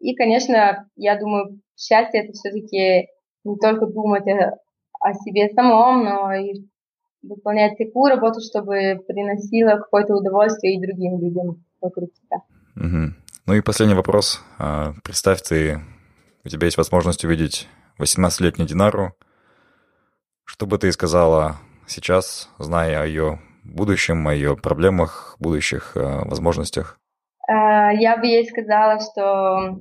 И, 0.00 0.14
конечно, 0.14 0.88
я 0.96 1.18
думаю, 1.18 1.60
счастье 1.76 2.22
это 2.22 2.32
все-таки 2.32 3.08
не 3.44 3.56
только 3.56 3.86
думать 3.86 4.26
о, 4.26 4.58
о 5.00 5.14
себе 5.14 5.50
самом, 5.50 6.04
но 6.04 6.32
и 6.32 6.64
выполнять 7.22 7.78
такую 7.78 8.10
работу, 8.10 8.40
чтобы 8.40 9.00
приносила 9.06 9.76
какое-то 9.76 10.14
удовольствие 10.14 10.76
и 10.76 10.80
другим 10.80 11.20
людям 11.20 11.64
вокруг 11.80 12.10
себя. 12.14 12.42
Угу. 12.76 13.14
Ну 13.46 13.54
и 13.54 13.60
последний 13.60 13.94
вопрос. 13.94 14.42
А, 14.58 14.92
представь, 15.02 15.42
ты, 15.42 15.80
у 16.44 16.48
тебя 16.48 16.66
есть 16.66 16.76
возможность 16.76 17.24
увидеть 17.24 17.68
18-летнюю 17.98 18.68
Динару. 18.68 19.14
Что 20.44 20.66
бы 20.66 20.78
ты 20.78 20.90
сказала 20.92 21.56
сейчас, 21.88 22.50
зная 22.58 23.02
о 23.02 23.06
ее 23.06 23.40
будущем, 23.64 24.26
о 24.28 24.34
ее 24.34 24.56
проблемах, 24.56 25.36
будущих 25.40 25.96
а, 25.96 26.24
возможностях? 26.24 26.98
А, 27.46 27.92
я 27.92 28.16
бы 28.16 28.26
ей 28.26 28.46
сказала, 28.46 28.98
что 29.00 29.80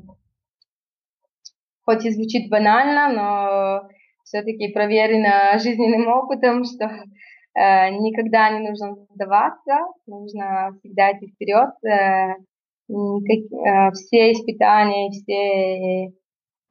хоть 1.85 2.05
и 2.05 2.11
звучит 2.11 2.49
банально, 2.49 3.09
но 3.13 3.89
все-таки 4.23 4.73
проверено 4.73 5.57
жизненным 5.59 6.07
опытом, 6.07 6.63
что 6.65 6.85
э, 6.85 7.89
никогда 7.91 8.49
не 8.49 8.67
нужно 8.67 8.95
сдаваться, 9.13 9.77
нужно 10.05 10.71
всегда 10.79 11.13
идти 11.13 11.27
вперед. 11.27 11.69
Э, 11.85 12.35
никак, 12.89 13.51
э, 13.51 13.91
все 13.93 14.33
испытания, 14.33 15.11
все, 15.11 16.07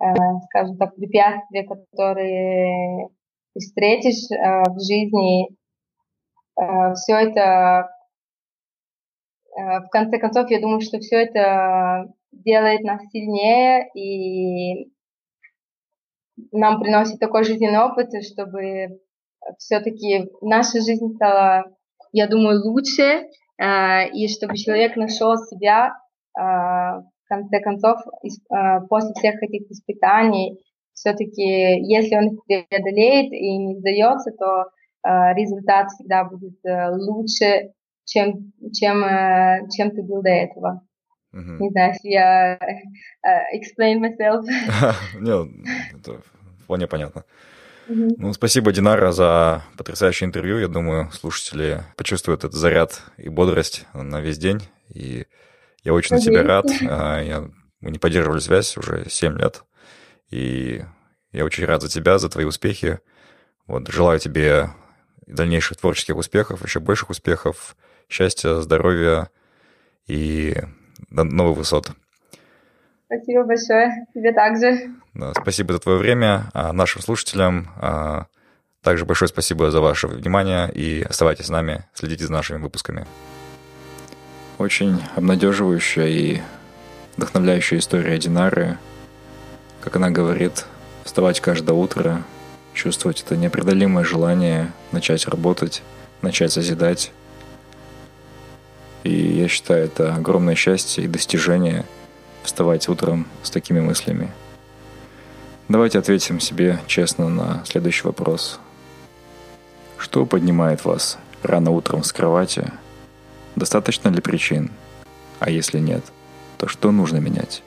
э, 0.04 0.14
скажем 0.50 0.76
так, 0.76 0.94
препятствия, 0.96 1.64
которые 1.64 3.08
ты 3.56 3.60
встретишь 3.60 4.30
э, 4.30 4.62
в 4.68 4.78
жизни, 4.80 5.48
э, 6.60 6.94
все 6.94 7.14
это, 7.14 7.88
э, 9.56 9.80
в 9.80 9.88
конце 9.90 10.18
концов, 10.18 10.50
я 10.50 10.60
думаю, 10.60 10.80
что 10.80 10.98
все 10.98 11.22
это 11.22 12.12
делает 12.32 12.82
нас 12.82 13.00
сильнее 13.10 13.88
и 13.94 14.92
нам 16.52 16.80
приносит 16.80 17.18
такой 17.18 17.44
жизненный 17.44 17.80
опыт, 17.80 18.10
чтобы 18.22 19.00
все-таки 19.58 20.28
наша 20.42 20.82
жизнь 20.82 21.14
стала, 21.14 21.64
я 22.12 22.26
думаю, 22.26 22.62
лучше, 22.62 23.24
э, 23.58 24.08
и 24.10 24.28
чтобы 24.28 24.56
человек 24.56 24.96
нашел 24.96 25.36
себя 25.36 25.94
э, 26.38 26.40
в 26.42 27.28
конце 27.28 27.60
концов 27.60 28.00
э, 28.22 28.80
после 28.88 29.14
всех 29.14 29.42
этих 29.42 29.70
испытаний. 29.70 30.60
Все-таки, 30.96 31.42
если 31.86 32.16
он 32.16 32.34
их 32.34 32.40
преодолеет 32.44 33.32
и 33.32 33.56
не 33.58 33.76
сдается, 33.78 34.32
то 34.32 34.64
результат 35.04 35.90
всегда 35.90 36.24
будет 36.24 36.58
лучше, 36.64 37.70
чем, 38.04 38.52
чем, 38.72 39.04
чем 39.70 39.90
ты 39.92 40.02
был 40.02 40.22
до 40.22 40.30
этого. 40.30 40.82
Mm-hmm. 41.36 41.58
Не 41.58 41.70
знаю, 41.70 41.92
если 41.92 42.08
я 42.08 42.58
uh, 42.58 43.42
explain 43.52 44.00
myself. 44.00 44.44
Нет, 45.20 45.48
это 45.98 46.22
вполне 46.64 46.86
понятно. 46.86 47.24
Mm-hmm. 47.88 48.14
Ну, 48.16 48.32
спасибо, 48.32 48.72
Динара, 48.72 49.12
за 49.12 49.62
потрясающее 49.76 50.26
интервью. 50.26 50.58
Я 50.58 50.68
думаю, 50.68 51.10
слушатели 51.12 51.82
почувствуют 51.96 52.40
этот 52.40 52.54
заряд 52.54 53.02
и 53.18 53.28
бодрость 53.28 53.86
на 53.92 54.20
весь 54.20 54.38
день. 54.38 54.60
И 54.94 55.26
я 55.84 55.92
очень 55.92 56.16
на 56.16 56.22
тебя 56.22 56.42
рад. 56.42 56.66
А, 56.88 57.20
я, 57.20 57.44
мы 57.80 57.90
не 57.90 57.98
поддерживали 57.98 58.40
связь 58.40 58.76
уже 58.76 59.04
7 59.08 59.38
лет. 59.38 59.62
И 60.30 60.84
я 61.32 61.44
очень 61.44 61.64
рад 61.64 61.82
за 61.82 61.88
тебя, 61.88 62.18
за 62.18 62.28
твои 62.28 62.44
успехи. 62.44 63.00
Вот, 63.66 63.88
желаю 63.88 64.18
тебе 64.18 64.70
дальнейших 65.26 65.78
творческих 65.78 66.16
успехов, 66.16 66.64
еще 66.64 66.80
больших 66.80 67.10
успехов, 67.10 67.76
счастья, 68.08 68.60
здоровья 68.60 69.30
и 70.06 70.56
новых 71.10 71.58
высот. 71.58 71.90
Спасибо 73.06 73.44
большое. 73.44 74.06
Тебе 74.14 74.32
также. 74.32 74.90
Да, 75.14 75.32
спасибо 75.40 75.72
за 75.72 75.78
твое 75.78 75.98
время. 75.98 76.50
А 76.54 76.72
нашим 76.72 77.02
слушателям 77.02 77.70
а, 77.76 78.26
также 78.82 79.04
большое 79.04 79.28
спасибо 79.28 79.70
за 79.70 79.80
ваше 79.80 80.08
внимание 80.08 80.70
и 80.72 81.02
оставайтесь 81.02 81.46
с 81.46 81.50
нами, 81.50 81.84
следите 81.94 82.26
за 82.26 82.32
нашими 82.32 82.58
выпусками. 82.58 83.06
Очень 84.58 85.02
обнадеживающая 85.14 86.06
и 86.06 86.40
вдохновляющая 87.16 87.78
история 87.78 88.18
Динары. 88.18 88.78
Как 89.86 89.94
она 89.94 90.10
говорит, 90.10 90.66
вставать 91.04 91.38
каждое 91.38 91.74
утро, 91.74 92.24
чувствовать 92.74 93.22
это 93.22 93.36
непреодолимое 93.36 94.04
желание 94.04 94.72
начать 94.90 95.28
работать, 95.28 95.84
начать 96.22 96.50
созидать, 96.50 97.12
и 99.04 99.14
я 99.14 99.46
считаю, 99.46 99.84
это 99.84 100.12
огромное 100.16 100.56
счастье 100.56 101.04
и 101.04 101.06
достижение 101.06 101.84
вставать 102.42 102.88
утром 102.88 103.28
с 103.44 103.50
такими 103.50 103.78
мыслями. 103.78 104.32
Давайте 105.68 106.00
ответим 106.00 106.40
себе 106.40 106.80
честно 106.88 107.28
на 107.28 107.62
следующий 107.64 108.08
вопрос. 108.08 108.58
Что 109.98 110.26
поднимает 110.26 110.84
вас 110.84 111.16
рано 111.44 111.70
утром 111.70 112.02
с 112.02 112.12
кровати? 112.12 112.72
Достаточно 113.54 114.08
ли 114.08 114.20
причин? 114.20 114.72
А 115.38 115.48
если 115.48 115.78
нет, 115.78 116.04
то 116.58 116.66
что 116.66 116.90
нужно 116.90 117.18
менять? 117.18 117.62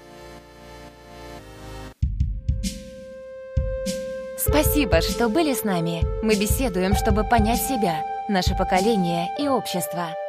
Спасибо, 4.40 5.02
что 5.02 5.28
были 5.28 5.54
с 5.54 5.66
нами. 5.66 6.04
Мы 6.24 6.36
беседуем, 6.36 6.96
чтобы 6.96 7.26
понять 7.26 7.62
себя, 7.62 8.06
наше 8.30 8.56
поколение 8.56 9.28
и 9.38 9.48
общество– 9.50 10.16